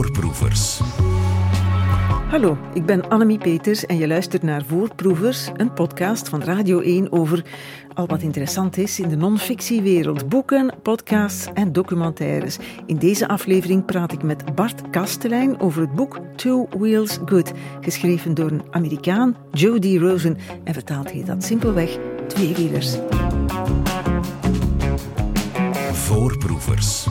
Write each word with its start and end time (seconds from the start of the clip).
Voorproevers. 0.00 0.80
Hallo, 2.28 2.58
ik 2.74 2.86
ben 2.86 3.08
Annemie 3.08 3.38
Peters 3.38 3.86
en 3.86 3.96
je 3.96 4.06
luistert 4.06 4.42
naar 4.42 4.64
Voorproevers, 4.64 5.50
een 5.56 5.72
podcast 5.72 6.28
van 6.28 6.42
Radio 6.42 6.80
1 6.80 7.12
over 7.12 7.44
al 7.94 8.06
wat 8.06 8.22
interessant 8.22 8.76
is 8.76 9.00
in 9.00 9.08
de 9.08 9.16
non-fictiewereld. 9.16 10.28
Boeken, 10.28 10.74
podcasts 10.82 11.48
en 11.54 11.72
documentaires. 11.72 12.58
In 12.86 12.96
deze 12.96 13.28
aflevering 13.28 13.84
praat 13.84 14.12
ik 14.12 14.22
met 14.22 14.54
Bart 14.54 14.90
Kastelein 14.90 15.60
over 15.60 15.80
het 15.80 15.94
boek 15.94 16.18
Two 16.36 16.68
Wheels 16.78 17.18
Good, 17.24 17.52
geschreven 17.80 18.34
door 18.34 18.50
een 18.50 18.62
Amerikaan, 18.70 19.36
Jody 19.52 19.98
Rosen, 19.98 20.38
en 20.64 20.74
vertaalt 20.74 21.12
hij 21.12 21.24
dat 21.24 21.44
simpelweg 21.44 21.98
tweewielers. 22.26 22.96
Voorproevers. 25.92 27.06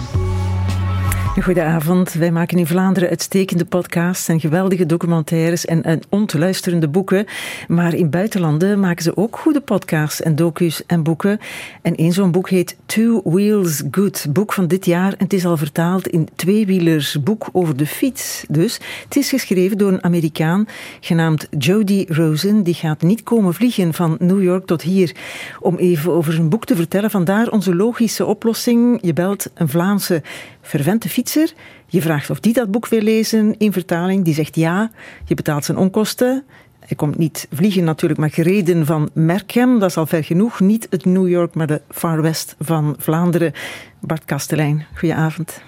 Goedenavond. 1.44 2.14
Wij 2.14 2.32
maken 2.32 2.58
in 2.58 2.68
Vlaanderen 2.68 3.10
uitstekende 3.10 3.66
podcasts 3.66 4.28
en 4.28 4.40
geweldige 4.40 4.86
documentaires 4.86 5.66
en, 5.66 5.84
en 5.84 6.02
ontluisterende 6.10 6.88
boeken. 6.88 7.26
Maar 7.68 7.94
in 7.94 8.10
buitenlanden 8.10 8.80
maken 8.80 9.04
ze 9.04 9.18
ook 9.18 9.38
goede 9.38 9.62
podcasts 9.62 10.22
en 10.22 10.36
docu's 10.36 10.84
en 10.86 11.04
boeken. 11.04 11.40
En 11.82 11.96
één 11.96 12.12
zo'n 12.12 12.32
boek 12.32 12.50
heet 12.50 12.78
Two 12.86 13.22
Wheels 13.24 13.84
Good, 13.92 14.26
boek 14.30 14.54
van 14.54 14.68
dit 14.68 14.86
jaar. 14.86 15.12
En 15.12 15.24
het 15.24 15.34
is 15.34 15.46
al 15.46 15.58
vertaald 15.58 16.08
in 16.08 16.28
tweewielers, 16.36 17.24
boek 17.24 17.50
over 17.52 17.78
de 17.78 17.88
fiets. 17.88 18.46
Dus 18.50 18.80
het 19.04 19.16
is 19.16 19.30
geschreven 19.30 19.78
door 19.78 19.92
een 19.92 20.04
Amerikaan 20.04 20.68
genaamd 21.00 21.48
Jody 21.58 22.06
Rosen. 22.08 22.64
Die 22.64 22.74
gaat 22.74 23.02
niet 23.02 23.24
komen 23.24 23.54
vliegen 23.54 23.94
van 23.94 24.16
New 24.20 24.44
York 24.44 24.66
tot 24.66 24.82
hier 24.82 25.16
om 25.60 25.76
even 25.76 26.12
over 26.12 26.34
zijn 26.34 26.50
boek 26.50 26.66
te 26.66 26.76
vertellen. 26.76 27.12
Vandaar 27.12 27.50
onze 27.50 27.76
logische 27.76 28.26
oplossing. 28.26 29.00
Je 29.02 29.14
belt 29.14 29.50
een 29.54 29.70
Vlaamse 29.70 30.22
vervente 30.70 31.10
fietser. 31.10 31.54
Je 31.88 32.02
vraagt 32.02 32.30
of 32.30 32.40
die 32.40 32.54
dat 32.54 32.72
boek 32.72 32.88
wil 32.88 33.02
lezen 33.02 33.56
in 33.58 33.72
vertaling. 33.72 34.24
Die 34.26 34.34
zegt 34.34 34.56
ja. 34.56 34.92
Je 35.26 35.36
betaalt 35.36 35.66
zijn 35.66 35.78
onkosten. 35.78 36.44
Hij 36.80 36.98
komt 36.98 37.18
niet 37.18 37.48
vliegen 37.52 37.84
natuurlijk, 37.84 38.20
maar 38.20 38.30
gereden 38.30 38.86
van 38.86 39.10
Merkem. 39.14 39.80
Dat 39.80 39.90
is 39.90 39.98
al 39.98 40.06
ver 40.06 40.24
genoeg. 40.24 40.60
Niet 40.60 40.88
het 40.90 41.06
New 41.06 41.28
York, 41.28 41.54
maar 41.54 41.68
de 41.68 41.82
Far 41.90 42.22
West 42.22 42.56
van 42.60 42.96
Vlaanderen. 42.98 43.54
Bart 44.00 44.26
Kastelein, 44.26 44.86
goedenavond. 44.94 45.62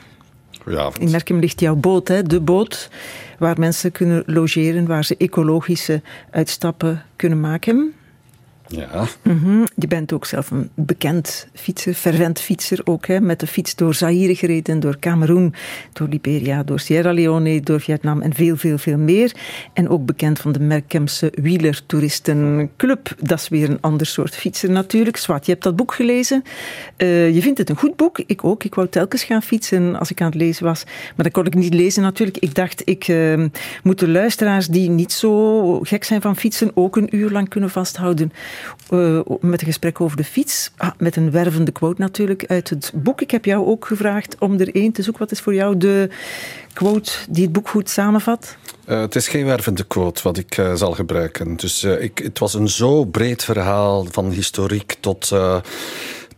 Goedenavond. 0.61 0.99
In 0.99 1.11
Merkem 1.11 1.39
ligt 1.39 1.59
jouw 1.59 1.75
boot, 1.75 2.07
hè? 2.07 2.23
de 2.23 2.39
boot 2.39 2.89
waar 3.39 3.59
mensen 3.59 3.91
kunnen 3.91 4.23
logeren, 4.25 4.87
waar 4.87 5.05
ze 5.05 5.15
ecologische 5.17 6.01
uitstappen 6.31 7.03
kunnen 7.15 7.39
maken. 7.39 7.93
Ja. 8.71 9.05
Mm-hmm. 9.21 9.67
Je 9.75 9.87
bent 9.87 10.13
ook 10.13 10.25
zelf 10.25 10.51
een 10.51 10.69
bekend 10.75 11.47
fietser, 11.53 11.93
fervent 11.93 12.39
fietser 12.39 12.81
ook, 12.83 13.07
hè, 13.07 13.19
met 13.19 13.39
de 13.39 13.47
fiets 13.47 13.75
door 13.75 13.93
Zaire 13.93 14.35
gereden, 14.35 14.79
door 14.79 14.99
Cameroen, 14.99 15.53
door 15.93 16.07
Liberia, 16.07 16.63
door 16.63 16.79
Sierra 16.79 17.11
Leone, 17.13 17.61
door 17.61 17.81
Vietnam 17.81 18.21
en 18.21 18.33
veel, 18.33 18.57
veel, 18.57 18.77
veel 18.77 18.97
meer. 18.97 19.35
En 19.73 19.89
ook 19.89 20.05
bekend 20.05 20.39
van 20.39 20.51
de 20.51 20.59
Merkemse 20.59 21.33
wielertouristenclub. 21.41 23.15
Dat 23.19 23.39
is 23.39 23.49
weer 23.49 23.69
een 23.69 23.81
ander 23.81 24.07
soort 24.07 24.35
fietser 24.35 24.69
natuurlijk. 24.69 25.17
Zwart, 25.17 25.45
je 25.45 25.51
hebt 25.51 25.63
dat 25.63 25.75
boek 25.75 25.93
gelezen. 25.93 26.43
Uh, 26.97 27.35
je 27.35 27.41
vindt 27.41 27.57
het 27.57 27.69
een 27.69 27.77
goed 27.77 27.95
boek. 27.95 28.19
Ik 28.25 28.43
ook. 28.43 28.63
Ik 28.63 28.75
wou 28.75 28.87
telkens 28.89 29.23
gaan 29.23 29.43
fietsen 29.43 29.99
als 29.99 30.11
ik 30.11 30.21
aan 30.21 30.27
het 30.27 30.35
lezen 30.35 30.65
was. 30.65 30.83
Maar 31.15 31.25
dat 31.25 31.33
kon 31.33 31.45
ik 31.45 31.53
niet 31.53 31.73
lezen 31.73 32.03
natuurlijk. 32.03 32.37
Ik 32.37 32.55
dacht, 32.55 32.81
ik 32.85 33.07
uh, 33.07 33.45
moet 33.83 33.99
de 33.99 34.07
luisteraars 34.07 34.67
die 34.67 34.89
niet 34.89 35.11
zo 35.11 35.79
gek 35.79 36.03
zijn 36.03 36.21
van 36.21 36.35
fietsen 36.35 36.71
ook 36.73 36.95
een 36.95 37.15
uur 37.15 37.29
lang 37.29 37.49
kunnen 37.49 37.69
vasthouden. 37.69 38.31
Uh, 38.89 39.19
met 39.39 39.61
een 39.61 39.67
gesprek 39.67 40.01
over 40.01 40.17
de 40.17 40.23
fiets. 40.23 40.71
Ah, 40.77 40.91
met 40.97 41.15
een 41.15 41.31
wervende 41.31 41.71
quote 41.71 42.01
natuurlijk 42.01 42.45
uit 42.47 42.69
het 42.69 42.91
boek. 42.95 43.21
Ik 43.21 43.31
heb 43.31 43.45
jou 43.45 43.65
ook 43.65 43.85
gevraagd 43.85 44.35
om 44.39 44.59
er 44.59 44.75
één 44.75 44.91
te 44.91 45.01
zoeken. 45.01 45.21
Wat 45.21 45.31
is 45.31 45.39
voor 45.39 45.53
jou 45.53 45.77
de 45.77 46.09
quote 46.73 47.11
die 47.29 47.43
het 47.43 47.51
boek 47.51 47.69
goed 47.69 47.89
samenvat? 47.89 48.55
Uh, 48.87 48.99
het 48.99 49.15
is 49.15 49.27
geen 49.27 49.45
wervende 49.45 49.83
quote 49.83 50.21
wat 50.23 50.37
ik 50.37 50.57
uh, 50.57 50.73
zal 50.73 50.91
gebruiken. 50.91 51.55
Dus 51.55 51.83
ik, 51.83 52.17
het 52.17 52.39
was 52.39 52.53
een 52.53 52.69
zo 52.69 53.05
breed 53.05 53.43
verhaal 53.43 54.05
van 54.11 54.31
historiek 54.31 54.97
tot 54.99 55.31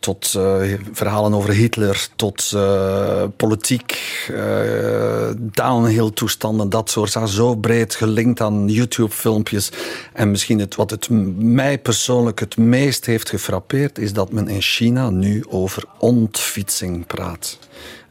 tot 0.03 0.33
uh, 0.37 0.73
verhalen 0.91 1.33
over 1.33 1.53
Hitler, 1.53 2.07
tot 2.15 2.51
uh, 2.55 3.23
politiek, 3.37 4.27
uh, 4.31 5.29
downhill 5.37 6.11
toestanden, 6.13 6.69
dat 6.69 6.89
soort. 6.89 7.17
Zo 7.25 7.55
breed 7.55 7.95
gelinkt 7.95 8.41
aan 8.41 8.67
YouTube-filmpjes. 8.67 9.71
En 10.13 10.31
misschien 10.31 10.59
het, 10.59 10.75
wat 10.75 10.89
het 10.89 11.09
mij 11.37 11.77
persoonlijk 11.77 12.39
het 12.39 12.57
meest 12.57 13.05
heeft 13.05 13.29
gefrappeerd, 13.29 13.97
is 13.97 14.13
dat 14.13 14.31
men 14.31 14.47
in 14.47 14.61
China 14.61 15.09
nu 15.09 15.43
over 15.49 15.83
ontfietsing 15.97 17.07
praat. 17.07 17.57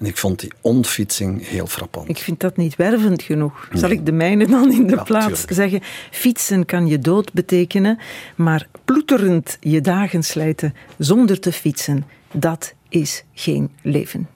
En 0.02 0.08
ik 0.08 0.16
vond 0.16 0.40
die 0.40 0.52
ontfietsing 0.60 1.48
heel 1.48 1.66
frappant. 1.66 2.08
Ik 2.08 2.18
vind 2.18 2.40
dat 2.40 2.56
niet 2.56 2.76
wervend 2.76 3.22
genoeg. 3.22 3.68
Nee. 3.70 3.80
Zal 3.80 3.90
ik 3.90 4.06
de 4.06 4.12
mijne 4.12 4.46
dan 4.46 4.72
in 4.72 4.86
de 4.86 4.94
ja, 4.94 5.02
plaats 5.02 5.26
tuurlijk. 5.26 5.52
zeggen? 5.52 5.80
Fietsen 6.10 6.64
kan 6.66 6.86
je 6.86 6.98
dood 6.98 7.32
betekenen, 7.32 7.98
maar 8.36 8.68
ploeterend 8.84 9.56
je 9.60 9.80
dagen 9.80 10.22
slijten 10.22 10.74
zonder 10.98 11.40
te 11.40 11.52
fietsen, 11.52 12.04
dat 12.32 12.74
is 12.88 13.24
geen 13.34 13.70
leven. 13.82 14.28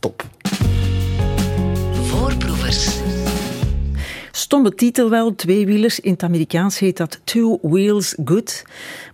Top. 0.00 0.24
Voorproevers. 1.92 2.88
Stomme 4.30 4.74
titel 4.74 5.10
wel, 5.10 5.34
tweewielers. 5.34 6.00
In 6.00 6.12
het 6.12 6.22
Amerikaans 6.22 6.78
heet 6.78 6.96
dat 6.96 7.20
Two 7.24 7.58
Wheels 7.62 8.16
Good. 8.24 8.64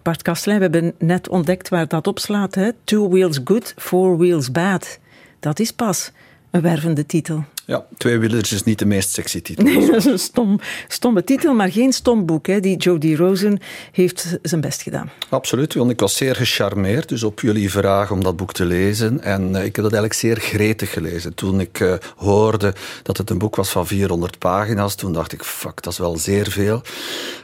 Bart 0.02 0.22
Kastelein, 0.22 0.58
we 0.58 0.64
hebben 0.64 0.94
net 0.98 1.28
ontdekt 1.28 1.68
waar 1.68 1.88
dat 1.88 2.06
op 2.06 2.18
slaat. 2.18 2.54
Hè? 2.54 2.70
Two 2.84 3.08
Wheels 3.08 3.40
Good, 3.44 3.74
Four 3.76 4.18
Wheels 4.18 4.50
Bad. 4.50 4.98
Dat 5.40 5.58
is 5.58 5.72
pas 5.72 6.10
een 6.50 6.60
wervende 6.60 7.06
titel. 7.06 7.44
Ja, 7.70 7.86
Tweewielers 7.96 8.52
is 8.52 8.62
niet 8.62 8.78
de 8.78 8.86
meest 8.86 9.10
sexy 9.10 9.42
titel. 9.42 9.64
Nee, 9.64 9.86
dat 9.90 9.96
is 9.96 10.04
een 10.04 10.18
stom, 10.18 10.60
stomme 10.88 11.24
titel, 11.24 11.54
maar 11.54 11.72
geen 11.72 11.92
stom 11.92 12.26
boek. 12.26 12.46
Hè. 12.46 12.60
Die 12.60 12.76
Jody 12.76 13.14
Rosen 13.14 13.58
heeft 13.92 14.38
zijn 14.42 14.60
best 14.60 14.82
gedaan. 14.82 15.10
Absoluut, 15.28 15.74
want 15.74 15.90
ik 15.90 16.00
was 16.00 16.16
zeer 16.16 16.36
gecharmeerd 16.36 17.08
dus 17.08 17.22
op 17.22 17.40
jullie 17.40 17.70
vraag 17.70 18.10
om 18.10 18.22
dat 18.22 18.36
boek 18.36 18.52
te 18.52 18.64
lezen. 18.64 19.22
En 19.22 19.50
uh, 19.50 19.64
ik 19.64 19.76
heb 19.76 19.84
dat 19.84 19.92
eigenlijk 19.92 20.12
zeer 20.12 20.36
gretig 20.36 20.92
gelezen. 20.92 21.34
Toen 21.34 21.60
ik 21.60 21.80
uh, 21.80 21.94
hoorde 22.16 22.74
dat 23.02 23.16
het 23.16 23.30
een 23.30 23.38
boek 23.38 23.56
was 23.56 23.70
van 23.70 23.86
400 23.86 24.38
pagina's, 24.38 24.94
toen 24.94 25.12
dacht 25.12 25.32
ik, 25.32 25.42
fuck, 25.42 25.82
dat 25.82 25.92
is 25.92 25.98
wel 25.98 26.16
zeer 26.16 26.50
veel. 26.50 26.82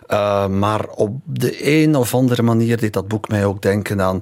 Uh, 0.08 0.46
maar 0.46 0.86
op 0.88 1.12
de 1.24 1.82
een 1.82 1.96
of 1.96 2.14
andere 2.14 2.42
manier 2.42 2.76
deed 2.76 2.92
dat 2.92 3.08
boek 3.08 3.28
mij 3.28 3.44
ook 3.44 3.62
denken 3.62 4.02
aan 4.02 4.20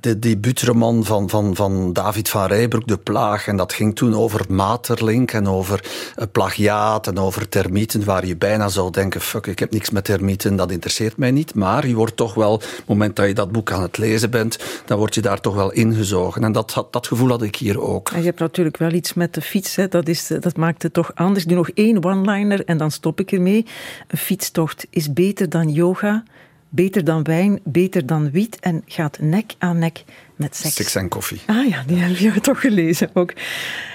de 0.00 0.18
debuutroman 0.18 1.04
van, 1.04 1.28
van, 1.28 1.56
van 1.56 1.92
David 1.92 2.28
van 2.28 2.46
Rijbroek, 2.46 2.86
De 2.86 2.98
Plaag. 2.98 3.46
En 3.46 3.56
dat 3.56 3.72
ging 3.72 3.96
toen 3.96 4.14
over 4.14 4.44
Materlink 4.74 5.32
en 5.32 5.46
over 5.46 5.84
plagiaat 6.32 7.06
en 7.06 7.18
over 7.18 7.48
termieten, 7.48 8.04
waar 8.04 8.26
je 8.26 8.36
bijna 8.36 8.68
zou 8.68 8.90
denken, 8.90 9.20
fuck, 9.20 9.46
ik 9.46 9.58
heb 9.58 9.70
niks 9.70 9.90
met 9.90 10.04
termieten, 10.04 10.56
dat 10.56 10.70
interesseert 10.70 11.16
mij 11.16 11.30
niet. 11.30 11.54
Maar 11.54 11.86
je 11.86 11.94
wordt 11.94 12.16
toch 12.16 12.34
wel, 12.34 12.52
op 12.52 12.62
het 12.62 12.86
moment 12.86 13.16
dat 13.16 13.26
je 13.26 13.34
dat 13.34 13.52
boek 13.52 13.72
aan 13.72 13.82
het 13.82 13.98
lezen 13.98 14.30
bent, 14.30 14.58
dan 14.86 14.98
word 14.98 15.14
je 15.14 15.20
daar 15.20 15.40
toch 15.40 15.54
wel 15.54 15.72
ingezogen. 15.72 16.44
En 16.44 16.52
dat, 16.52 16.86
dat 16.90 17.06
gevoel 17.06 17.28
had 17.28 17.42
ik 17.42 17.56
hier 17.56 17.80
ook. 17.80 18.10
En 18.10 18.18
je 18.18 18.24
hebt 18.24 18.38
natuurlijk 18.38 18.76
wel 18.76 18.92
iets 18.92 19.14
met 19.14 19.34
de 19.34 19.40
fiets, 19.40 19.76
hè. 19.76 19.88
Dat, 19.88 20.08
is, 20.08 20.26
dat 20.26 20.56
maakt 20.56 20.82
het 20.82 20.92
toch 20.92 21.14
anders. 21.14 21.44
Doe 21.44 21.56
nog 21.56 21.70
één 21.70 22.04
one-liner 22.04 22.64
en 22.64 22.76
dan 22.78 22.90
stop 22.90 23.20
ik 23.20 23.32
ermee. 23.32 23.66
Een 24.08 24.18
fietstocht 24.18 24.86
is 24.90 25.12
beter 25.12 25.48
dan 25.48 25.72
yoga, 25.72 26.22
beter 26.68 27.04
dan 27.04 27.22
wijn, 27.22 27.60
beter 27.64 28.06
dan 28.06 28.30
wiet 28.30 28.58
en 28.60 28.82
gaat 28.86 29.18
nek 29.20 29.54
aan 29.58 29.78
nek 29.78 30.04
met 30.36 30.56
seks. 30.56 30.74
Seks 30.74 30.94
en 30.94 31.08
koffie. 31.08 31.40
Ah 31.46 31.68
ja, 31.68 31.82
die 31.86 31.96
heb 31.96 32.34
je 32.34 32.40
toch 32.40 32.60
gelezen 32.60 33.10
ook. 33.12 33.32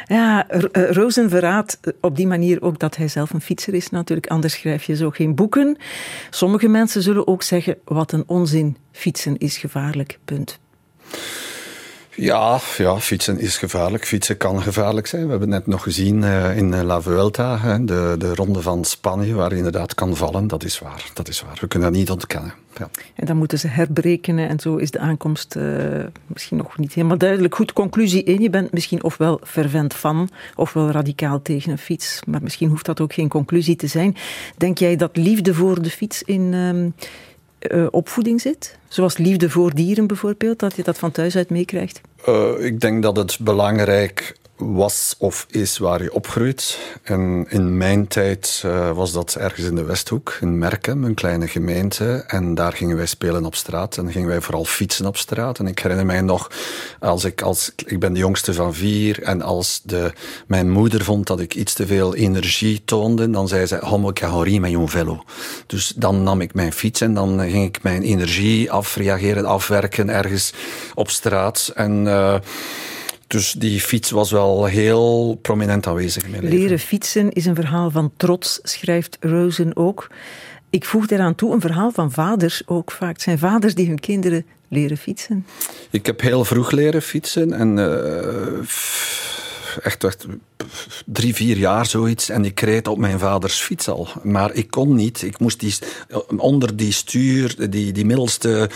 Ja, 0.05 0.45
Rosen 0.71 1.29
verraadt 1.29 1.79
op 2.01 2.15
die 2.15 2.27
manier 2.27 2.61
ook 2.61 2.79
dat 2.79 2.95
hij 2.95 3.07
zelf 3.07 3.33
een 3.33 3.41
fietser 3.41 3.73
is 3.73 3.89
natuurlijk. 3.89 4.27
Anders 4.27 4.53
schrijf 4.53 4.83
je 4.83 4.95
zo 4.95 5.09
geen 5.09 5.35
boeken. 5.35 5.77
Sommige 6.29 6.67
mensen 6.67 7.01
zullen 7.01 7.27
ook 7.27 7.43
zeggen, 7.43 7.77
wat 7.85 8.11
een 8.11 8.23
onzin, 8.27 8.77
fietsen 8.91 9.37
is 9.37 9.57
gevaarlijk, 9.57 10.19
punt. 10.25 10.59
Ja, 12.21 12.59
ja, 12.77 12.99
fietsen 12.99 13.39
is 13.39 13.57
gevaarlijk. 13.57 14.05
Fietsen 14.05 14.37
kan 14.37 14.61
gevaarlijk 14.61 15.07
zijn. 15.07 15.23
We 15.23 15.29
hebben 15.29 15.51
het 15.51 15.59
net 15.59 15.67
nog 15.67 15.83
gezien 15.83 16.21
uh, 16.21 16.57
in 16.57 16.83
La 16.83 17.01
Vuelta, 17.01 17.77
de, 17.77 18.15
de 18.17 18.35
ronde 18.35 18.61
van 18.61 18.85
Spanje, 18.85 19.33
waar 19.33 19.49
je 19.49 19.55
inderdaad 19.55 19.93
kan 19.93 20.15
vallen. 20.15 20.47
Dat 20.47 20.63
is 20.63 20.79
waar. 20.79 21.05
Dat 21.13 21.27
is 21.27 21.41
waar. 21.41 21.57
We 21.61 21.67
kunnen 21.67 21.89
dat 21.89 21.99
niet 21.99 22.09
ontkennen. 22.09 22.53
Ja. 22.77 22.89
En 23.15 23.25
dan 23.25 23.37
moeten 23.37 23.59
ze 23.59 23.67
herberekenen 23.67 24.49
en 24.49 24.59
zo 24.59 24.75
is 24.75 24.91
de 24.91 24.99
aankomst 24.99 25.55
uh, 25.55 25.63
misschien 26.27 26.57
nog 26.57 26.77
niet 26.77 26.93
helemaal 26.93 27.17
duidelijk. 27.17 27.55
Goed, 27.55 27.73
conclusie 27.73 28.23
1. 28.23 28.41
Je 28.41 28.49
bent 28.49 28.71
misschien 28.71 29.03
ofwel 29.03 29.39
fervent 29.43 29.93
van, 29.93 30.29
ofwel 30.55 30.91
radicaal 30.91 31.41
tegen 31.41 31.71
een 31.71 31.77
fiets. 31.77 32.21
Maar 32.25 32.43
misschien 32.43 32.69
hoeft 32.69 32.85
dat 32.85 32.99
ook 32.99 33.13
geen 33.13 33.29
conclusie 33.29 33.75
te 33.75 33.87
zijn. 33.87 34.15
Denk 34.57 34.77
jij 34.77 34.95
dat 34.95 35.17
liefde 35.17 35.53
voor 35.53 35.81
de 35.81 35.89
fiets 35.89 36.23
in... 36.23 36.53
Uh, 36.53 36.91
uh, 37.59 37.87
opvoeding 37.91 38.41
zit? 38.41 38.77
Zoals 38.87 39.17
liefde 39.17 39.49
voor 39.49 39.73
dieren 39.73 40.07
bijvoorbeeld, 40.07 40.59
dat 40.59 40.75
je 40.75 40.83
dat 40.83 40.97
van 40.97 41.11
thuis 41.11 41.35
uit 41.35 41.49
meekrijgt? 41.49 42.01
Uh, 42.27 42.65
ik 42.65 42.79
denk 42.79 43.03
dat 43.03 43.17
het 43.17 43.37
belangrijk 43.39 44.35
was 44.59 45.15
of 45.17 45.45
is 45.49 45.77
waar 45.77 46.03
je 46.03 46.13
opgroeit. 46.13 46.79
En 47.03 47.45
in 47.49 47.77
mijn 47.77 48.07
tijd 48.07 48.63
uh, 48.65 48.91
was 48.91 49.11
dat 49.11 49.35
ergens 49.35 49.65
in 49.65 49.75
de 49.75 49.83
Westhoek, 49.83 50.37
in 50.41 50.57
Merkem, 50.57 51.03
een 51.03 51.13
kleine 51.13 51.47
gemeente. 51.47 52.23
En 52.27 52.55
daar 52.55 52.73
gingen 52.73 52.97
wij 52.97 53.05
spelen 53.05 53.45
op 53.45 53.55
straat. 53.55 53.97
En 53.97 54.11
gingen 54.11 54.27
wij 54.27 54.41
vooral 54.41 54.65
fietsen 54.65 55.05
op 55.05 55.17
straat. 55.17 55.59
En 55.59 55.67
ik 55.67 55.79
herinner 55.79 56.05
mij 56.05 56.21
nog, 56.21 56.51
als 56.99 57.23
ik, 57.23 57.41
als, 57.41 57.71
ik 57.85 57.99
ben 57.99 58.13
de 58.13 58.19
jongste 58.19 58.53
van 58.53 58.73
vier. 58.73 59.23
En 59.23 59.41
als 59.41 59.81
de, 59.83 60.13
mijn 60.47 60.71
moeder 60.71 61.03
vond 61.03 61.27
dat 61.27 61.39
ik 61.39 61.55
iets 61.55 61.73
te 61.73 61.87
veel 61.87 62.15
energie 62.15 62.81
toonde, 62.85 63.29
dan 63.29 63.47
zei 63.47 63.65
ze, 63.65 63.77
homo 63.81 64.11
carori 64.13 64.59
met 64.59 64.73
een 64.73 64.87
velo. 64.87 65.23
Dus 65.65 65.93
dan 65.95 66.23
nam 66.23 66.41
ik 66.41 66.53
mijn 66.53 66.73
fiets 66.73 67.01
en 67.01 67.13
dan 67.13 67.39
ging 67.39 67.65
ik 67.65 67.83
mijn 67.83 68.01
energie 68.01 68.71
afreageren, 68.71 69.45
afwerken 69.45 70.09
ergens 70.09 70.53
op 70.95 71.09
straat. 71.09 71.71
En... 71.75 72.05
Uh, 72.05 72.35
dus 73.29 73.51
die 73.51 73.79
fiets 73.79 74.11
was 74.11 74.31
wel 74.31 74.65
heel 74.65 75.39
prominent 75.41 75.87
aanwezig 75.87 76.23
in 76.23 76.31
mijn 76.31 76.43
leven. 76.43 76.57
Leren 76.57 76.79
fietsen 76.79 77.31
is 77.31 77.45
een 77.45 77.55
verhaal 77.55 77.91
van 77.91 78.11
trots, 78.17 78.59
schrijft 78.63 79.17
Rosen 79.19 79.75
ook. 79.75 80.07
Ik 80.69 80.85
voeg 80.85 81.09
eraan 81.09 81.35
toe 81.35 81.53
een 81.53 81.61
verhaal 81.61 81.91
van 81.91 82.11
vaders 82.11 82.61
ook 82.65 82.91
vaak. 82.91 83.13
Het 83.13 83.21
zijn 83.21 83.37
vaders 83.37 83.75
die 83.75 83.87
hun 83.87 83.99
kinderen 83.99 84.45
leren 84.67 84.97
fietsen. 84.97 85.45
Ik 85.89 86.05
heb 86.05 86.21
heel 86.21 86.45
vroeg 86.45 86.71
leren 86.71 87.01
fietsen 87.01 87.53
en 87.53 87.77
uh, 87.77 88.59
echt, 89.81 90.03
echt 90.03 90.25
drie, 91.05 91.35
vier 91.35 91.57
jaar 91.57 91.85
zoiets. 91.85 92.29
En 92.29 92.45
ik 92.45 92.59
reed 92.59 92.87
op 92.87 92.97
mijn 92.97 93.19
vaders 93.19 93.59
fiets 93.61 93.87
al. 93.87 94.07
Maar 94.23 94.53
ik 94.53 94.71
kon 94.71 94.95
niet. 94.95 95.21
Ik 95.21 95.39
moest 95.39 95.59
die, 95.59 95.75
onder 96.37 96.75
die 96.75 96.91
stuur, 96.91 97.69
die, 97.69 97.91
die 97.91 98.05
middelste 98.05 98.69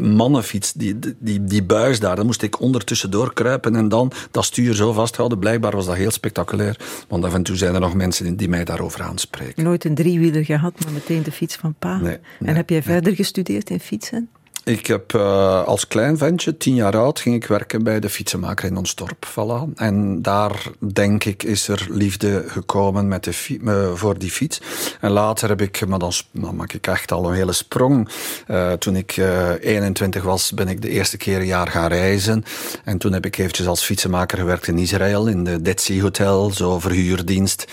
mannenfiets, 0.00 0.72
die, 0.72 0.98
die, 1.18 1.44
die 1.44 1.62
buis 1.62 2.00
daar, 2.00 2.16
dan 2.16 2.26
moest 2.26 2.42
ik 2.42 2.60
ondertussen 2.60 3.10
doorkruipen 3.10 3.76
en 3.76 3.88
dan 3.88 4.12
dat 4.30 4.44
stuur 4.44 4.74
zo 4.74 4.92
vasthouden. 4.92 5.38
Blijkbaar 5.38 5.76
was 5.76 5.86
dat 5.86 5.96
heel 5.96 6.10
spectaculair. 6.10 6.76
Want 7.08 7.24
af 7.24 7.34
en 7.34 7.42
toe 7.42 7.56
zijn 7.56 7.74
er 7.74 7.80
nog 7.80 7.94
mensen 7.94 8.36
die 8.36 8.48
mij 8.48 8.64
daarover 8.64 9.02
aanspreken. 9.02 9.64
Nooit 9.64 9.84
een 9.84 9.94
driewieler 9.94 10.44
gehad, 10.44 10.84
maar 10.84 10.92
meteen 10.92 11.22
de 11.22 11.32
fiets 11.32 11.56
van 11.56 11.74
pa. 11.78 11.96
Nee, 11.96 12.18
en 12.40 12.56
heb 12.56 12.70
jij 12.70 12.82
verder 12.82 13.14
gestudeerd 13.14 13.70
in 13.70 13.80
fietsen? 13.80 14.28
Ik 14.66 14.86
heb 14.86 15.12
uh, 15.12 15.64
als 15.64 15.86
klein 15.86 16.18
ventje, 16.18 16.56
tien 16.56 16.74
jaar 16.74 16.96
oud, 16.96 17.20
ging 17.20 17.34
ik 17.34 17.46
werken 17.46 17.82
bij 17.82 18.00
de 18.00 18.08
fietsenmaker 18.08 18.68
in 18.68 18.76
ons 18.76 18.94
dorp. 18.94 19.26
Voilà. 19.30 19.74
En 19.74 20.22
daar, 20.22 20.62
denk 20.92 21.24
ik, 21.24 21.42
is 21.42 21.68
er 21.68 21.86
liefde 21.90 22.44
gekomen 22.46 23.08
met 23.08 23.24
de 23.24 23.58
uh, 23.62 23.92
voor 23.94 24.18
die 24.18 24.30
fiets. 24.30 24.60
En 25.00 25.10
later 25.10 25.48
heb 25.48 25.60
ik, 25.60 25.86
maar 25.86 25.98
dan, 25.98 26.12
maak 26.32 26.72
ik 26.72 26.86
echt 26.86 27.12
al 27.12 27.28
een 27.28 27.34
hele 27.34 27.52
sprong. 27.52 28.08
Uh, 28.48 28.72
toen 28.72 28.96
ik 28.96 29.16
21 29.60 30.22
was, 30.22 30.52
ben 30.52 30.68
ik 30.68 30.82
de 30.82 30.88
eerste 30.88 31.16
keer 31.16 31.38
een 31.38 31.46
jaar 31.46 31.68
gaan 31.68 31.88
reizen. 31.88 32.44
En 32.84 32.98
toen 32.98 33.12
heb 33.12 33.26
ik 33.26 33.38
eventjes 33.38 33.66
als 33.66 33.82
fietsenmaker 33.82 34.38
gewerkt 34.38 34.66
in 34.66 34.78
Israël, 34.78 35.26
in 35.26 35.44
de 35.44 35.62
Dead 35.62 35.80
Sea 35.80 36.02
Hotel, 36.02 36.50
zo 36.50 36.78
verhuurdienst. 36.78 37.64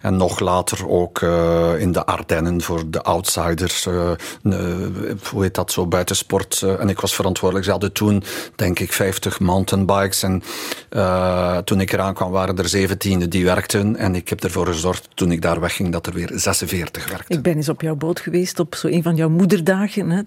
En 0.00 0.16
nog 0.16 0.40
later 0.40 0.88
ook 0.88 1.22
in 1.78 1.92
de 1.92 2.04
Ardennen 2.06 2.62
voor 2.62 2.90
de 2.90 3.02
outsiders. 3.02 3.84
hoe 3.84 4.16
heet 5.42 5.54
dat 5.54 5.72
zo, 5.72 5.86
buitensport 5.86 6.36
eh, 6.46 6.80
en 6.80 6.88
ik 6.88 7.00
was 7.00 7.14
verantwoordelijk. 7.14 7.66
Ze 7.66 7.72
hadden 7.72 7.92
toen, 7.92 8.22
denk 8.54 8.78
ik, 8.78 8.92
50 8.92 9.40
mountainbikes. 9.40 10.22
En 10.22 10.42
uh, 10.90 11.58
toen 11.58 11.80
ik 11.80 11.92
eraan 11.92 12.14
kwam, 12.14 12.30
waren 12.30 12.58
er 12.58 12.68
17 12.68 13.28
die 13.28 13.44
werkten. 13.44 13.96
En 13.96 14.14
ik 14.14 14.28
heb 14.28 14.44
ervoor 14.44 14.66
gezorgd, 14.66 15.08
toen 15.14 15.32
ik 15.32 15.42
daar 15.42 15.60
wegging, 15.60 15.92
dat 15.92 16.06
er 16.06 16.12
weer 16.12 16.30
46 16.34 17.08
werkten. 17.08 17.36
Ik 17.36 17.42
ben 17.42 17.56
eens 17.56 17.68
op 17.68 17.80
jouw 17.80 17.96
boot 17.96 18.20
geweest, 18.20 18.60
op 18.60 18.74
zo 18.74 18.86
een 18.86 19.02
van 19.02 19.16
jouw 19.16 19.28
moederdagen. 19.28 20.10
Hè. 20.10 20.22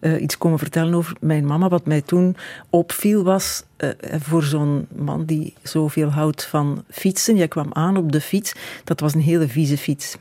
Uh, 0.00 0.22
iets 0.22 0.38
komen 0.38 0.58
vertellen 0.58 0.94
over 0.94 1.16
mijn 1.20 1.46
mama. 1.46 1.68
Wat 1.68 1.86
mij 1.86 2.00
toen 2.00 2.36
opviel 2.70 3.24
was 3.24 3.62
uh, 3.78 3.90
voor 4.18 4.42
zo'n 4.42 4.86
man 4.94 5.24
die 5.24 5.54
zoveel 5.62 6.08
houdt 6.08 6.44
van 6.44 6.84
fietsen. 6.90 7.36
Jij 7.36 7.48
kwam 7.48 7.70
aan 7.72 7.96
op 7.96 8.12
de 8.12 8.20
fiets. 8.20 8.52
Dat 8.84 9.00
was 9.00 9.14
een 9.14 9.20
hele 9.20 9.48
vieze 9.48 9.78
fiets. 9.78 10.16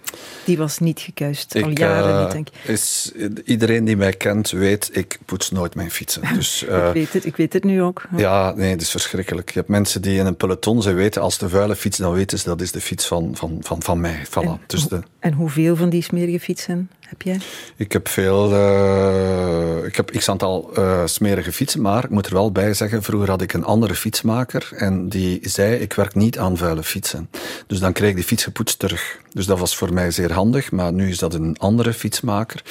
Die 0.45 0.57
was 0.57 0.77
niet 0.77 0.99
gekuist. 0.99 1.55
al 1.63 1.69
jaren 1.69 2.23
niet, 2.23 2.31
denk 2.31 2.47
ik. 2.47 2.69
Is, 2.69 3.11
iedereen 3.45 3.85
die 3.85 3.97
mij 3.97 4.13
kent 4.13 4.49
weet, 4.49 4.89
ik 4.93 5.19
poets 5.25 5.51
nooit 5.51 5.75
mijn 5.75 5.91
fietsen. 5.91 6.21
Dus, 6.37 6.63
ik, 6.63 6.93
weet 6.93 7.13
het, 7.13 7.25
ik 7.25 7.35
weet 7.35 7.53
het 7.53 7.63
nu 7.63 7.81
ook. 7.81 8.07
Ja, 8.15 8.53
nee, 8.55 8.71
het 8.71 8.81
is 8.81 8.89
verschrikkelijk. 8.91 9.49
Je 9.49 9.57
hebt 9.57 9.71
mensen 9.71 10.01
die 10.01 10.19
in 10.19 10.25
een 10.25 10.35
peloton, 10.35 10.81
ze 10.81 10.93
weten, 10.93 11.21
als 11.21 11.37
de 11.37 11.49
vuile 11.49 11.75
fiets, 11.75 11.97
dan 11.97 12.13
weten 12.13 12.39
ze, 12.39 12.45
dat 12.45 12.61
is 12.61 12.71
de 12.71 12.81
fiets 12.81 13.07
van, 13.07 13.35
van, 13.35 13.57
van, 13.61 13.83
van 13.83 13.99
mij. 13.99 14.25
Voilà. 14.25 14.31
En, 14.31 14.59
dus 14.67 14.87
de... 14.87 14.99
en 15.19 15.33
hoeveel 15.33 15.75
van 15.75 15.89
die 15.89 16.01
smerige 16.01 16.39
fietsen 16.39 16.89
heb 17.07 17.21
jij? 17.21 17.39
Ik 17.75 17.91
heb 17.91 18.07
veel, 18.07 18.51
uh, 18.51 19.85
ik 19.85 19.95
heb 19.95 20.11
x 20.11 20.29
aantal 20.29 20.71
uh, 20.77 21.05
smerige 21.05 21.51
fietsen, 21.51 21.81
maar 21.81 22.03
ik 22.03 22.09
moet 22.09 22.25
er 22.25 22.33
wel 22.33 22.51
bij 22.51 22.73
zeggen, 22.73 23.03
vroeger 23.03 23.29
had 23.29 23.41
ik 23.41 23.53
een 23.53 23.63
andere 23.63 23.95
fietsmaker 23.95 24.69
en 24.75 25.09
die 25.09 25.39
zei, 25.41 25.75
ik 25.75 25.93
werk 25.93 26.15
niet 26.15 26.39
aan 26.39 26.57
vuile 26.57 26.83
fietsen. 26.83 27.29
Dus 27.67 27.79
dan 27.79 27.93
kreeg 27.93 28.09
ik 28.09 28.15
die 28.15 28.23
fiets 28.23 28.43
gepoetst 28.43 28.79
terug. 28.79 29.19
Dus 29.37 29.45
dat 29.45 29.59
was 29.59 29.75
voor 29.75 29.93
mij 29.93 30.11
zeer 30.11 30.33
handig, 30.33 30.71
maar 30.71 30.93
nu 30.93 31.09
is 31.09 31.17
dat 31.17 31.33
een 31.33 31.55
andere 31.57 31.93
fietsmaker 31.93 32.63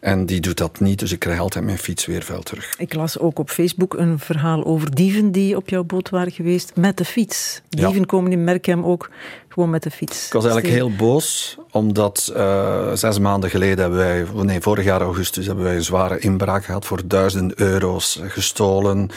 en 0.00 0.26
die 0.26 0.40
doet 0.40 0.56
dat 0.56 0.80
niet, 0.80 0.98
dus 0.98 1.12
ik 1.12 1.18
krijg 1.18 1.38
altijd 1.38 1.64
mijn 1.64 1.78
fiets 1.78 2.06
weer 2.06 2.22
vuil 2.22 2.42
terug. 2.42 2.74
Ik 2.78 2.94
las 2.94 3.18
ook 3.18 3.38
op 3.38 3.50
Facebook 3.50 3.94
een 3.94 4.18
verhaal 4.18 4.64
over 4.64 4.94
dieven 4.94 5.30
die 5.30 5.56
op 5.56 5.68
jouw 5.68 5.84
boot 5.84 6.10
waren 6.10 6.32
geweest 6.32 6.72
met 6.74 6.96
de 6.96 7.04
fiets. 7.04 7.60
Dieven 7.68 7.98
ja. 7.98 8.04
komen 8.04 8.32
in 8.32 8.44
Merkem 8.44 8.84
ook 8.84 9.10
gewoon 9.48 9.70
met 9.70 9.82
de 9.82 9.90
fiets. 9.90 10.26
Ik 10.26 10.32
was 10.32 10.44
eigenlijk 10.44 10.74
heel 10.74 10.94
boos, 10.96 11.58
omdat 11.70 12.32
uh, 12.36 12.92
zes 12.92 13.18
maanden 13.18 13.50
geleden 13.50 13.78
hebben 13.78 13.98
wij, 13.98 14.26
nee, 14.44 14.60
vorig 14.60 14.84
jaar 14.84 15.00
augustus 15.00 15.46
hebben 15.46 15.64
wij 15.64 15.76
een 15.76 15.84
zware 15.84 16.18
inbraak 16.18 16.64
gehad 16.64 16.86
voor 16.86 17.00
duizenden 17.04 17.60
euro's 17.60 18.20
gestolen. 18.22 19.10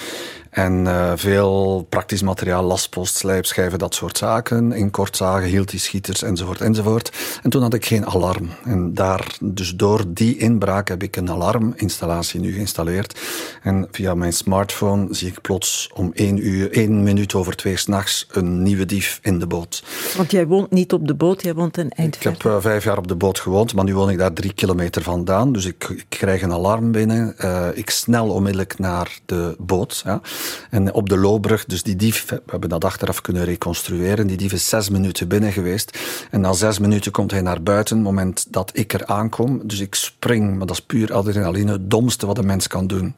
En 0.56 0.86
uh, 0.86 1.12
veel 1.16 1.86
praktisch 1.90 2.22
materiaal, 2.22 2.64
lastpost, 2.64 3.16
slijpschijven, 3.16 3.80
dat 3.80 3.96
soort 3.96 4.18
zaken. 4.18 4.72
In 4.72 4.92
kortzagen 4.92 5.48
hield 5.48 5.70
die 5.70 5.80
schieters 5.80 6.22
enzovoort 6.22 6.62
enzovoort. 6.62 7.12
En 7.44 7.50
toen 7.50 7.62
had 7.62 7.74
ik 7.74 7.86
geen 7.86 8.06
alarm. 8.06 8.50
En 8.64 8.94
daar, 8.94 9.38
dus 9.42 9.76
door 9.76 10.04
die 10.08 10.38
inbraak 10.38 10.88
heb 10.88 11.04
ik 11.04 11.16
een 11.16 11.30
alarminstallatie 11.30 12.40
nu 12.40 12.54
geïnstalleerd. 12.54 13.20
En 13.62 13.88
via 13.92 14.16
mijn 14.16 14.34
smartphone 14.34 15.08
zie 15.10 15.28
ik 15.28 15.42
plots 15.42 15.90
om 15.94 16.12
één 16.14 16.48
uur, 16.48 16.72
één 16.72 17.04
minuut 17.04 17.34
over 17.34 17.56
twee 17.56 17.78
s'nachts 17.78 18.28
een 18.32 18.64
nieuwe 18.64 18.86
dief 18.86 19.20
in 19.22 19.40
de 19.40 19.48
boot. 19.48 19.84
Want 20.18 20.32
jij 20.32 20.48
woont 20.48 20.72
niet 20.72 20.94
op 20.94 21.08
de 21.08 21.16
boot, 21.16 21.42
jij 21.42 21.54
woont 21.54 21.78
een 21.78 21.90
eind 21.90 22.16
Ik 22.16 22.24
heb 22.24 22.44
uh, 22.44 22.56
vijf 22.60 22.84
jaar 22.84 22.98
op 22.98 23.08
de 23.08 23.16
boot 23.16 23.40
gewoond, 23.40 23.74
maar 23.74 23.84
nu 23.84 23.96
woon 23.96 24.10
ik 24.10 24.18
daar 24.18 24.34
drie 24.34 24.54
kilometer 24.54 25.02
vandaan. 25.02 25.52
Dus 25.52 25.66
ik, 25.66 25.84
ik 25.90 26.06
krijg 26.10 26.42
een 26.42 26.54
alarm 26.54 26.92
binnen. 26.92 27.36
Uh, 27.40 27.68
ik 27.74 27.90
snel 27.90 28.30
onmiddellijk 28.30 28.80
naar 28.80 29.20
de 29.26 29.56
boot. 29.60 30.02
Ja. 30.06 30.22
En 30.70 30.94
op 30.94 31.10
de 31.10 31.18
Loobrug, 31.18 31.66
dus 31.66 31.84
die 31.84 31.96
dief, 31.96 32.26
we 32.30 32.42
hebben 32.46 32.70
dat 32.70 32.86
achteraf 32.86 33.22
kunnen 33.22 33.46
reconstrueren, 33.46 34.28
die 34.28 34.38
dief 34.38 34.54
is 34.54 34.70
zes 34.70 34.90
minuten 34.90 35.28
binnen 35.28 35.52
geweest. 35.52 36.00
En 36.32 36.42
na 36.42 36.54
zes 36.54 36.80
minuten 36.80 37.12
komt 37.12 37.32
hij 37.32 37.42
naar 37.42 37.64
buiten, 37.64 37.96
het 37.96 38.06
moment 38.06 38.46
dat 38.50 38.70
ik 38.74 38.94
er 38.94 39.06
aankom. 39.06 39.62
Dus 39.64 39.80
ik 39.80 39.96
spring, 39.96 40.58
maar 40.58 40.68
dat 40.68 40.76
is 40.76 40.86
puur 40.86 41.14
adrenaline, 41.14 41.72
het 41.72 41.90
domste 41.92 42.26
wat 42.26 42.38
een 42.38 42.46
mens 42.46 42.68
kan 42.68 42.88
doen 42.88 43.16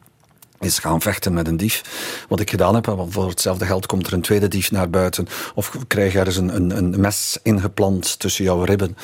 is 0.60 0.78
gaan 0.78 1.00
vechten 1.00 1.32
met 1.32 1.48
een 1.48 1.56
dief. 1.56 1.82
Wat 2.28 2.40
ik 2.40 2.50
gedaan 2.50 2.74
heb, 2.74 2.96
voor 3.08 3.28
hetzelfde 3.28 3.66
geld 3.66 3.86
komt 3.86 4.06
er 4.06 4.12
een 4.12 4.20
tweede 4.20 4.48
dief 4.48 4.70
naar 4.70 4.90
buiten. 4.90 5.26
Of 5.54 5.76
krijg 5.86 6.12
je 6.12 6.18
ergens 6.18 6.36
een, 6.36 6.54
een, 6.54 6.76
een 6.76 7.00
mes 7.00 7.38
ingeplant 7.42 8.18
tussen 8.18 8.44
jouw 8.44 8.62
ribben. 8.62 8.96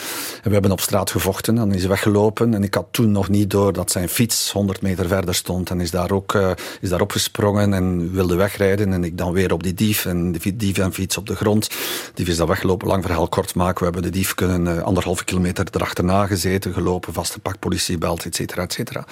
En 0.42 0.48
we 0.48 0.52
hebben 0.52 0.70
op 0.70 0.80
straat 0.80 1.10
gevochten 1.10 1.58
en 1.58 1.72
is 1.72 1.86
weggelopen. 1.86 2.54
En 2.54 2.62
ik 2.62 2.74
had 2.74 2.86
toen 2.90 3.12
nog 3.12 3.28
niet 3.28 3.50
door 3.50 3.72
dat 3.72 3.90
zijn 3.90 4.08
fiets 4.08 4.52
100 4.52 4.82
meter 4.82 5.08
verder 5.08 5.34
stond. 5.34 5.70
En 5.70 5.80
is 5.80 5.90
daar 5.90 6.10
ook 6.10 6.34
uh, 6.34 6.50
is 6.80 6.88
daar 6.88 7.00
opgesprongen 7.00 7.74
en 7.74 8.12
wilde 8.12 8.34
wegrijden. 8.34 8.92
En 8.92 9.04
ik 9.04 9.18
dan 9.18 9.32
weer 9.32 9.52
op 9.52 9.62
die 9.62 9.74
dief. 9.74 10.06
En 10.06 10.32
de 10.32 10.56
dief 10.56 10.78
en 10.78 10.92
fiets 10.92 11.16
op 11.16 11.26
de 11.26 11.36
grond. 11.36 11.68
Die 11.68 11.78
dief 12.14 12.28
is 12.28 12.36
dan 12.36 12.48
weggelopen. 12.48 12.88
Lang 12.88 13.02
verhaal 13.02 13.28
kort 13.28 13.54
maken. 13.54 13.78
We 13.78 13.84
hebben 13.84 14.02
de 14.02 14.18
dief 14.18 14.34
kunnen 14.34 14.66
uh, 14.66 14.82
anderhalve 14.82 15.24
kilometer 15.24 15.66
erachterna 15.70 16.26
gezeten, 16.26 16.72
gelopen, 16.72 17.12
vastgepakt, 17.12 17.58
politiebelt, 17.58 18.24
et 18.24 18.34
cetera, 18.34 18.62
et 18.62 18.72
cetera. 18.72 19.04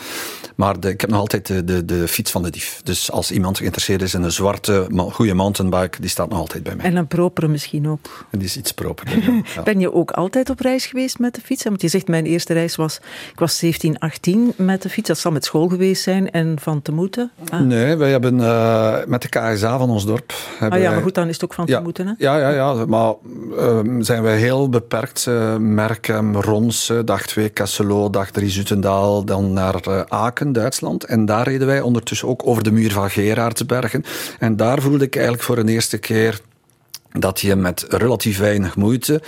Maar 0.55 0.81
de, 0.81 0.89
ik 0.89 1.01
heb 1.01 1.11
nog 1.11 1.19
altijd 1.19 1.47
de, 1.47 1.65
de, 1.65 1.85
de 1.85 2.09
fiets 2.09 2.31
van 2.33 2.43
de 2.43 2.51
dief. 2.51 2.81
Dus 2.85 3.11
als 3.11 3.31
iemand 3.31 3.59
geïnteresseerd 3.59 4.03
is 4.03 4.15
in 4.15 4.23
een 4.23 4.33
zwarte, 4.33 4.87
goede 5.11 5.35
mountainbike, 5.35 6.01
die 6.01 6.11
staat 6.11 6.29
nog 6.29 6.39
altijd 6.39 6.63
bij 6.63 6.75
mij. 6.77 6.85
En 6.85 6.97
een 6.97 7.07
propere 7.07 7.49
misschien 7.49 7.89
ook. 7.89 8.27
En 8.31 8.39
die 8.39 8.49
is 8.49 8.57
iets 8.57 8.73
proper. 8.73 9.19
ja. 9.55 9.63
Ben 9.73 9.81
je 9.81 9.93
ook 9.93 10.11
altijd 10.11 10.51
op 10.51 10.61
reis 10.61 10.87
geweest 10.87 11.19
met 11.19 11.35
de 11.35 11.41
fiets? 11.41 11.65
Want 11.65 11.83
je 11.83 11.89
zegt, 11.89 12.09
mijn 12.09 12.27
eerste 12.27 12.53
reis 12.53 12.77
was, 12.77 13.01
ik 13.33 13.39
was 13.39 13.59
17, 13.59 13.99
18 13.99 14.53
met 14.57 14.83
de 14.83 14.89
fiets. 14.89 15.09
Dat 15.09 15.19
zal 15.19 15.33
met 15.33 15.45
school 15.45 15.69
geweest 15.69 16.03
zijn 16.03 16.31
en 16.31 16.57
van 16.61 16.83
te 16.83 16.93
moeten. 16.93 17.31
Ah. 17.51 17.61
Nee, 17.61 17.97
wij 17.97 18.11
hebben 18.11 18.39
uh, 18.39 18.97
met 19.07 19.23
de 19.23 19.29
KSA 19.29 19.79
van 19.79 19.91
ons 19.91 20.07
dorp... 20.07 20.33
Ah 20.61 20.81
ja, 20.81 20.91
maar 20.91 21.03
goed, 21.03 21.15
dan 21.15 21.29
is 21.29 21.35
het 21.35 21.45
ook 21.45 21.55
van 21.55 21.65
ja, 21.67 21.77
te 21.77 21.83
moeten. 21.83 22.07
Hè? 22.07 22.13
Ja, 22.19 22.39
ja, 22.39 22.49
ja. 22.51 22.87
Maar 22.87 23.15
uh, 23.57 23.81
zijn 23.99 24.23
wij 24.23 24.37
heel 24.37 24.69
beperkt. 24.69 25.27
Uh, 25.29 25.57
Merkem, 25.57 26.37
Rons, 26.37 26.93
dag 27.05 27.27
2 27.27 27.49
Kesselo, 27.49 28.11
dag 28.11 28.31
3 28.31 28.51
Zutendaal, 28.51 29.25
dan 29.25 29.53
naar 29.53 30.07
Aken, 30.09 30.53
Duitsland. 30.53 31.05
En 31.05 31.25
daar 31.25 31.49
reden 31.49 31.67
wij 31.67 31.81
ondertussen 31.81 32.22
ook 32.25 32.47
over 32.47 32.63
de 32.63 32.73
muur 32.73 32.93
van 32.93 33.11
Gerardsbergen. 33.11 34.05
En 34.39 34.57
daar 34.57 34.81
voelde 34.83 35.05
ik 35.05 35.15
eigenlijk 35.15 35.45
voor 35.45 35.59
een 35.59 35.69
eerste 35.69 35.99
keer 35.99 36.41
dat 37.13 37.41
je 37.41 37.57
met 37.57 37.85
relatief 37.89 38.39
weinig 38.39 38.77
moeite 38.77 39.23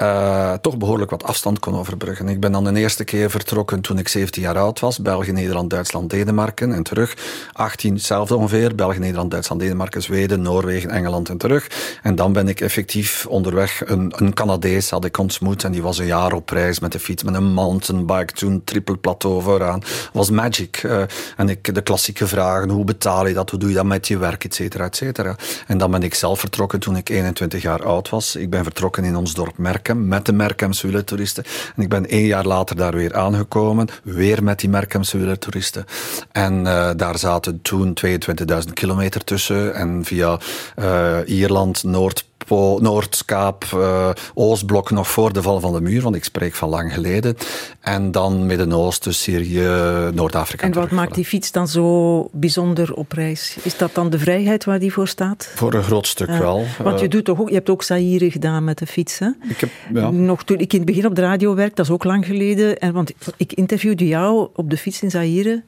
uh, 0.00 0.52
toch 0.52 0.76
behoorlijk 0.76 1.10
wat 1.10 1.24
afstand 1.24 1.58
kon 1.58 1.76
overbruggen. 1.76 2.28
Ik 2.28 2.40
ben 2.40 2.52
dan 2.52 2.64
de 2.64 2.80
eerste 2.80 3.04
keer 3.04 3.30
vertrokken 3.30 3.80
toen 3.80 3.98
ik 3.98 4.08
17 4.08 4.42
jaar 4.42 4.58
oud 4.58 4.80
was. 4.80 4.98
België, 4.98 5.32
Nederland, 5.32 5.70
Duitsland, 5.70 6.10
Denemarken 6.10 6.72
en 6.72 6.82
terug. 6.82 7.16
18, 7.52 7.94
hetzelfde 7.94 8.36
ongeveer. 8.36 8.74
België, 8.74 8.98
Nederland, 8.98 9.30
Duitsland, 9.30 9.60
Denemarken, 9.60 10.02
Zweden, 10.02 10.42
Noorwegen, 10.42 10.90
Engeland 10.90 11.28
en 11.28 11.38
terug. 11.38 11.98
En 12.02 12.14
dan 12.14 12.32
ben 12.32 12.48
ik 12.48 12.60
effectief 12.60 13.26
onderweg. 13.26 13.82
Een, 13.86 14.12
een 14.16 14.34
Canadees 14.34 14.90
had 14.90 15.04
ik 15.04 15.18
ontmoet 15.18 15.64
en 15.64 15.72
die 15.72 15.82
was 15.82 15.98
een 15.98 16.06
jaar 16.06 16.32
op 16.32 16.50
reis 16.50 16.80
met 16.80 16.92
de 16.92 16.98
fiets, 16.98 17.22
met 17.22 17.34
een 17.34 17.52
mountainbike, 17.52 18.32
toen 18.32 18.64
triple 18.64 18.96
plateau 18.96 19.42
vooraan. 19.42 19.82
was 20.12 20.30
magic. 20.30 20.82
Uh, 20.82 21.02
en 21.36 21.48
ik, 21.48 21.74
de 21.74 21.82
klassieke 21.82 22.26
vragen, 22.26 22.68
hoe 22.68 22.84
betaal 22.84 23.26
je 23.26 23.34
dat, 23.34 23.50
hoe 23.50 23.58
doe 23.58 23.68
je 23.68 23.74
dat 23.74 23.84
met 23.84 24.08
je 24.08 24.18
werk, 24.18 24.44
et 24.44 24.54
cetera, 24.54 24.84
et 24.84 24.96
cetera. 24.96 25.36
En 25.66 25.78
dan 25.78 25.90
ben 25.90 26.02
ik 26.02 26.14
zelf 26.14 26.40
vertrokken 26.40 26.80
toen 26.80 26.96
ik 26.96 27.08
21 27.08 27.27
jaar 27.58 27.84
oud 27.84 28.08
was. 28.08 28.36
Ik 28.36 28.50
ben 28.50 28.64
vertrokken 28.64 29.04
in 29.04 29.16
ons 29.16 29.34
dorp 29.34 29.58
Merkem 29.58 30.08
met 30.08 30.26
de 30.26 30.32
Merkemse 30.32 30.86
wielertoeristen. 30.86 31.44
En 31.76 31.82
ik 31.82 31.88
ben 31.88 32.08
één 32.08 32.26
jaar 32.26 32.44
later 32.44 32.76
daar 32.76 32.94
weer 32.94 33.14
aangekomen, 33.14 33.88
weer 34.02 34.42
met 34.42 34.60
die 34.60 34.68
Merkemse 34.68 35.18
wielertoeristen. 35.18 35.84
En 36.32 36.58
uh, 36.58 36.90
daar 36.96 37.18
zaten 37.18 37.62
toen 37.62 37.96
22.000 38.06 38.72
kilometer 38.72 39.24
tussen. 39.24 39.74
En 39.74 40.04
via 40.04 40.38
uh, 40.78 41.18
Ierland, 41.26 41.84
Noord, 41.84 42.27
Noordkaap, 42.50 43.64
uh, 43.74 44.10
Oostblok 44.34 44.90
nog 44.90 45.08
voor 45.08 45.32
de 45.32 45.42
val 45.42 45.60
van 45.60 45.72
de 45.72 45.80
muur, 45.80 46.02
want 46.02 46.14
ik 46.14 46.24
spreek 46.24 46.54
van 46.54 46.68
lang 46.68 46.92
geleden. 46.94 47.36
En 47.80 48.10
dan 48.10 48.46
Midden-Oosten, 48.46 49.14
Syrië, 49.14 49.68
Noord-Afrika. 50.14 50.66
En 50.66 50.72
wat 50.72 50.90
maakt 50.90 51.14
die 51.14 51.24
fiets 51.24 51.52
dan 51.52 51.68
zo 51.68 52.28
bijzonder 52.32 52.94
op 52.94 53.12
reis? 53.12 53.56
Is 53.62 53.76
dat 53.76 53.94
dan 53.94 54.10
de 54.10 54.18
vrijheid 54.18 54.64
waar 54.64 54.78
die 54.78 54.92
voor 54.92 55.08
staat? 55.08 55.50
Voor 55.54 55.74
een 55.74 55.82
groot 55.82 56.06
stuk 56.06 56.30
wel. 56.30 56.64
Want 56.82 56.98
je, 56.98 57.04
eh, 57.04 57.10
doet 57.10 57.24
toch 57.24 57.40
ook, 57.40 57.48
je 57.48 57.54
hebt 57.54 57.70
ook 57.70 57.82
Zaire 57.82 58.30
gedaan 58.30 58.64
met 58.64 58.78
de 58.78 58.86
fiets, 58.86 59.18
hè? 59.18 59.28
Ik 59.48 59.60
heb, 59.60 59.70
ja. 59.94 60.10
Nog 60.10 60.44
toen 60.44 60.58
ik 60.58 60.72
in 60.72 60.78
het 60.78 60.88
begin 60.88 61.06
op 61.06 61.14
de 61.14 61.20
radio 61.20 61.54
werkte, 61.54 61.74
dat 61.74 61.84
is 61.84 61.92
ook 61.92 62.04
lang 62.04 62.26
geleden. 62.26 62.78
En, 62.78 62.92
want 62.92 63.12
ik 63.36 63.52
interviewde 63.52 64.06
jou 64.06 64.48
op 64.54 64.70
de 64.70 64.76
fiets 64.76 65.02
in 65.02 65.10
Zaire. 65.10 65.62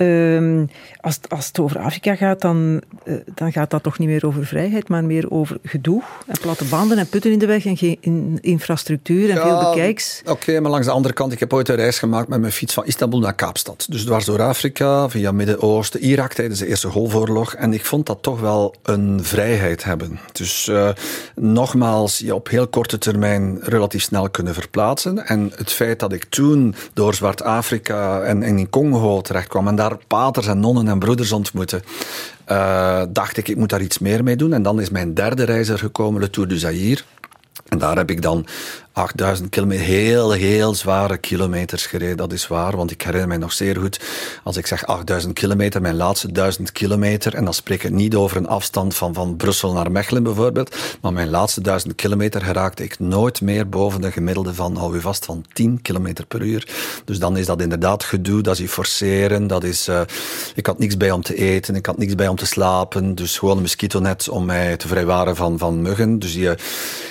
Um, 0.00 0.70
als, 1.00 1.18
als 1.28 1.46
het 1.46 1.58
over 1.58 1.78
Afrika 1.78 2.14
gaat, 2.14 2.40
dan, 2.40 2.82
uh, 3.04 3.14
dan 3.34 3.52
gaat 3.52 3.70
dat 3.70 3.82
toch 3.82 3.98
niet 3.98 4.08
meer 4.08 4.26
over 4.26 4.46
vrijheid, 4.46 4.88
maar 4.88 5.04
meer 5.04 5.30
over 5.30 5.58
gedoe. 5.62 6.02
En 6.26 6.36
platte 6.40 6.64
banden 6.64 6.98
en 6.98 7.08
putten 7.08 7.32
in 7.32 7.38
de 7.38 7.46
weg 7.46 7.66
en 7.66 7.76
geen 7.76 7.96
in, 8.00 8.38
infrastructuur 8.40 9.30
en 9.30 9.36
ja, 9.36 9.42
veel 9.42 9.70
bekijks. 9.70 10.22
Oké, 10.26 10.60
maar 10.60 10.70
langs 10.70 10.86
de 10.86 10.92
andere 10.92 11.14
kant, 11.14 11.32
ik 11.32 11.40
heb 11.40 11.52
ooit 11.52 11.68
een 11.68 11.76
reis 11.76 11.98
gemaakt 11.98 12.28
met 12.28 12.40
mijn 12.40 12.52
fiets 12.52 12.74
van 12.74 12.86
Istanbul 12.86 13.18
naar 13.18 13.34
Kaapstad. 13.34 13.86
Dus 13.88 14.04
dwars 14.04 14.24
door 14.24 14.42
Afrika, 14.42 15.08
via 15.08 15.32
Midden-Oosten, 15.32 16.00
Irak 16.00 16.32
tijdens 16.32 16.58
de 16.58 16.66
Eerste 16.66 16.88
Golfoorlog. 16.88 17.54
En 17.54 17.72
ik 17.72 17.84
vond 17.84 18.06
dat 18.06 18.22
toch 18.22 18.40
wel 18.40 18.74
een 18.82 19.24
vrijheid 19.24 19.84
hebben. 19.84 20.18
Dus 20.32 20.68
uh, 20.68 20.88
nogmaals, 21.34 22.18
je 22.18 22.34
op 22.34 22.48
heel 22.48 22.68
korte 22.68 22.98
termijn 22.98 23.58
relatief 23.62 24.02
snel 24.02 24.30
kunnen 24.30 24.54
verplaatsen. 24.54 25.26
En 25.26 25.52
het 25.56 25.72
feit 25.72 26.00
dat 26.00 26.12
ik 26.12 26.24
toen 26.24 26.74
door 26.92 27.14
Zwart-Afrika 27.14 28.20
en, 28.20 28.42
en 28.42 28.58
in 28.58 28.70
Congo 28.70 29.20
terecht 29.20 29.48
kwam 29.48 29.68
en 29.68 29.76
daar 29.76 29.86
paters 29.96 30.46
en 30.46 30.60
nonnen 30.60 30.88
en 30.88 30.98
broeders 30.98 31.32
ontmoeten, 31.32 31.82
uh, 32.48 33.02
dacht 33.08 33.36
ik, 33.36 33.48
ik 33.48 33.56
moet 33.56 33.68
daar 33.68 33.82
iets 33.82 33.98
meer 33.98 34.24
mee 34.24 34.36
doen. 34.36 34.52
En 34.52 34.62
dan 34.62 34.80
is 34.80 34.90
mijn 34.90 35.14
derde 35.14 35.44
reis 35.44 35.68
er 35.68 35.78
gekomen, 35.78 36.20
de 36.20 36.30
Tour 36.30 36.48
du 36.48 36.56
Zaire. 36.56 37.02
En 37.68 37.78
daar 37.78 37.96
heb 37.96 38.10
ik 38.10 38.22
dan 38.22 38.46
8000 38.98 39.48
kilometer, 39.48 39.84
heel, 39.84 40.30
heel 40.30 40.74
zware 40.74 41.16
kilometers 41.16 41.86
gereden. 41.86 42.16
Dat 42.16 42.32
is 42.32 42.46
waar, 42.46 42.76
want 42.76 42.90
ik 42.90 43.02
herinner 43.02 43.28
mij 43.28 43.36
nog 43.36 43.52
zeer 43.52 43.76
goed. 43.76 44.00
Als 44.44 44.56
ik 44.56 44.66
zeg 44.66 44.86
8000 44.86 45.32
kilometer, 45.32 45.80
mijn 45.80 45.96
laatste 45.96 46.32
1000 46.32 46.72
kilometer, 46.72 47.34
en 47.34 47.44
dan 47.44 47.54
spreek 47.54 47.82
ik 47.82 47.90
niet 47.90 48.14
over 48.14 48.36
een 48.36 48.48
afstand 48.48 48.96
van, 48.96 49.14
van 49.14 49.36
Brussel 49.36 49.72
naar 49.72 49.90
Mechelen 49.90 50.22
bijvoorbeeld, 50.22 50.76
maar 51.00 51.12
mijn 51.12 51.30
laatste 51.30 51.60
1000 51.60 51.94
kilometer 51.94 52.42
geraakte 52.42 52.84
ik 52.84 52.98
nooit 52.98 53.40
meer 53.40 53.68
boven 53.68 54.00
de 54.00 54.12
gemiddelde 54.12 54.54
van, 54.54 54.76
hou 54.76 54.96
u 54.96 55.00
vast, 55.00 55.24
van 55.24 55.44
10 55.52 55.82
kilometer 55.82 56.26
per 56.26 56.42
uur. 56.42 56.68
Dus 57.04 57.18
dan 57.18 57.36
is 57.36 57.46
dat 57.46 57.62
inderdaad 57.62 58.04
gedoe, 58.04 58.42
dat 58.42 58.58
is 58.58 58.70
forceren, 58.70 59.46
dat 59.46 59.64
is, 59.64 59.88
uh, 59.88 60.00
ik 60.54 60.66
had 60.66 60.78
niks 60.78 60.96
bij 60.96 61.10
om 61.10 61.22
te 61.22 61.34
eten, 61.34 61.74
ik 61.74 61.86
had 61.86 61.98
niks 61.98 62.14
bij 62.14 62.28
om 62.28 62.36
te 62.36 62.46
slapen, 62.46 63.14
dus 63.14 63.38
gewoon 63.38 63.56
een 63.56 63.62
mosquitonet 63.62 64.28
om 64.28 64.44
mij 64.44 64.76
te 64.76 64.88
vrijwaren 64.88 65.36
van, 65.36 65.58
van 65.58 65.82
muggen. 65.82 66.18
Dus 66.18 66.34
je, 66.34 66.56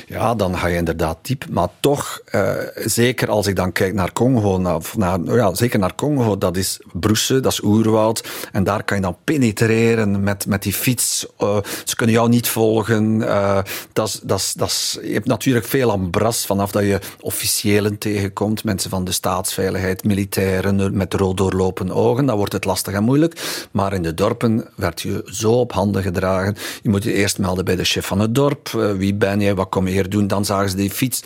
ja, 0.08 0.36
dan 0.36 0.58
ga 0.58 0.67
je 0.67 0.77
inderdaad 0.77 1.17
diep, 1.22 1.46
maar 1.50 1.70
toch, 1.80 2.22
uh, 2.36 2.52
zeker 2.76 3.30
als 3.30 3.48
ik 3.48 3.56
dan 3.56 3.72
kijk 3.72 3.94
naar 3.94 4.14
Congo, 4.14 4.58
naar, 4.58 4.82
naar, 4.98 5.36
ja, 5.36 5.54
zeker 5.54 5.80
naar 5.80 5.96
Congo, 5.96 6.38
dat 6.38 6.58
is 6.58 6.80
broesen, 6.94 7.42
dat 7.42 7.52
is 7.52 7.64
oerwoud. 7.64 8.28
En 8.52 8.64
daar 8.64 8.84
kan 8.84 8.98
je 8.98 9.04
dan 9.04 9.18
penetreren 9.24 10.24
met, 10.24 10.46
met 10.46 10.64
die 10.64 10.74
fiets. 10.74 11.26
Uh, 11.40 11.58
ze 11.86 11.96
kunnen 11.96 12.16
jou 12.16 12.30
niet 12.30 12.48
volgen. 12.48 13.20
Uh, 13.22 13.60
dat, 13.94 14.22
dat, 14.24 14.54
dat, 14.58 15.00
je 15.02 15.14
hebt 15.14 15.28
natuurlijk 15.28 15.66
veel 15.66 15.92
ambras 15.92 16.46
vanaf 16.46 16.72
dat 16.72 16.84
je 16.84 17.00
officiëlen 17.20 17.98
tegenkomt, 17.98 18.64
mensen 18.64 18.90
van 18.90 19.04
de 19.04 19.12
staatsveiligheid, 19.12 20.04
militairen 20.04 20.98
met 20.98 21.14
rood 21.14 21.38
doorlopen 21.38 21.92
ogen. 21.92 22.26
Dan 22.26 22.38
wordt 22.38 22.54
het 22.54 22.66
lastig 22.66 22.94
en 22.94 23.04
moeilijk. 23.04 23.68
Maar 23.72 23.94
in 23.94 24.02
de 24.02 24.14
dorpen 24.14 24.68
werd 24.76 25.02
je 25.02 25.22
zo 25.26 25.52
op 25.52 25.72
handen 25.72 26.04
gedragen. 26.04 26.56
Je 26.82 26.90
moet 26.90 27.04
je 27.04 27.14
eerst 27.14 27.40
melden 27.40 27.66
bij 27.66 27.76
de 27.76 27.84
chef 27.84 28.06
van 28.06 28.20
het 28.20 28.36
dorp. 28.36 28.70
wie 28.98 29.14
ben 29.14 29.40
je? 29.40 29.56
Wat 29.56 29.70
kom 29.70 29.88
je 29.88 29.94
hier 29.94 30.10
doen? 30.10 30.28
Dan 30.28 30.46
zagen 30.46 30.70
ze 30.70 30.76
die 30.76 30.92
fiets 30.92 31.22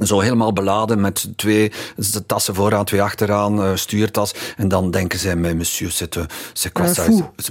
zo 0.00 0.20
helemaal 0.20 0.52
beladen 0.52 1.00
met 1.00 1.28
twee 1.36 1.72
tassen 2.26 2.54
vooraan, 2.54 2.84
twee 2.84 3.02
achteraan, 3.02 3.58
uh, 3.58 3.70
stuurtas. 3.74 4.34
En 4.56 4.68
dan 4.68 4.90
denken 4.90 5.18
zij, 5.18 5.36
mais 5.36 5.54
monsieur, 5.54 5.92
c'est 6.52 6.72
quoi 6.72 6.94
ça? 6.94 7.02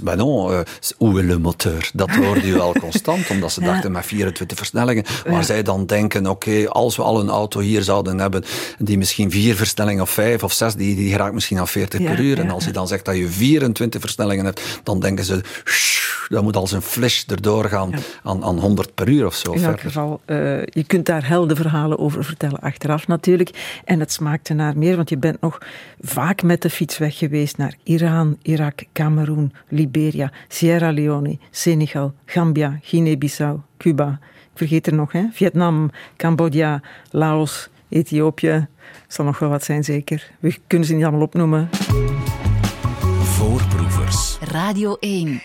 Ben 0.02 0.16
non, 0.16 0.52
uh, 0.52 0.58
où 0.98 1.18
est 1.18 1.26
le 1.26 1.38
moteur? 1.38 1.90
Dat 1.92 2.10
hoorde 2.10 2.46
je 2.46 2.60
al 2.60 2.72
constant, 2.80 3.30
omdat 3.30 3.52
ze 3.52 3.60
dachten 3.60 3.92
met 3.92 4.06
24 4.06 4.56
versnellingen. 4.56 5.04
Maar 5.28 5.44
zij 5.44 5.62
dan 5.62 5.86
denken, 5.86 6.26
oké, 6.26 6.68
als 6.68 6.96
we 6.96 7.02
al 7.02 7.20
een 7.20 7.28
auto 7.28 7.60
hier 7.60 7.82
zouden 7.82 8.18
hebben, 8.18 8.44
die 8.78 8.98
misschien 8.98 9.30
vier 9.30 9.56
versnellingen 9.56 10.02
of 10.02 10.10
vijf 10.10 10.42
of 10.42 10.52
zes, 10.52 10.74
die, 10.74 10.96
die 10.96 11.16
raakt 11.16 11.34
misschien 11.34 11.58
aan 11.58 11.68
40 11.68 12.02
per 12.02 12.20
uur. 12.20 12.38
En 12.38 12.50
als 12.50 12.64
je 12.64 12.70
dan 12.70 12.88
zegt 12.88 13.04
dat 13.04 13.16
je 13.16 13.28
24 13.28 14.00
versnellingen 14.00 14.44
hebt, 14.44 14.60
dan 14.82 15.00
denken 15.00 15.24
ze, 15.24 15.40
dat 16.28 16.42
moet 16.42 16.56
als 16.56 16.72
een 16.72 16.82
flash 16.82 17.24
erdoor 17.26 17.64
gaan 17.64 17.94
aan, 18.22 18.44
aan 18.44 18.58
100 18.58 18.94
per 18.94 19.08
uur 19.08 19.26
of 19.26 19.34
zo. 19.34 19.52
In 19.52 19.64
elk 19.64 19.80
geval, 19.80 20.20
je 20.64 20.84
kunt 20.86 21.06
daar 21.06 21.28
helder 21.28 21.56
verhalen 21.56 21.98
over 21.98 22.24
vertellen, 22.24 22.39
achteraf 22.48 23.06
natuurlijk. 23.06 23.80
En 23.84 24.00
het 24.00 24.12
smaakte 24.12 24.54
naar 24.54 24.78
meer, 24.78 24.96
want 24.96 25.08
je 25.08 25.18
bent 25.18 25.40
nog 25.40 25.58
vaak 26.00 26.42
met 26.42 26.62
de 26.62 26.70
fiets 26.70 26.98
weg 26.98 27.18
geweest 27.18 27.56
naar 27.56 27.74
Iran, 27.82 28.38
Irak, 28.42 28.84
Cameroen, 28.92 29.52
Liberia, 29.68 30.32
Sierra 30.48 30.92
Leone, 30.92 31.38
Senegal, 31.50 32.14
Gambia, 32.24 32.78
Guinea-Bissau, 32.82 33.60
Cuba. 33.78 34.18
Ik 34.52 34.58
vergeet 34.58 34.86
er 34.86 34.94
nog, 34.94 35.12
hè? 35.12 35.24
Vietnam, 35.32 35.90
Cambodja, 36.16 36.82
Laos, 37.10 37.68
Ethiopië. 37.88 38.68
Zal 39.06 39.24
nog 39.24 39.38
wel 39.38 39.48
wat 39.48 39.64
zijn, 39.64 39.84
zeker. 39.84 40.30
We 40.40 40.56
kunnen 40.66 40.86
ze 40.86 40.94
niet 40.94 41.02
allemaal 41.02 41.22
opnoemen. 41.22 41.68
Voorproevers. 43.22 44.38
Radio 44.40 44.96
1. 45.00 45.40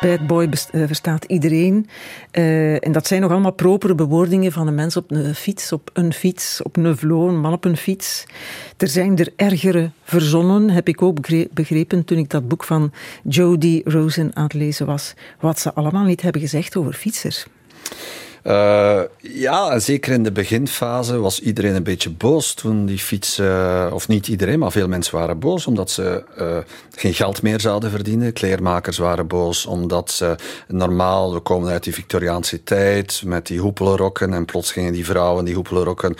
Bad 0.00 0.26
boy 0.26 0.48
uh, 0.72 0.86
verstaat 0.86 1.24
iedereen. 1.24 1.86
Uh, 2.32 2.86
en 2.86 2.92
dat 2.92 3.06
zijn 3.06 3.20
nog 3.20 3.30
allemaal 3.30 3.52
propere 3.52 3.94
bewoordingen 3.94 4.52
van 4.52 4.66
een 4.66 4.74
mens 4.74 4.96
op 4.96 5.10
een 5.10 5.34
fiets, 5.34 5.72
op 5.72 5.90
een 5.92 6.12
fiets, 6.12 6.62
op 6.62 6.76
een 6.76 6.96
vlo, 6.96 7.28
een 7.28 7.40
man 7.40 7.52
op 7.52 7.64
een 7.64 7.76
fiets. 7.76 8.24
Er 8.76 8.88
zijn 8.88 9.18
er 9.18 9.32
ergere 9.36 9.90
verzonnen, 10.02 10.70
heb 10.70 10.88
ik 10.88 11.02
ook 11.02 11.18
begrepen 11.52 12.04
toen 12.04 12.18
ik 12.18 12.30
dat 12.30 12.48
boek 12.48 12.64
van 12.64 12.92
Jody 13.24 13.80
Rosen 13.84 14.30
aan 14.36 14.44
het 14.44 14.54
lezen 14.54 14.86
was. 14.86 15.14
Wat 15.40 15.58
ze 15.58 15.74
allemaal 15.74 16.04
niet 16.04 16.22
hebben 16.22 16.40
gezegd 16.40 16.76
over 16.76 16.92
fietsers. 16.92 17.46
Uh, 18.44 19.00
ja, 19.18 19.78
zeker 19.78 20.12
in 20.12 20.22
de 20.22 20.32
beginfase 20.32 21.18
was 21.18 21.40
iedereen 21.40 21.74
een 21.74 21.82
beetje 21.82 22.10
boos 22.10 22.54
toen 22.54 22.86
die 22.86 22.98
fiets, 22.98 23.38
uh, 23.38 23.86
of 23.92 24.08
niet 24.08 24.28
iedereen, 24.28 24.58
maar 24.58 24.72
veel 24.72 24.88
mensen 24.88 25.18
waren 25.18 25.38
boos 25.38 25.66
omdat 25.66 25.90
ze 25.90 26.24
uh, 26.38 26.56
geen 26.94 27.14
geld 27.14 27.42
meer 27.42 27.60
zouden 27.60 27.90
verdienen. 27.90 28.32
Kleermakers 28.32 28.98
waren 28.98 29.26
boos 29.26 29.66
omdat 29.66 30.10
ze 30.10 30.34
normaal, 30.68 31.34
we 31.34 31.40
komen 31.40 31.72
uit 31.72 31.84
die 31.84 31.94
Victoriaanse 31.94 32.62
tijd 32.62 33.22
met 33.24 33.46
die 33.46 33.60
hoepelrokken 33.60 34.34
en 34.34 34.44
plots 34.44 34.72
gingen 34.72 34.92
die 34.92 35.04
vrouwen 35.04 35.44
die 35.44 35.54
hoepelrokken, 35.54 36.16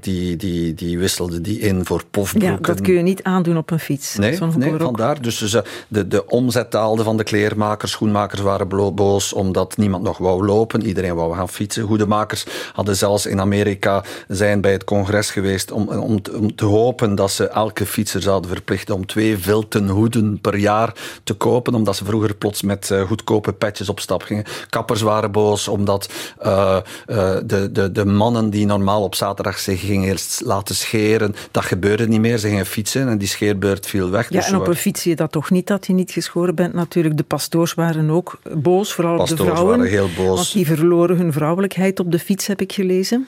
die, 0.00 0.36
die, 0.36 0.74
die 0.74 0.98
wisselden 0.98 1.42
die 1.42 1.58
in 1.58 1.84
voor 1.84 2.02
pofbroeken. 2.10 2.50
Ja, 2.50 2.58
dat 2.60 2.80
kun 2.80 2.94
je 2.94 3.02
niet 3.02 3.22
aandoen 3.22 3.56
op 3.56 3.70
een 3.70 3.78
fiets. 3.78 4.16
Nee, 4.16 4.38
nee 4.56 4.74
vandaar. 4.78 5.22
Dus 5.22 5.56
de, 5.88 6.08
de 6.08 6.26
omzet 6.26 6.72
daalde 6.72 7.02
van 7.02 7.16
de 7.16 7.24
kleermakers, 7.24 7.90
schoenmakers 7.90 8.40
waren 8.40 8.94
boos 8.94 9.32
omdat 9.32 9.76
niemand 9.76 10.02
nog 10.02 10.18
wou 10.18 10.44
lopen 10.44 10.64
kopen. 10.66 10.86
Iedereen 10.86 11.14
wou 11.14 11.34
gaan 11.34 11.48
fietsen. 11.48 11.82
Hoedemakers 11.82 12.46
hadden 12.72 12.96
zelfs 12.96 13.26
in 13.26 13.40
Amerika 13.40 14.04
zijn 14.28 14.60
bij 14.60 14.72
het 14.72 14.84
congres 14.84 15.30
geweest 15.30 15.70
om, 15.70 15.88
om, 15.88 16.20
om 16.38 16.54
te 16.54 16.64
hopen 16.64 17.14
dat 17.14 17.30
ze 17.30 17.48
elke 17.48 17.86
fietser 17.86 18.22
zouden 18.22 18.50
verplichten 18.50 18.94
om 18.94 19.06
twee 19.06 19.38
vilten 19.38 19.88
hoeden 19.88 20.40
per 20.40 20.56
jaar 20.56 20.92
te 21.24 21.34
kopen, 21.34 21.74
omdat 21.74 21.96
ze 21.96 22.04
vroeger 22.04 22.34
plots 22.34 22.62
met 22.62 22.90
uh, 22.92 23.02
goedkope 23.02 23.52
petjes 23.52 23.88
op 23.88 24.00
stap 24.00 24.22
gingen. 24.22 24.44
Kappers 24.68 25.00
waren 25.00 25.32
boos 25.32 25.68
omdat 25.68 26.08
uh, 26.42 26.76
uh, 27.06 27.36
de, 27.44 27.72
de, 27.72 27.92
de 27.92 28.04
mannen 28.04 28.50
die 28.50 28.66
normaal 28.66 29.02
op 29.02 29.14
zaterdag 29.14 29.58
zich 29.58 29.80
gingen 29.80 30.16
laten 30.44 30.74
scheren, 30.74 31.34
dat 31.50 31.64
gebeurde 31.64 32.08
niet 32.08 32.20
meer. 32.20 32.38
Ze 32.38 32.48
gingen 32.48 32.66
fietsen 32.66 33.08
en 33.08 33.18
die 33.18 33.28
scheerbeurt 33.28 33.86
viel 33.86 34.10
weg. 34.10 34.30
Ja, 34.30 34.38
dus 34.38 34.48
en 34.48 34.56
op 34.56 34.66
een 34.66 34.76
fiets 34.76 35.02
zie 35.02 35.10
je 35.10 35.16
dat 35.16 35.32
toch 35.32 35.50
niet, 35.50 35.66
dat 35.66 35.86
je 35.86 35.92
niet 35.92 36.10
geschoren 36.10 36.54
bent 36.54 36.74
natuurlijk. 36.74 37.16
De 37.16 37.22
pastoors 37.22 37.74
waren 37.74 38.10
ook 38.10 38.38
boos, 38.54 38.92
vooral 38.92 39.16
pastoors 39.16 39.40
de 39.40 39.46
vrouwen. 39.46 39.78
waren 39.78 39.90
heel 39.90 40.08
boos. 40.16 40.54
Die 40.56 40.66
verloren 40.66 41.16
hun 41.16 41.32
vrouwelijkheid 41.32 42.00
op 42.00 42.12
de 42.12 42.18
fiets, 42.18 42.46
heb 42.46 42.60
ik 42.60 42.72
gelezen. 42.72 43.26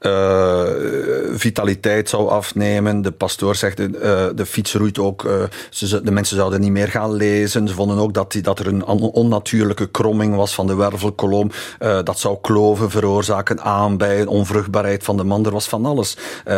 Uh, 0.00 0.62
vitaliteit 1.34 2.08
zou 2.08 2.28
afnemen. 2.28 3.02
De 3.02 3.10
pastoor 3.10 3.54
zegt, 3.56 3.80
uh, 3.80 3.88
de 4.34 4.46
fiets 4.46 4.74
roeit 4.74 4.98
ook. 4.98 5.24
Uh, 5.24 5.32
ze, 5.70 6.02
de 6.02 6.10
mensen 6.10 6.36
zouden 6.36 6.60
niet 6.60 6.70
meer 6.70 6.88
gaan 6.88 7.12
lezen. 7.12 7.68
Ze 7.68 7.74
vonden 7.74 7.98
ook 7.98 8.14
dat, 8.14 8.32
die, 8.32 8.42
dat 8.42 8.58
er 8.58 8.66
een 8.66 8.84
onnatuurlijke 8.84 9.86
kromming 9.86 10.36
was 10.36 10.54
van 10.54 10.66
de 10.66 10.74
wervelkolom. 10.74 11.50
dat 11.78 12.18
zou 12.18 12.38
kloven 12.40 12.90
veroorzaken, 12.90 13.60
aanbijen, 13.60 14.28
onvruchtbaarheid 14.28 15.04
van 15.04 15.16
de 15.16 15.24
man. 15.24 15.46
Er 15.46 15.52
was 15.52 15.68
van 15.68 15.86
alles. 15.86 16.16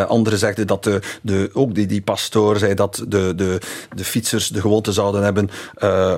anderen 0.09 0.39
zegden 0.39 0.67
dat 0.67 0.85
de, 0.85 1.01
de, 1.23 1.51
ook 1.53 1.75
die, 1.75 1.87
die 1.87 2.03
pastoor 2.03 2.57
zei 2.57 2.75
dat 2.75 3.05
de, 3.09 3.35
de, 3.35 3.61
de 3.95 4.05
fietsers 4.05 4.49
de 4.49 4.61
gewoonte 4.61 4.93
zouden 4.93 5.23
hebben. 5.23 5.51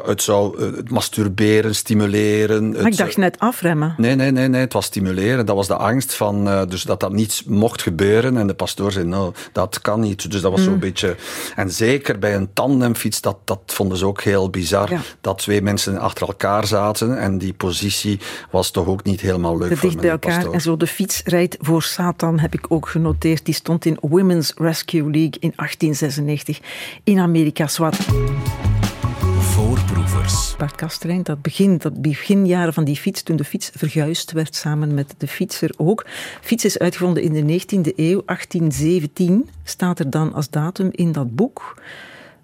het 0.06 0.22
zou 0.22 0.64
het 0.76 0.90
masturberen, 0.90 1.74
stimuleren. 1.74 2.70
Maar 2.70 2.86
ik 2.86 2.96
dacht 2.96 3.16
net 3.16 3.38
afremmen. 3.38 3.94
Nee, 3.96 4.14
nee, 4.14 4.30
nee, 4.30 4.48
nee, 4.48 4.60
het 4.60 4.72
was 4.72 4.84
stimuleren. 4.84 5.46
Dat 5.46 5.56
was 5.56 5.66
de 5.66 5.76
angst 5.76 6.14
van, 6.14 6.66
dus 6.68 6.82
dat 6.82 7.00
dat 7.00 7.09
niets 7.12 7.44
mocht 7.44 7.82
gebeuren. 7.82 8.36
En 8.36 8.46
de 8.46 8.54
pastoor 8.54 8.92
zei, 8.92 9.04
nou, 9.04 9.34
dat 9.52 9.80
kan 9.80 10.00
niet. 10.00 10.30
Dus 10.30 10.40
dat 10.40 10.52
was 10.52 10.62
zo'n 10.62 10.72
mm. 10.72 10.80
beetje... 10.80 11.16
En 11.56 11.70
zeker 11.70 12.18
bij 12.18 12.34
een 12.34 12.52
tandemfiets, 12.52 13.20
dat, 13.20 13.36
dat 13.44 13.60
vonden 13.66 13.98
ze 13.98 14.06
ook 14.06 14.22
heel 14.22 14.50
bizar. 14.50 14.90
Dat 15.20 15.38
twee 15.38 15.62
mensen 15.62 15.98
achter 15.98 16.26
elkaar 16.26 16.66
zaten 16.66 17.18
en 17.18 17.38
die 17.38 17.52
positie 17.52 18.20
was 18.50 18.70
toch 18.70 18.86
ook 18.86 19.04
niet 19.04 19.20
helemaal 19.20 19.58
leuk 19.58 19.68
de 19.68 19.76
voor 19.76 19.88
dicht 19.88 20.00
bij 20.00 20.10
elkaar 20.10 20.34
pastoor. 20.34 20.54
en 20.54 20.60
zo. 20.60 20.76
De 20.76 20.86
fiets 20.86 21.22
rijdt 21.24 21.56
voor 21.60 21.82
Satan, 21.82 22.38
heb 22.38 22.54
ik 22.54 22.66
ook 22.68 22.88
genoteerd. 22.88 23.44
Die 23.44 23.54
stond 23.54 23.84
in 23.84 23.96
Women's 24.00 24.52
Rescue 24.56 25.02
League 25.02 25.36
in 25.40 25.52
1896 25.56 26.60
in 27.04 27.18
Amerika. 27.18 27.66
Zwart. 27.66 27.98
Voorproevers. 29.70 30.56
Bart 30.56 31.24
dat 31.24 31.42
begin, 31.42 31.78
dat 31.78 32.02
beginjaren 32.02 32.72
van 32.72 32.84
die 32.84 32.96
fiets, 32.96 33.22
toen 33.22 33.36
de 33.36 33.44
fiets 33.44 33.70
verguisd 33.74 34.32
werd 34.32 34.54
samen 34.54 34.94
met 34.94 35.14
de 35.18 35.28
fietser 35.28 35.70
ook. 35.76 36.06
Fiets 36.40 36.64
is 36.64 36.78
uitgevonden 36.78 37.22
in 37.22 37.32
de 37.32 37.60
19e 37.60 37.94
eeuw, 37.96 38.22
1817 38.26 39.48
staat 39.64 39.98
er 39.98 40.10
dan 40.10 40.32
als 40.32 40.50
datum 40.50 40.88
in 40.92 41.12
dat 41.12 41.34
boek. 41.34 41.82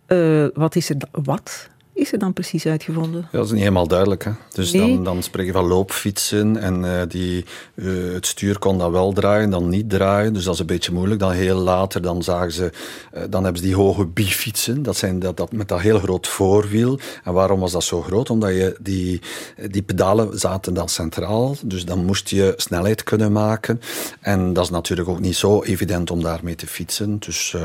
Uh, 0.08 0.46
wat 0.54 0.76
is 0.76 0.88
er? 0.88 0.96
Wat 1.10 1.70
is 1.96 2.12
er 2.12 2.18
dan 2.18 2.32
precies 2.32 2.66
uitgevonden? 2.66 3.20
Ja, 3.20 3.28
dat 3.38 3.44
is 3.44 3.50
niet 3.50 3.60
helemaal 3.60 3.88
duidelijk. 3.88 4.24
Hè? 4.24 4.30
Dus 4.52 4.72
nee. 4.72 4.94
dan, 4.94 5.04
dan 5.04 5.22
spreek 5.22 5.46
je 5.46 5.52
van 5.52 5.66
loopfietsen 5.66 6.56
en 6.56 6.84
uh, 6.84 7.02
die, 7.08 7.44
uh, 7.74 8.12
het 8.12 8.26
stuur 8.26 8.58
kon 8.58 8.78
dan 8.78 8.92
wel 8.92 9.12
draaien, 9.12 9.50
dan 9.50 9.68
niet 9.68 9.90
draaien. 9.90 10.32
Dus 10.32 10.44
dat 10.44 10.54
is 10.54 10.60
een 10.60 10.66
beetje 10.66 10.92
moeilijk. 10.92 11.20
Dan 11.20 11.30
heel 11.30 11.58
later 11.58 12.02
dan 12.02 12.22
zagen 12.22 12.52
ze, 12.52 12.72
uh, 13.14 13.22
dan 13.30 13.44
hebben 13.44 13.62
ze 13.62 13.66
die 13.66 13.76
hoge 13.76 14.06
bifietsen. 14.06 14.82
Dat 14.82 14.96
zijn 14.96 15.18
dat, 15.18 15.36
dat 15.36 15.52
met 15.52 15.68
dat 15.68 15.80
heel 15.80 15.98
groot 15.98 16.26
voorwiel. 16.26 16.98
En 17.24 17.32
waarom 17.32 17.60
was 17.60 17.72
dat 17.72 17.84
zo 17.84 18.02
groot? 18.02 18.30
Omdat 18.30 18.50
je 18.50 18.76
die, 18.80 19.20
die 19.70 19.82
pedalen 19.82 20.38
zaten 20.38 20.74
dan 20.74 20.88
centraal. 20.88 21.56
Dus 21.64 21.84
dan 21.84 22.04
moest 22.04 22.28
je 22.28 22.54
snelheid 22.56 23.02
kunnen 23.02 23.32
maken. 23.32 23.80
En 24.20 24.52
dat 24.52 24.64
is 24.64 24.70
natuurlijk 24.70 25.08
ook 25.08 25.20
niet 25.20 25.36
zo 25.36 25.62
evident 25.62 26.10
om 26.10 26.22
daarmee 26.22 26.54
te 26.54 26.66
fietsen. 26.66 27.18
Dus, 27.18 27.56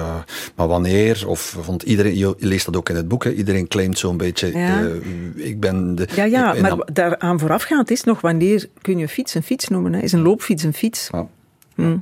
maar 0.56 0.68
wanneer, 0.68 1.28
of 1.28 1.58
vond 1.62 1.84
iedereen, 1.84 2.18
je 2.18 2.36
leest 2.38 2.66
dat 2.66 2.76
ook 2.76 2.90
in 2.90 2.96
het 2.96 3.08
boek, 3.08 3.24
hè? 3.24 3.32
iedereen 3.32 3.68
claimt 3.68 3.98
zo'n 3.98 4.18
beetje. 4.24 4.58
Ja. 4.58 4.82
Uh, 4.82 5.48
ik 5.48 5.60
ben 5.60 5.96
de, 5.96 6.08
ja, 6.16 6.24
ja 6.24 6.54
maar 6.54 6.78
daaraan 6.94 7.40
voorafgaand 7.40 7.92
is 7.92 8.04
nog 8.04 8.22
wanneer 8.22 8.70
kun 8.82 8.98
je 8.98 9.08
fiets 9.08 9.34
een 9.34 9.44
fiets 9.44 9.68
noemen? 9.68 9.94
Hè? 9.94 10.00
Is 10.00 10.12
een 10.12 10.22
loopfiets 10.22 10.64
een 10.64 10.74
fiets? 10.74 11.10
Ja. 11.12 11.28
Hm. 11.76 11.98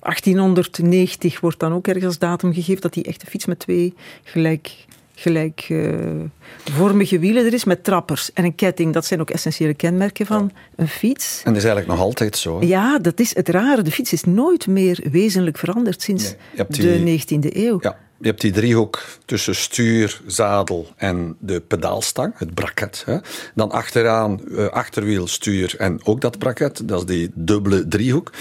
1890 0.00 1.40
wordt 1.40 1.58
dan 1.58 1.72
ook 1.72 1.86
ergens 1.86 2.18
datum 2.18 2.52
gegeven 2.54 2.80
dat 2.80 2.92
die 2.92 3.04
echte 3.04 3.26
fiets 3.26 3.46
met 3.46 3.58
twee 3.58 3.94
gelijk 4.22 4.86
gelijkvormige 5.20 7.14
uh, 7.14 7.20
wielen 7.20 7.44
er 7.46 7.52
is 7.52 7.64
met 7.64 7.84
trappers 7.84 8.32
en 8.32 8.44
een 8.44 8.54
ketting. 8.54 8.92
Dat 8.92 9.06
zijn 9.06 9.20
ook 9.20 9.30
essentiële 9.30 9.74
kenmerken 9.74 10.26
van 10.26 10.52
een 10.76 10.88
fiets. 10.88 11.42
En 11.44 11.52
dat 11.52 11.62
is 11.62 11.68
eigenlijk 11.68 11.86
nog 11.96 12.06
altijd 12.06 12.36
zo. 12.36 12.62
Ja, 12.62 12.98
dat 12.98 13.20
is 13.20 13.34
het 13.34 13.48
rare. 13.48 13.82
De 13.82 13.90
fiets 13.90 14.12
is 14.12 14.24
nooit 14.24 14.66
meer 14.66 15.04
wezenlijk 15.10 15.58
veranderd 15.58 16.02
sinds 16.02 16.34
nee, 16.56 16.66
die, 16.68 17.04
de 17.04 17.48
19e 17.48 17.56
eeuw. 17.56 17.78
Ja. 17.80 17.98
Je 18.22 18.26
hebt 18.26 18.40
die 18.40 18.52
driehoek 18.52 19.02
tussen 19.24 19.54
stuur, 19.54 20.20
zadel 20.26 20.88
en 20.96 21.36
de 21.38 21.60
pedaalstang, 21.60 22.32
het 22.36 22.54
braket. 22.54 23.02
Hè. 23.06 23.16
Dan 23.54 23.70
achteraan 23.70 24.40
uh, 24.48 24.66
achterwiel, 24.66 25.26
stuur 25.26 25.74
en 25.78 26.00
ook 26.04 26.20
dat 26.20 26.38
braket. 26.38 26.88
Dat 26.88 26.98
is 26.98 27.06
die 27.06 27.30
dubbele 27.34 27.88
driehoek. 27.88 28.32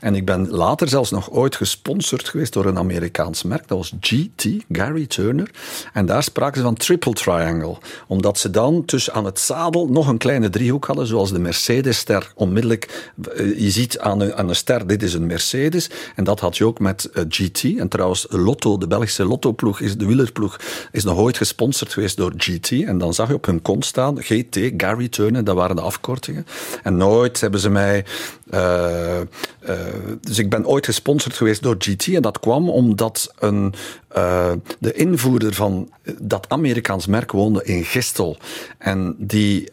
En 0.00 0.14
ik 0.14 0.24
ben 0.24 0.50
later 0.50 0.88
zelfs 0.88 1.10
nog 1.10 1.30
ooit 1.30 1.56
gesponsord 1.56 2.28
geweest 2.28 2.52
door 2.52 2.66
een 2.66 2.78
Amerikaans 2.78 3.42
merk. 3.42 3.68
Dat 3.68 3.78
was 3.78 3.92
GT, 4.00 4.46
Gary 4.72 5.06
Turner. 5.06 5.50
En 5.92 6.06
daar 6.06 6.22
spraken 6.22 6.56
ze 6.56 6.62
van 6.62 6.74
triple 6.74 7.12
triangle. 7.12 7.76
Omdat 8.06 8.38
ze 8.38 8.50
dan 8.50 8.84
tussen 8.84 9.12
aan 9.12 9.24
het 9.24 9.38
zadel 9.38 9.86
nog 9.86 10.08
een 10.08 10.18
kleine 10.18 10.50
driehoek 10.50 10.84
hadden, 10.84 11.06
zoals 11.06 11.32
de 11.32 11.38
Mercedes-ster 11.38 12.32
onmiddellijk. 12.34 13.12
Uh, 13.36 13.58
je 13.58 13.70
ziet 13.70 13.98
aan 13.98 14.20
een, 14.20 14.34
aan 14.34 14.54
ster, 14.54 14.86
dit 14.86 15.02
is 15.02 15.14
een 15.14 15.26
Mercedes. 15.26 15.90
En 16.16 16.24
dat 16.24 16.40
had 16.40 16.56
je 16.56 16.64
ook 16.64 16.78
met 16.78 17.10
uh, 17.14 17.24
GT. 17.28 17.64
En 17.78 17.88
trouwens, 17.88 18.26
Lotto, 18.30 18.78
de 18.78 18.86
Belgische 18.86 19.26
Lotto-ploeg, 19.28 19.80
is 19.80 19.96
de 19.96 20.06
wielerploeg, 20.06 20.56
is 20.92 21.04
nog 21.04 21.18
ooit 21.18 21.36
gesponsord 21.36 21.92
geweest 21.92 22.16
door 22.16 22.32
GT. 22.36 22.70
En 22.70 22.98
dan 22.98 23.14
zag 23.14 23.28
je 23.28 23.34
op 23.34 23.46
hun 23.46 23.62
kont 23.62 23.84
staan 23.84 24.22
GT, 24.22 24.58
Gary 24.76 25.08
Turner, 25.08 25.44
dat 25.44 25.54
waren 25.54 25.76
de 25.76 25.82
afkortingen. 25.82 26.46
En 26.82 26.96
nooit 26.96 27.40
hebben 27.40 27.60
ze 27.60 27.70
mij. 27.70 28.04
Uh, 28.50 29.20
uh, 29.68 29.76
dus 30.20 30.38
ik 30.38 30.50
ben 30.50 30.66
ooit 30.66 30.84
gesponsord 30.84 31.34
geweest 31.34 31.62
door 31.62 31.76
GT. 31.78 32.06
En 32.06 32.22
dat 32.22 32.40
kwam 32.40 32.70
omdat 32.70 33.34
een, 33.38 33.74
uh, 34.16 34.52
de 34.78 34.92
invoerder 34.92 35.54
van 35.54 35.90
dat 36.20 36.48
Amerikaans 36.48 37.06
merk 37.06 37.32
woonde 37.32 37.64
in 37.64 37.84
Gistel. 37.84 38.36
En 38.78 39.14
die 39.18 39.70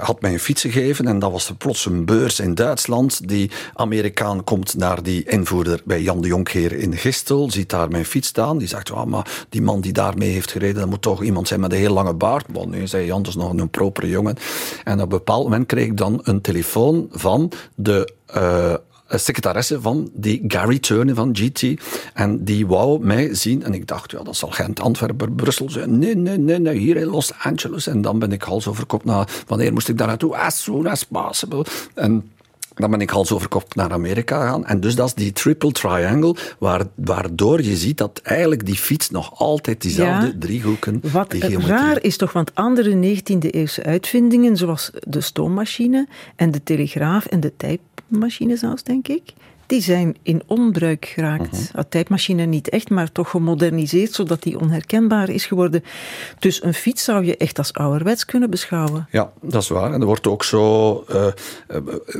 had 0.00 0.20
mij 0.20 0.32
een 0.32 0.40
fiets 0.40 0.60
gegeven. 0.60 1.06
En 1.06 1.18
dat 1.18 1.32
was 1.32 1.52
plots 1.58 1.86
een 1.86 2.04
beurs 2.04 2.40
in 2.40 2.54
Duitsland. 2.54 3.28
Die 3.28 3.50
Amerikaan 3.74 4.44
komt 4.44 4.76
naar 4.76 5.02
die 5.02 5.24
invoerder 5.24 5.80
bij 5.84 6.02
Jan 6.02 6.20
de 6.20 6.28
Jonkheer 6.28 6.72
in 6.72 6.96
Gistel. 6.96 7.50
Ziet 7.50 7.70
daar 7.70 7.90
mijn 7.90 8.04
fiets 8.04 8.28
staan. 8.28 8.58
Die 8.58 8.68
zegt, 8.68 8.90
oh, 8.90 9.04
maar 9.04 9.46
die 9.48 9.62
man 9.62 9.80
die 9.80 9.92
daarmee 9.92 10.30
heeft 10.30 10.50
gereden, 10.50 10.80
dat 10.80 10.90
moet 10.90 11.02
toch 11.02 11.22
iemand 11.22 11.48
zijn 11.48 11.60
met 11.60 11.72
een 11.72 11.78
heel 11.78 11.92
lange 11.92 12.14
baard. 12.14 12.52
Maar 12.52 12.68
nee, 12.68 12.86
zei 12.86 13.06
Jan, 13.06 13.22
dat 13.22 13.32
is 13.32 13.38
nog 13.38 13.52
een 13.52 13.70
propere 13.70 14.08
jongen. 14.08 14.36
En 14.84 14.94
op 14.94 15.00
een 15.00 15.08
bepaald 15.08 15.44
moment 15.44 15.66
kreeg 15.66 15.86
ik 15.86 15.96
dan 15.96 16.20
een 16.22 16.40
telefoon 16.40 17.08
van 17.10 17.52
de 17.74 18.12
uh, 18.36 18.74
secretaresse 19.18 19.80
van 19.80 20.10
die 20.12 20.44
Gary 20.46 20.78
Turner 20.78 21.14
van 21.14 21.36
GT. 21.36 21.64
En 22.14 22.44
die 22.44 22.66
wou 22.66 23.04
mij 23.04 23.34
zien. 23.34 23.62
En 23.62 23.74
ik 23.74 23.86
dacht, 23.86 24.10
ja, 24.10 24.22
dat 24.22 24.36
zal 24.36 24.50
Gent, 24.50 24.80
Antwerpen, 24.80 25.34
Brussel 25.34 25.70
zijn. 25.70 25.98
Nee, 25.98 26.16
nee, 26.16 26.38
nee, 26.38 26.58
nee, 26.58 26.78
hier 26.78 26.96
in 26.96 27.06
Los 27.06 27.32
Angeles. 27.42 27.86
En 27.86 28.02
dan 28.02 28.18
ben 28.18 28.32
ik 28.32 28.42
hals 28.42 28.66
over 28.66 28.86
kop 28.86 29.04
naar... 29.04 29.28
Wanneer 29.46 29.72
moest 29.72 29.88
ik 29.88 29.98
daar 29.98 30.06
naartoe? 30.06 30.36
As 30.36 30.62
soon 30.62 30.86
as 30.86 31.04
possible. 31.04 31.64
En 31.94 32.30
dan 32.74 32.90
ben 32.90 33.00
ik 33.00 33.10
hals 33.10 33.32
over 33.32 33.48
kop 33.48 33.74
naar 33.74 33.92
Amerika 33.92 34.40
gegaan. 34.40 34.66
En 34.66 34.80
dus 34.80 34.94
dat 34.94 35.06
is 35.06 35.14
die 35.14 35.32
triple 35.32 35.72
triangle, 35.72 36.36
waardoor 36.94 37.62
je 37.62 37.76
ziet 37.76 37.98
dat 37.98 38.20
eigenlijk 38.22 38.66
die 38.66 38.74
fiets 38.74 39.10
nog 39.10 39.38
altijd 39.38 39.82
diezelfde 39.82 40.26
ja, 40.26 40.32
driehoeken... 40.38 41.00
Wat 41.12 41.30
die 41.30 41.60
raar 41.60 42.02
is 42.02 42.16
toch, 42.16 42.32
want 42.32 42.54
andere 42.54 43.16
19e-eeuwse 43.16 43.82
uitvindingen, 43.82 44.56
zoals 44.56 44.90
de 45.00 45.20
stoommachine 45.20 46.08
en 46.36 46.50
de 46.50 46.62
telegraaf 46.62 47.26
en 47.26 47.40
de 47.40 47.52
typemachine 47.56 48.56
zelfs, 48.56 48.82
denk 48.82 49.08
ik, 49.08 49.32
die 49.70 49.80
zijn 49.80 50.16
in 50.22 50.42
onbruik 50.46 51.04
geraakt. 51.04 51.54
Uh 51.54 51.60
-huh. 51.72 51.82
Tijdmachine 51.88 52.44
niet 52.44 52.68
echt, 52.68 52.90
maar 52.90 53.12
toch 53.12 53.30
gemoderniseerd, 53.30 54.12
zodat 54.12 54.42
die 54.42 54.58
onherkenbaar 54.58 55.28
is 55.28 55.46
geworden. 55.46 55.84
Dus 56.38 56.62
een 56.62 56.74
fiets 56.74 57.04
zou 57.04 57.24
je 57.24 57.36
echt 57.36 57.58
als 57.58 57.72
ouderwets 57.72 58.24
kunnen 58.24 58.50
beschouwen. 58.50 59.08
Ja, 59.10 59.32
dat 59.40 59.62
is 59.62 59.68
waar. 59.68 59.92
En 59.92 60.00
er 60.00 60.06
wordt 60.06 60.26
ook 60.26 60.44
zo... 60.44 61.04
Uh, 61.10 61.26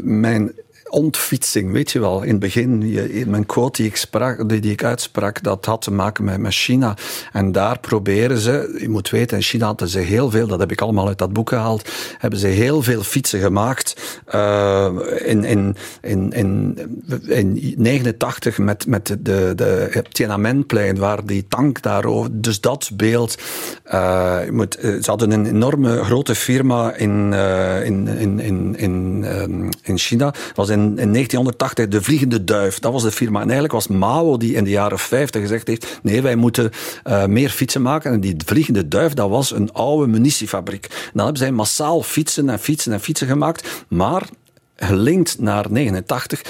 mijn 0.03 0.53
ontfietsing, 0.91 1.73
weet 1.73 1.91
je 1.91 2.01
wel. 2.01 2.23
In 2.23 2.31
het 2.31 2.39
begin, 2.39 2.91
je, 2.91 3.25
mijn 3.27 3.47
quote 3.47 3.83
die 3.83 3.91
ik, 3.91 3.97
sprak, 3.97 4.49
die, 4.49 4.61
die 4.61 4.73
ik 4.73 4.85
uitsprak, 4.85 5.43
dat 5.43 5.65
had 5.65 5.83
te 5.83 5.93
maken 5.93 6.25
met, 6.25 6.55
China. 6.55 6.97
En 7.33 7.53
daar 7.53 7.79
proberen 7.79 8.39
ze, 8.39 8.77
je 8.81 8.89
moet 8.89 9.11
weten, 9.11 9.37
in 9.37 9.43
China 9.43 9.67
hadden 9.67 9.89
ze 9.89 9.99
heel 9.99 10.31
veel, 10.31 10.47
dat 10.47 10.59
heb 10.61 10.71
ik 10.73 10.81
allemaal 10.81 11.07
uit 11.07 11.19
dat 11.19 11.33
boek 11.33 11.49
gehaald, 11.49 11.89
hebben 12.19 12.39
ze 12.39 12.47
heel 12.47 12.83
veel 12.83 13.03
fietsen 13.03 13.41
gemaakt. 13.41 14.21
Uh, 14.35 14.89
in, 15.25 15.45
in, 15.45 15.77
in, 16.01 16.33
in, 16.33 16.79
in 17.27 17.75
89 17.77 18.59
met, 18.59 18.87
met 18.87 19.07
de, 19.07 19.19
de, 19.21 19.55
de 19.55 20.05
Tiananmenplein, 20.13 20.99
waar 20.99 21.27
die 21.27 21.47
tank 21.49 21.83
daarover, 21.83 22.41
dus 22.41 22.61
dat 22.61 22.91
beeld. 22.95 23.39
Uh, 23.87 24.39
je 24.45 24.53
moet, 24.53 24.79
ze 24.81 25.05
hadden 25.05 25.31
een 25.31 25.47
enorme 25.47 26.05
grote 26.05 26.35
firma 26.35 26.95
in, 26.95 27.31
uh, 27.33 27.85
in, 27.85 28.09
in, 28.09 28.41
in, 28.41 28.77
in, 28.77 29.25
um, 29.27 29.69
in 29.83 29.99
China, 29.99 30.35
was 30.55 30.69
in, 30.69 30.80
in 30.81 31.13
1980 31.13 31.89
de 31.89 32.03
Vliegende 32.03 32.45
Duif. 32.45 32.79
Dat 32.79 32.93
was 32.93 33.03
de 33.03 33.11
firma. 33.11 33.39
En 33.39 33.45
eigenlijk 33.45 33.73
was 33.73 33.87
Mao 33.87 34.37
die 34.37 34.55
in 34.55 34.65
de 34.65 34.71
jaren 34.71 34.99
50 34.99 35.41
gezegd 35.41 35.67
heeft, 35.67 36.01
nee, 36.03 36.23
wij 36.23 36.37
moeten 36.37 36.71
uh, 37.07 37.27
meer 37.27 37.51
fietsen 37.51 37.83
maken. 37.83 38.13
En 38.13 38.21
die 38.21 38.37
Vliegende 38.45 38.89
Duif, 38.89 39.15
dat 39.15 39.31
was 39.31 39.53
een 39.53 39.73
oude 39.73 40.07
munitiefabriek. 40.07 41.11
Dan 41.13 41.25
hebben 41.25 41.43
zij 41.43 41.53
massaal 41.53 42.03
fietsen 42.03 42.49
en 42.49 42.59
fietsen 42.59 42.93
en 42.93 43.01
fietsen 43.01 43.27
gemaakt. 43.27 43.85
Maar 43.89 44.29
gelinkt 44.77 45.41
naar 45.41 45.67
89, 45.71 46.43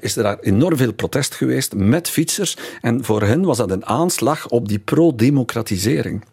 is 0.00 0.16
er 0.16 0.22
daar 0.22 0.38
enorm 0.38 0.76
veel 0.76 0.92
protest 0.92 1.34
geweest 1.34 1.74
met 1.74 2.08
fietsers. 2.08 2.56
En 2.80 3.04
voor 3.04 3.22
hen 3.22 3.42
was 3.42 3.56
dat 3.56 3.70
een 3.70 3.86
aanslag 3.86 4.48
op 4.48 4.68
die 4.68 4.78
pro-democratisering. 4.78 6.24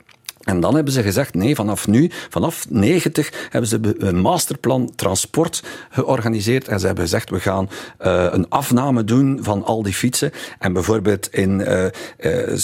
En 0.42 0.60
dan 0.60 0.76
hebben 0.76 0.94
ze 0.94 1.02
gezegd, 1.02 1.34
nee, 1.34 1.56
vanaf 1.56 1.88
nu, 1.88 2.10
vanaf 2.30 2.66
90, 2.70 3.48
hebben 3.50 3.70
ze 3.70 3.96
een 3.98 4.20
masterplan 4.20 4.92
transport 4.96 5.64
georganiseerd. 5.90 6.68
En 6.68 6.80
ze 6.80 6.86
hebben 6.86 7.04
gezegd, 7.04 7.30
we 7.30 7.40
gaan 7.40 7.70
uh, 8.02 8.28
een 8.32 8.50
afname 8.50 9.04
doen 9.04 9.40
van 9.42 9.64
al 9.64 9.84
die 9.84 9.94
fietsen. 9.94 10.32
En 10.60 10.74
bijvoorbeeld 10.74 11.34
in, 11.34 11.60
uh, 11.60 11.86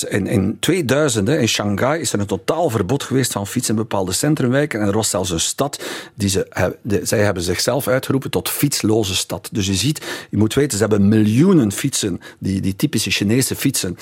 in, 0.09 0.27
in 0.27 0.57
2000, 0.59 1.29
in 1.29 1.47
Shanghai, 1.47 2.01
is 2.01 2.13
er 2.13 2.19
een 2.19 2.25
totaal 2.25 2.69
verbod 2.69 3.03
geweest 3.03 3.31
van 3.31 3.47
fietsen 3.47 3.75
in 3.75 3.81
bepaalde 3.81 4.11
centrumwijken. 4.11 4.81
En 4.81 4.87
er 4.87 4.93
was 4.93 5.09
zelfs 5.09 5.29
een 5.29 5.39
stad, 5.39 5.83
die 6.13 6.29
ze, 6.29 6.73
de, 6.81 6.99
zij 7.03 7.19
hebben 7.19 7.43
zichzelf 7.43 7.87
uitgeroepen 7.87 8.31
tot 8.31 8.49
fietsloze 8.49 9.15
stad. 9.15 9.49
Dus 9.51 9.65
je 9.65 9.75
ziet, 9.75 10.05
je 10.29 10.37
moet 10.37 10.53
weten, 10.53 10.77
ze 10.77 10.83
hebben 10.83 11.07
miljoenen 11.07 11.71
fietsen, 11.71 12.21
die, 12.39 12.61
die 12.61 12.75
typische 12.75 13.11
Chinese 13.11 13.55
fietsen, 13.55 13.97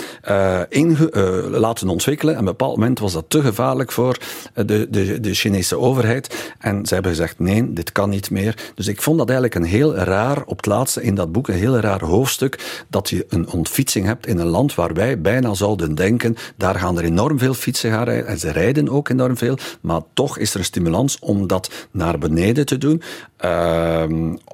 inge, 0.70 1.10
laten 1.52 1.90
ontwikkelen. 1.90 2.34
En 2.34 2.40
op 2.40 2.46
een 2.46 2.52
bepaald 2.52 2.78
moment 2.78 3.00
was 3.00 3.14
dat 3.14 3.26
te 3.28 3.42
gevaarlijk 3.42 3.64
gevaarlijk 3.66 3.92
voor 3.92 4.18
eh, 4.54 4.66
de, 4.66 4.88
de, 4.90 5.20
de 5.20 5.34
Chinese 5.34 5.78
overheid. 5.78 6.54
En 6.60 6.86
ze 6.86 6.94
hebben 6.94 7.12
gezegd, 7.12 7.40
nee, 7.40 7.74
dit 7.74 7.92
kan 7.92 8.10
niet 8.10 8.32
meer. 8.32 8.72
Dus 8.76 8.88
ik 8.88 9.02
vond 9.02 9.18
dat 9.18 9.30
eigenlijk 9.30 9.60
een 9.60 9.72
heel 9.72 9.96
raar, 9.96 10.44
op 10.46 10.58
het 10.58 10.66
laatste 10.66 11.04
in 11.04 11.16
dat 11.16 11.32
boek, 11.32 11.48
een 11.48 11.54
heel 11.54 11.80
raar 11.80 12.04
hoofdstuk, 12.04 12.84
dat 12.90 13.10
je 13.10 13.26
een 13.30 13.50
ontfietsing 13.50 14.06
hebt 14.06 14.28
in 14.28 14.40
een 14.40 14.48
land 14.48 14.76
waar 14.76 14.94
wij 14.94 15.22
bijna 15.22 15.54
zouden 15.54 15.96
denken, 15.96 16.36
daar 16.58 16.76
gaan 16.76 16.98
er 16.98 17.04
enorm 17.04 17.40
veel 17.40 17.54
fietsen 17.54 17.92
gaan 17.92 18.04
rijden. 18.04 18.28
En 18.28 18.40
ze 18.40 18.52
rijden 18.52 18.90
ook 18.90 19.10
enorm 19.10 19.38
veel, 19.38 19.58
maar 19.82 20.02
toch 20.14 20.38
is 20.38 20.54
er 20.54 20.60
een 20.60 20.66
stimulans 20.66 21.20
om 21.20 21.48
dat 21.48 21.70
naar 21.92 22.18
beneden 22.18 22.66
te 22.66 22.78
doen. 22.78 23.02
Uh, 23.46 24.04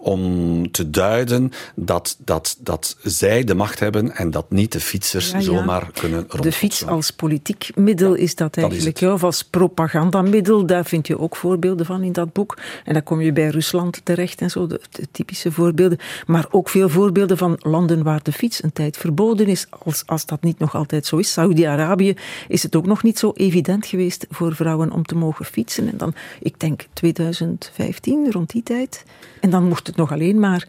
om 0.02 0.72
te 0.72 0.90
duiden 0.90 1.52
dat, 1.76 2.18
dat, 2.20 2.58
dat 2.60 2.98
zij 3.04 3.44
de 3.44 3.56
macht 3.56 3.80
hebben 3.80 4.16
en 4.16 4.32
dat 4.32 4.52
niet 4.52 4.72
de 4.72 4.80
fietsers 4.80 5.34
zomaar 5.38 5.92
kunnen 5.94 6.20
rondfietsen. 6.20 6.42
De 6.42 6.52
fiets 6.52 6.86
als 6.86 7.12
politiek 7.12 7.72
middel 7.76 8.14
is 8.14 8.36
dat 8.36 8.58
eigenlijk 8.58 9.01
of 9.04 9.24
als 9.24 9.44
propagandamiddel. 9.44 10.66
Daar 10.66 10.86
vind 10.86 11.08
je 11.08 11.20
ook 11.20 11.36
voorbeelden 11.36 11.86
van 11.86 12.04
in 12.04 12.12
dat 12.12 12.34
boek. 12.34 12.58
En 12.84 12.94
dan 12.94 13.04
kom 13.04 13.22
je 13.22 13.32
bij 13.32 13.48
Rusland 13.48 14.02
terecht 14.04 14.42
en 14.42 14.50
zo, 14.50 14.68
de, 14.68 14.82
typische 15.12 15.52
voorbeelden. 15.52 15.98
Maar 16.26 16.48
ook 16.52 16.70
veel 16.70 16.90
voorbeelden 16.90 17.38
van 17.38 17.56
landen 17.60 18.04
waar 18.04 18.24
de 18.24 18.32
fiets 18.32 18.64
een 18.64 18.74
tijd 18.74 18.98
verboden 18.98 19.48
is, 19.48 19.68
als, 19.70 20.04
als 20.06 20.26
dat 20.26 20.42
niet 20.42 20.60
nog 20.60 20.76
altijd 20.76 21.06
zo 21.06 21.18
is. 21.18 21.32
Saudi-Arabië 21.32 22.16
is 22.48 22.64
het 22.64 22.76
ook 22.76 22.86
nog 22.86 23.04
niet 23.04 23.20
zo 23.20 23.32
evident 23.36 23.86
geweest 23.86 24.26
voor 24.30 24.56
vrouwen 24.56 24.92
om 24.92 25.04
te 25.04 25.16
mogen 25.16 25.46
fietsen. 25.46 25.88
En 25.88 25.98
dan, 25.98 26.14
ik 26.42 26.60
denk 26.60 26.86
2015, 26.94 28.32
rond 28.32 28.50
die 28.50 28.64
tijd. 28.64 29.04
En 29.40 29.50
dan 29.50 29.64
mocht 29.64 29.88
het 29.88 29.96
nog 29.96 30.12
alleen 30.12 30.40
maar 30.40 30.68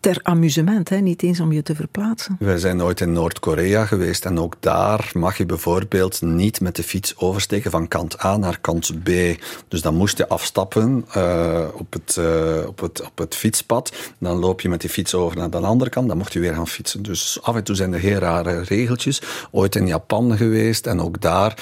ter 0.00 0.18
amusement, 0.22 0.88
hè? 0.88 0.96
niet 0.96 1.22
eens 1.22 1.40
om 1.40 1.52
je 1.52 1.62
te 1.62 1.74
verplaatsen. 1.74 2.36
Wij 2.38 2.58
zijn 2.58 2.82
ooit 2.82 3.00
in 3.00 3.12
Noord-Korea 3.12 3.86
geweest 3.86 4.24
en 4.24 4.38
ook 4.38 4.54
daar 4.60 5.10
mag 5.12 5.36
je 5.36 5.46
bijvoorbeeld 5.46 6.22
niet 6.22 6.60
met 6.60 6.76
de 6.76 6.82
fiets 6.82 7.16
oversteken 7.16 7.70
van 7.70 7.88
kant 7.88 8.24
A 8.24 8.36
naar 8.36 8.58
kant 8.60 9.02
B. 9.02 9.10
Dus 9.68 9.82
dan 9.82 9.94
moest 9.94 10.18
je 10.18 10.28
afstappen 10.28 11.06
uh, 11.16 11.66
op, 11.74 11.92
het, 11.92 12.16
uh, 12.18 12.66
op, 12.66 12.80
het, 12.80 13.02
op 13.02 13.18
het 13.18 13.34
fietspad. 13.34 13.92
Dan 14.18 14.38
loop 14.38 14.60
je 14.60 14.68
met 14.68 14.80
die 14.80 14.90
fiets 14.90 15.14
over 15.14 15.36
naar 15.36 15.50
de 15.50 15.56
andere 15.56 15.90
kant, 15.90 16.08
dan 16.08 16.16
mocht 16.16 16.32
je 16.32 16.40
weer 16.40 16.54
gaan 16.54 16.68
fietsen. 16.68 17.02
Dus 17.02 17.38
af 17.42 17.56
en 17.56 17.64
toe 17.64 17.76
zijn 17.76 17.92
er 17.92 18.00
heel 18.00 18.18
rare 18.18 18.62
regeltjes. 18.62 19.22
Ooit 19.50 19.76
in 19.76 19.86
Japan 19.86 20.36
geweest 20.36 20.86
en 20.86 21.00
ook 21.00 21.20
daar 21.20 21.58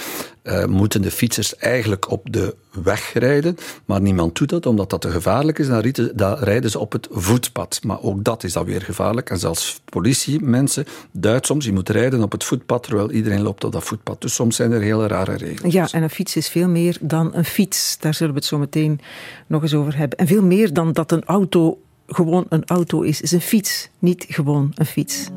uh, 0.49 0.65
moeten 0.65 1.03
de 1.03 1.11
fietsers 1.11 1.57
eigenlijk 1.57 2.11
op 2.11 2.33
de 2.33 2.57
weg 2.83 3.13
rijden, 3.13 3.57
maar 3.85 4.01
niemand 4.01 4.39
doet 4.39 4.49
dat 4.49 4.67
omdat 4.67 4.91
dat 4.91 5.01
te 5.01 5.11
gevaarlijk 5.11 5.59
is. 5.59 5.67
Dan 5.67 5.81
rijden, 5.81 6.17
dan 6.17 6.35
rijden 6.35 6.71
ze 6.71 6.79
op 6.79 6.93
het 6.93 7.09
voetpad. 7.11 7.81
Maar 7.83 8.03
ook 8.03 8.25
dat 8.25 8.45
is 8.45 8.53
dan 8.53 8.65
weer 8.65 8.83
gevaarlijk. 8.83 9.31
En 9.31 9.39
zelfs 9.39 9.81
politiemensen 9.85 10.87
duidt 11.13 11.47
soms, 11.47 11.65
je 11.65 11.73
moet 11.73 11.89
rijden 11.89 12.23
op 12.23 12.33
het 12.33 12.45
voetpad, 12.45 12.83
terwijl 12.83 13.11
iedereen 13.11 13.43
loopt 13.43 13.65
op 13.65 13.73
dat 13.73 13.85
voetpad. 13.85 14.21
Dus 14.21 14.35
soms 14.35 14.57
zijn 14.57 14.73
er 14.73 14.81
hele 14.81 15.07
rare 15.07 15.37
regels. 15.37 15.73
Ja, 15.73 15.89
en 15.93 16.03
een 16.03 16.11
fiets 16.11 16.37
is 16.37 16.49
veel 16.49 16.69
meer 16.69 16.97
dan 17.01 17.35
een 17.35 17.45
fiets. 17.45 17.97
Daar 18.01 18.15
zullen 18.15 18.33
we 18.33 18.39
het 18.39 18.49
zo 18.49 18.59
meteen 18.59 19.01
nog 19.47 19.63
eens 19.63 19.75
over 19.75 19.97
hebben. 19.97 20.19
En 20.19 20.27
veel 20.27 20.43
meer 20.43 20.73
dan 20.73 20.93
dat 20.93 21.13
een 21.13 21.25
auto 21.25 21.79
gewoon 22.07 22.47
een 22.49 22.65
auto 22.65 23.01
is. 23.01 23.21
Is 23.21 23.33
een 23.33 23.41
fiets, 23.41 23.89
niet 23.99 24.27
gewoon 24.29 24.73
een 24.75 24.87
fiets. 24.87 25.29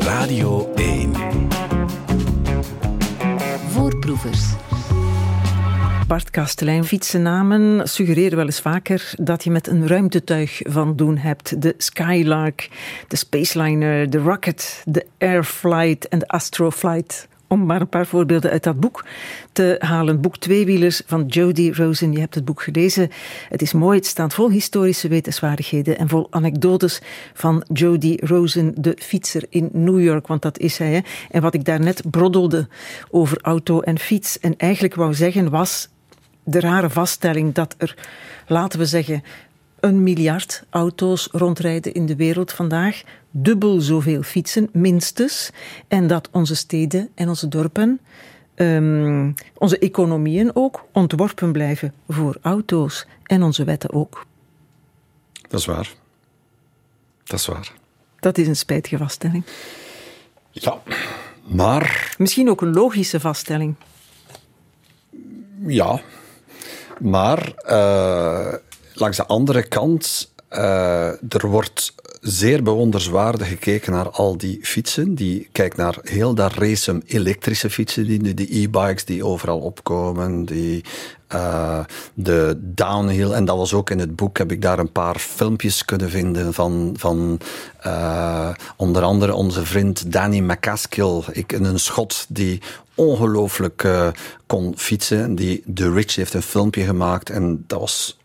Radio 0.00 0.72
1 0.74 1.55
Bart 6.06 6.30
Kastelein, 6.30 6.84
fietsennamen 6.84 7.88
suggereren 7.88 8.36
wel 8.36 8.46
eens 8.46 8.60
vaker 8.60 9.12
dat 9.18 9.44
je 9.44 9.50
met 9.50 9.66
een 9.66 9.86
ruimtetuig 9.86 10.60
van 10.64 10.96
doen 10.96 11.16
hebt. 11.16 11.62
De 11.62 11.74
Skylark, 11.78 12.68
de 13.08 13.16
Spaceliner, 13.16 14.10
de 14.10 14.18
Rocket, 14.18 14.82
de 14.84 15.06
Airflight 15.18 16.08
en 16.08 16.18
de 16.18 16.28
Astroflight 16.28 17.28
om 17.56 17.66
maar 17.66 17.80
een 17.80 17.88
paar 17.88 18.06
voorbeelden 18.06 18.50
uit 18.50 18.62
dat 18.62 18.80
boek 18.80 19.04
te 19.52 19.76
halen. 19.78 20.20
Boek 20.20 20.36
Tweewielers 20.36 21.02
van 21.06 21.26
Jody 21.26 21.70
Rosen. 21.74 22.12
Je 22.12 22.18
hebt 22.18 22.34
het 22.34 22.44
boek 22.44 22.62
gelezen. 22.62 23.10
Het 23.48 23.62
is 23.62 23.72
mooi. 23.72 23.96
Het 23.96 24.06
staat 24.06 24.34
vol 24.34 24.50
historische 24.50 25.08
wetenswaardigheden 25.08 25.98
en 25.98 26.08
vol 26.08 26.26
anekdotes 26.30 27.00
van 27.34 27.64
Jody 27.72 28.16
Rosen, 28.20 28.74
de 28.76 28.96
fietser 28.98 29.42
in 29.48 29.68
New 29.72 30.00
York. 30.00 30.26
Want 30.26 30.42
dat 30.42 30.58
is 30.58 30.78
hij. 30.78 30.92
Hè? 30.92 31.00
En 31.30 31.42
wat 31.42 31.54
ik 31.54 31.64
daarnet 31.64 32.10
broddelde 32.10 32.68
over 33.10 33.38
auto 33.42 33.80
en 33.80 33.98
fiets 33.98 34.40
en 34.40 34.56
eigenlijk 34.56 34.94
wou 34.94 35.14
zeggen 35.14 35.50
was 35.50 35.88
de 36.44 36.60
rare 36.60 36.90
vaststelling 36.90 37.54
dat 37.54 37.74
er, 37.78 37.96
laten 38.46 38.78
we 38.78 38.86
zeggen, 38.86 39.22
een 39.86 40.02
miljard 40.02 40.64
auto's 40.70 41.28
rondrijden 41.32 41.94
in 41.94 42.06
de 42.06 42.16
wereld 42.16 42.52
vandaag, 42.52 43.02
dubbel 43.30 43.80
zoveel 43.80 44.22
fietsen, 44.22 44.68
minstens, 44.72 45.50
en 45.88 46.06
dat 46.06 46.28
onze 46.32 46.54
steden 46.54 47.08
en 47.14 47.28
onze 47.28 47.48
dorpen, 47.48 48.00
um, 48.54 49.34
onze 49.54 49.78
economieën 49.78 50.50
ook, 50.54 50.84
ontworpen 50.92 51.52
blijven 51.52 51.94
voor 52.08 52.36
auto's 52.42 53.06
en 53.22 53.42
onze 53.42 53.64
wetten 53.64 53.92
ook. 53.92 54.26
Dat 55.48 55.60
is 55.60 55.66
waar. 55.66 55.94
Dat 57.24 57.38
is 57.38 57.46
waar. 57.46 57.72
Dat 58.20 58.38
is 58.38 58.46
een 58.46 58.56
spijtige 58.56 58.96
vaststelling. 58.98 59.44
Ja, 60.50 60.78
maar. 61.44 62.14
Misschien 62.18 62.50
ook 62.50 62.60
een 62.60 62.72
logische 62.72 63.20
vaststelling. 63.20 63.74
Ja, 65.66 66.00
maar 67.00 67.52
uh, 67.68 68.54
langs 68.98 69.16
de 69.16 69.26
andere 69.26 69.62
kant, 69.62 70.32
uh, 70.50 71.08
er 71.32 71.46
wordt 71.46 71.94
zeer 72.20 72.62
bewonderswaardig 72.62 73.48
gekeken 73.48 73.92
naar 73.92 74.10
al 74.10 74.36
die 74.36 74.58
fietsen. 74.62 75.14
Die 75.14 75.48
kijk 75.52 75.76
naar 75.76 75.98
heel 76.02 76.34
dat 76.34 76.52
race 76.52 77.02
elektrische 77.06 77.70
fietsen, 77.70 78.04
die, 78.04 78.34
de 78.34 78.58
e-bikes 78.60 79.04
die 79.04 79.24
overal 79.24 79.58
opkomen, 79.58 80.44
die 80.44 80.84
uh, 81.34 81.84
de 82.14 82.58
downhill. 82.60 83.30
En 83.30 83.44
dat 83.44 83.56
was 83.56 83.72
ook 83.72 83.90
in 83.90 83.98
het 83.98 84.16
boek, 84.16 84.38
heb 84.38 84.52
ik 84.52 84.62
daar 84.62 84.78
een 84.78 84.92
paar 84.92 85.18
filmpjes 85.18 85.84
kunnen 85.84 86.10
vinden 86.10 86.54
van, 86.54 86.94
van 86.98 87.40
uh, 87.86 88.50
onder 88.76 89.02
andere 89.02 89.34
onze 89.34 89.64
vriend 89.64 90.12
Danny 90.12 90.38
McCaskill. 90.38 91.22
Ik, 91.32 91.52
een 91.52 91.80
schot 91.80 92.26
die 92.28 92.60
ongelooflijk 92.94 93.88
kon 94.46 94.74
fietsen. 94.76 95.34
Die 95.34 95.64
The 95.74 95.92
Rich 95.92 96.14
heeft 96.14 96.34
een 96.34 96.42
filmpje 96.42 96.84
gemaakt 96.84 97.30
en 97.30 97.64
dat 97.66 97.80
was 97.80 98.16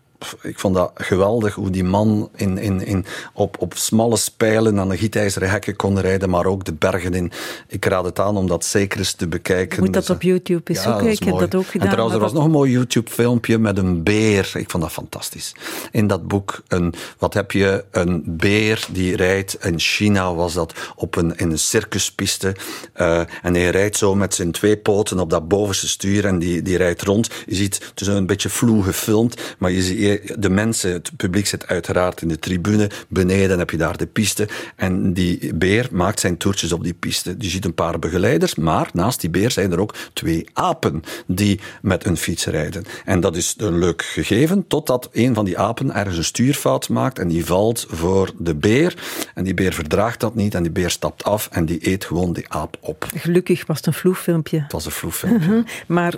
ik 0.42 0.58
vond 0.58 0.74
dat 0.74 0.90
geweldig 0.94 1.54
hoe 1.54 1.70
die 1.70 1.84
man 1.84 2.30
in, 2.36 2.58
in, 2.58 2.86
in, 2.86 3.04
op, 3.34 3.56
op 3.60 3.74
smalle 3.76 4.16
spijlen 4.16 4.78
aan 4.78 4.88
de 4.88 4.96
gietijzeren 4.96 5.50
hekken 5.50 5.76
kon 5.76 6.00
rijden, 6.00 6.30
maar 6.30 6.46
ook 6.46 6.64
de 6.64 6.72
bergen 6.72 7.14
in. 7.14 7.32
Ik 7.68 7.84
raad 7.84 8.04
het 8.04 8.18
aan 8.18 8.36
om 8.36 8.46
dat 8.46 8.64
zeker 8.64 8.98
eens 8.98 9.12
te 9.12 9.28
bekijken. 9.28 9.82
Moet 9.82 9.92
dat 9.92 10.10
op 10.10 10.22
YouTube 10.22 10.62
eens 10.72 10.82
zoeken, 10.82 11.08
ik 11.08 11.22
heb 11.22 11.38
dat 11.38 11.54
ook 11.54 11.66
gedaan. 11.66 11.86
En 11.86 11.92
trouwens, 11.92 12.16
er 12.16 12.22
was 12.22 12.32
nog 12.32 12.44
een 12.44 12.50
mooi 12.50 12.70
YouTube-filmpje 12.70 13.58
met 13.58 13.78
een 13.78 14.02
beer. 14.02 14.52
Ik 14.54 14.70
vond 14.70 14.82
dat 14.82 14.92
fantastisch. 14.92 15.54
In 15.90 16.06
dat 16.06 16.28
boek, 16.28 16.62
een, 16.68 16.94
wat 17.18 17.34
heb 17.34 17.52
je? 17.52 17.84
Een 17.90 18.22
beer 18.26 18.86
die 18.92 19.16
rijdt, 19.16 19.64
in 19.64 19.78
China 19.78 20.34
was 20.34 20.54
dat, 20.54 20.74
op 20.96 21.16
een, 21.16 21.36
in 21.36 21.50
een 21.50 21.58
circuspiste. 21.58 22.56
Uh, 22.96 23.18
en 23.42 23.54
hij 23.54 23.70
rijdt 23.70 23.96
zo 23.96 24.14
met 24.14 24.34
zijn 24.34 24.52
twee 24.52 24.76
poten 24.76 25.18
op 25.18 25.30
dat 25.30 25.48
bovenste 25.48 25.88
stuur 25.88 26.26
en 26.26 26.38
die, 26.38 26.62
die 26.62 26.76
rijdt 26.76 27.02
rond. 27.02 27.30
Je 27.46 27.54
ziet, 27.54 27.74
het 27.90 28.00
is 28.00 28.06
een 28.06 28.26
beetje 28.26 28.48
vloe 28.48 28.82
gefilmd, 28.82 29.40
maar 29.58 29.70
je 29.70 29.82
ziet, 29.82 30.11
de 30.38 30.50
mensen, 30.50 30.92
het 30.92 31.10
publiek 31.16 31.46
zit 31.46 31.66
uiteraard 31.66 32.22
in 32.22 32.28
de 32.28 32.38
tribune. 32.38 32.90
Beneden 33.08 33.58
heb 33.58 33.70
je 33.70 33.76
daar 33.76 33.96
de 33.96 34.06
piste. 34.06 34.48
En 34.76 35.12
die 35.12 35.54
beer 35.54 35.88
maakt 35.92 36.20
zijn 36.20 36.36
toertjes 36.36 36.72
op 36.72 36.84
die 36.84 36.94
piste. 36.94 37.34
Je 37.38 37.48
ziet 37.48 37.64
een 37.64 37.74
paar 37.74 37.98
begeleiders, 37.98 38.54
maar 38.54 38.90
naast 38.92 39.20
die 39.20 39.30
beer 39.30 39.50
zijn 39.50 39.72
er 39.72 39.80
ook 39.80 39.94
twee 40.12 40.46
apen 40.52 41.02
die 41.26 41.60
met 41.82 42.06
een 42.06 42.16
fiets 42.16 42.46
rijden. 42.46 42.84
En 43.04 43.20
dat 43.20 43.36
is 43.36 43.54
een 43.56 43.78
leuk 43.78 44.02
gegeven, 44.02 44.66
totdat 44.66 45.08
een 45.12 45.34
van 45.34 45.44
die 45.44 45.58
apen 45.58 45.94
ergens 45.94 46.16
een 46.16 46.24
stuurfout 46.24 46.88
maakt 46.88 47.18
en 47.18 47.28
die 47.28 47.44
valt 47.44 47.86
voor 47.88 48.30
de 48.38 48.54
beer. 48.54 48.94
En 49.34 49.44
die 49.44 49.54
beer 49.54 49.72
verdraagt 49.72 50.20
dat 50.20 50.34
niet 50.34 50.54
en 50.54 50.62
die 50.62 50.72
beer 50.72 50.90
stapt 50.90 51.24
af 51.24 51.48
en 51.52 51.64
die 51.64 51.90
eet 51.90 52.04
gewoon 52.04 52.32
die 52.32 52.48
aap 52.48 52.76
op. 52.80 53.06
Gelukkig 53.16 53.66
was 53.66 53.76
het 53.76 53.86
een 53.86 53.92
vloeffilmpje. 53.92 54.60
Het 54.60 54.72
was 54.72 54.84
een 54.84 54.90
vloeffilmpje. 54.90 55.50
Uh 55.52 55.62
Maar 55.86 56.14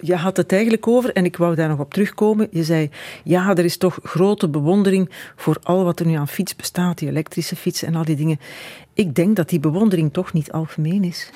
je 0.00 0.14
had 0.14 0.36
het 0.36 0.52
eigenlijk 0.52 0.88
over, 0.88 1.12
en 1.12 1.24
ik 1.24 1.36
wou 1.36 1.54
daar 1.54 1.68
nog 1.68 1.78
op 1.78 1.92
terugkomen. 1.92 2.48
Je 2.50 2.64
zei, 2.64 2.73
ja, 3.24 3.56
er 3.56 3.64
is 3.64 3.76
toch 3.76 3.98
grote 4.02 4.48
bewondering 4.48 5.10
voor 5.36 5.58
al 5.62 5.84
wat 5.84 6.00
er 6.00 6.06
nu 6.06 6.14
aan 6.14 6.28
fiets 6.28 6.56
bestaat, 6.56 6.98
die 6.98 7.08
elektrische 7.08 7.56
fietsen 7.56 7.88
en 7.88 7.94
al 7.94 8.04
die 8.04 8.16
dingen. 8.16 8.40
Ik 8.94 9.14
denk 9.14 9.36
dat 9.36 9.48
die 9.48 9.60
bewondering 9.60 10.12
toch 10.12 10.32
niet 10.32 10.52
algemeen 10.52 11.04
is. 11.04 11.30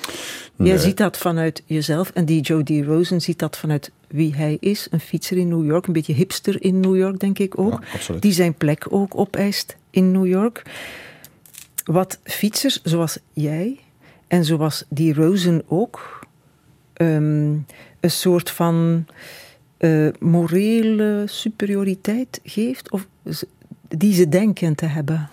Jij 0.55 0.77
ziet 0.77 0.97
dat 0.97 1.17
vanuit 1.17 1.63
jezelf 1.65 2.11
en 2.13 2.25
die 2.25 2.41
Joe 2.41 2.63
D. 2.63 2.69
Rosen 2.85 3.21
ziet 3.21 3.39
dat 3.39 3.57
vanuit 3.57 3.91
wie 4.07 4.35
hij 4.35 4.57
is. 4.59 4.87
Een 4.91 4.99
fietser 4.99 5.37
in 5.37 5.47
New 5.47 5.65
York, 5.65 5.87
een 5.87 5.93
beetje 5.93 6.13
hipster 6.13 6.63
in 6.63 6.79
New 6.79 6.97
York, 6.97 7.19
denk 7.19 7.39
ik 7.39 7.59
ook. 7.59 7.81
die 8.19 8.31
zijn 8.33 8.53
plek 8.53 8.85
ook 8.89 9.17
opeist 9.17 9.77
in 9.89 10.11
New 10.11 10.27
York. 10.27 10.63
Wat 11.83 12.19
fietsers 12.23 12.81
zoals 12.83 13.17
jij 13.33 13.79
en 14.27 14.45
zoals 14.45 14.83
die 14.89 15.13
Rosen 15.13 15.63
ook 15.67 16.19
ehm, 16.93 17.57
een 17.99 18.11
soort 18.11 18.49
van 18.49 19.05
uh, 19.79 20.09
morele 20.19 21.23
superioriteit 21.25 22.39
geeft, 22.43 22.91
of 22.91 23.07
die 23.87 24.13
ze 24.13 24.29
denken 24.29 24.75
te 24.75 24.85
hebben. 24.85 25.29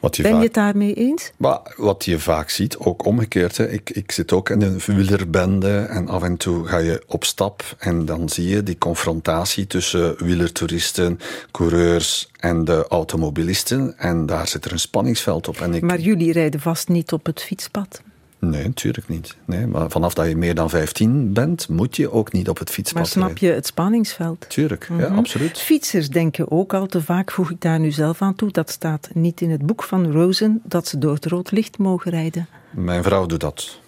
Wat 0.00 0.16
je 0.16 0.22
ben 0.22 0.36
je 0.36 0.42
het 0.42 0.54
daarmee 0.54 0.94
eens? 0.94 1.32
wat 1.76 2.04
je 2.04 2.18
vaak 2.18 2.50
ziet, 2.50 2.76
ook 2.76 3.04
omgekeerd. 3.04 3.56
Hè. 3.56 3.70
Ik, 3.70 3.90
ik 3.90 4.12
zit 4.12 4.32
ook 4.32 4.50
in 4.50 4.62
een 4.62 4.80
wielerbende 4.86 5.78
en 5.78 6.08
af 6.08 6.22
en 6.22 6.36
toe 6.36 6.66
ga 6.66 6.78
je 6.78 7.02
op 7.06 7.24
stap 7.24 7.76
en 7.78 8.04
dan 8.04 8.28
zie 8.28 8.48
je 8.48 8.62
die 8.62 8.78
confrontatie 8.78 9.66
tussen 9.66 10.24
wielertoeristen, 10.24 11.18
coureurs 11.50 12.30
en 12.38 12.64
de 12.64 12.84
automobilisten. 12.88 13.98
En 13.98 14.26
daar 14.26 14.48
zit 14.48 14.64
er 14.64 14.72
een 14.72 14.78
spanningsveld 14.78 15.48
op. 15.48 15.60
En 15.60 15.74
ik... 15.74 15.82
Maar 15.82 16.00
jullie 16.00 16.32
rijden 16.32 16.60
vast 16.60 16.88
niet 16.88 17.12
op 17.12 17.26
het 17.26 17.42
fietspad? 17.42 18.02
Nee, 18.38 18.64
natuurlijk 18.64 19.08
niet. 19.08 19.36
Nee, 19.44 19.66
maar 19.66 19.90
vanaf 19.90 20.14
dat 20.14 20.28
je 20.28 20.36
meer 20.36 20.54
dan 20.54 20.70
15 20.70 21.32
bent, 21.32 21.68
moet 21.68 21.96
je 21.96 22.10
ook 22.10 22.32
niet 22.32 22.48
op 22.48 22.58
het 22.58 22.70
fietspad 22.70 23.02
Maar 23.02 23.10
snap 23.10 23.38
je 23.38 23.50
het 23.50 23.66
spanningsveld? 23.66 24.44
Tuurlijk, 24.48 24.88
ja, 24.88 25.08
mhm. 25.08 25.18
absoluut. 25.18 25.58
Fietsers 25.58 26.08
denken 26.08 26.50
ook 26.50 26.74
al 26.74 26.86
te 26.86 27.02
vaak, 27.02 27.30
voeg 27.30 27.50
ik 27.50 27.60
daar 27.60 27.80
nu 27.80 27.90
zelf 27.90 28.22
aan 28.22 28.34
toe, 28.34 28.50
dat 28.50 28.70
staat 28.70 29.08
niet 29.12 29.40
in 29.40 29.50
het 29.50 29.66
boek 29.66 29.82
van 29.82 30.12
Rosen, 30.12 30.60
dat 30.64 30.86
ze 30.86 30.98
door 30.98 31.14
het 31.14 31.26
rood 31.26 31.50
licht 31.50 31.78
mogen 31.78 32.10
rijden. 32.10 32.48
Mijn 32.70 33.02
vrouw 33.02 33.26
doet 33.26 33.40
dat. 33.40 33.80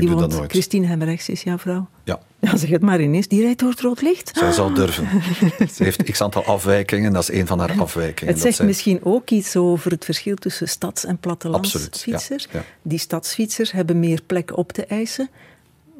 Die 0.00 0.10
doe 0.10 0.20
dat 0.20 0.32
nooit. 0.32 0.50
Christine 0.50 0.86
Hemrechts 0.86 1.28
is 1.28 1.42
jouw 1.42 1.58
vrouw? 1.58 1.88
Ja. 2.04 2.20
Ja, 2.38 2.56
zeg 2.56 2.70
het 2.70 2.82
maar 2.82 3.00
ineens. 3.00 3.28
Die 3.28 3.42
rijdt 3.42 3.58
door 3.60 3.70
het 3.70 3.80
rood 3.80 4.02
licht. 4.02 4.30
Zij 4.34 4.52
zal 4.52 4.72
durven. 4.74 5.08
Ze 5.74 5.84
heeft 5.84 6.02
x 6.10 6.20
aantal 6.20 6.44
afwijkingen, 6.44 7.12
dat 7.12 7.22
is 7.22 7.30
een 7.38 7.46
van 7.46 7.58
haar 7.58 7.80
afwijkingen. 7.80 8.32
Het 8.34 8.42
zegt 8.42 8.62
misschien 8.62 9.00
ook 9.04 9.30
iets 9.30 9.56
over 9.56 9.90
het 9.90 10.04
verschil 10.04 10.34
tussen 10.34 10.68
stads- 10.68 11.04
en 11.04 11.18
plattelandsfietsers. 11.18 12.48
Ja, 12.52 12.64
Die 12.82 12.98
stadsfietsers 12.98 13.72
hebben 13.72 13.98
meer 13.98 14.20
plek 14.26 14.56
op 14.56 14.72
te 14.72 14.84
eisen, 14.84 15.30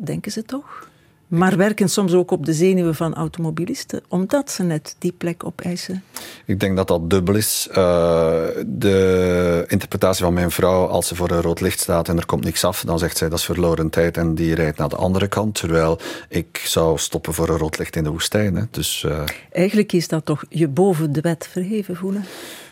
denken 0.05 0.33
ze 0.33 0.43
toch? 0.43 0.89
Maar 1.31 1.57
werken 1.57 1.89
soms 1.89 2.13
ook 2.13 2.31
op 2.31 2.47
de 2.47 2.53
zenuwen 2.53 2.95
van 2.95 3.15
automobilisten, 3.15 4.03
omdat 4.09 4.51
ze 4.51 4.63
net 4.63 4.97
die 4.99 5.13
plek 5.13 5.45
opeisen. 5.45 6.03
Ik 6.45 6.61
denk 6.61 6.77
dat 6.77 6.89
dat 6.89 7.11
dubbel 7.11 7.35
is. 7.35 7.69
Uh, 7.71 7.77
de 8.67 9.65
interpretatie 9.67 10.25
van 10.25 10.35
mijn 10.35 10.51
vrouw, 10.51 10.87
als 10.87 11.09
ze 11.09 11.15
voor 11.15 11.31
een 11.31 11.43
rood 11.43 11.61
licht 11.61 11.81
staat 11.81 12.09
en 12.09 12.17
er 12.17 12.27
komt 12.27 12.45
niks 12.45 12.65
af, 12.65 12.83
dan 12.87 12.99
zegt 12.99 13.17
zij 13.17 13.29
dat 13.29 13.39
is 13.39 13.45
verloren 13.45 13.91
tijd 13.91 14.17
en 14.17 14.35
die 14.35 14.55
rijdt 14.55 14.79
naar 14.79 14.89
de 14.89 14.97
andere 14.97 15.29
kant. 15.29 15.55
Terwijl 15.55 15.99
ik 16.29 16.63
zou 16.65 16.99
stoppen 16.99 17.35
voor 17.35 17.49
een 17.49 17.59
rood 17.59 17.79
licht 17.79 17.97
in 17.97 18.05
de 18.05 18.11
woestijn. 18.11 18.55
Hè. 18.55 18.63
Dus, 18.71 19.05
uh... 19.07 19.23
Eigenlijk 19.53 19.93
is 19.93 20.09
dat 20.09 20.25
toch 20.25 20.45
je 20.49 20.69
boven 20.69 21.13
de 21.13 21.21
wet 21.21 21.49
verheven 21.51 21.97
voelen? 21.97 22.25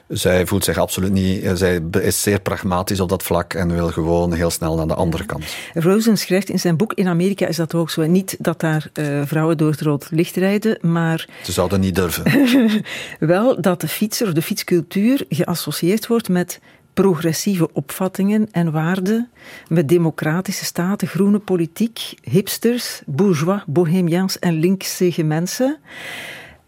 Zij 0.09 0.47
voelt 0.47 0.65
zich 0.65 0.79
absoluut 0.79 1.13
niet. 1.13 1.43
Eh, 1.43 1.55
zij 1.55 1.81
is 2.01 2.23
zeer 2.23 2.41
pragmatisch 2.41 3.01
op 3.01 3.09
dat 3.09 3.23
vlak 3.23 3.55
en 3.55 3.73
wil 3.73 3.89
gewoon 3.89 4.33
heel 4.33 4.51
snel 4.51 4.77
naar 4.77 4.87
de 4.87 4.95
andere 4.95 5.27
kant. 5.27 5.45
Rosen 5.75 6.17
schrijft 6.17 6.49
in 6.49 6.59
zijn 6.59 6.77
boek: 6.77 6.93
In 6.93 7.09
Amerika 7.09 7.47
is 7.47 7.57
dat 7.57 7.75
ook 7.75 7.91
zo. 7.91 8.07
Niet 8.07 8.37
dat 8.39 8.61
daar 8.61 8.91
uh, 8.95 9.23
vrouwen 9.25 9.57
door 9.57 9.71
het 9.71 9.81
rood 9.81 10.07
licht 10.11 10.37
rijden, 10.37 10.79
maar. 10.81 11.29
Ze 11.43 11.53
zouden 11.53 11.81
niet 11.81 11.95
durven. 11.95 12.25
wel 13.19 13.61
dat 13.61 13.81
de 13.81 13.89
fietser 13.89 14.27
of 14.27 14.33
de 14.33 14.43
fietscultuur 14.43 15.25
geassocieerd 15.29 16.07
wordt 16.07 16.29
met 16.29 16.61
progressieve 17.03 17.73
opvattingen 17.73 18.49
en 18.51 18.73
waarden, 18.73 19.31
met 19.69 19.89
democratische 19.89 20.65
staten, 20.65 21.09
groene 21.09 21.39
politiek, 21.39 22.15
hipsters, 22.23 23.01
bourgeois, 23.07 23.63
bohemians 23.67 24.39
en 24.39 24.59
linkse 24.59 25.25
mensen. 25.25 25.79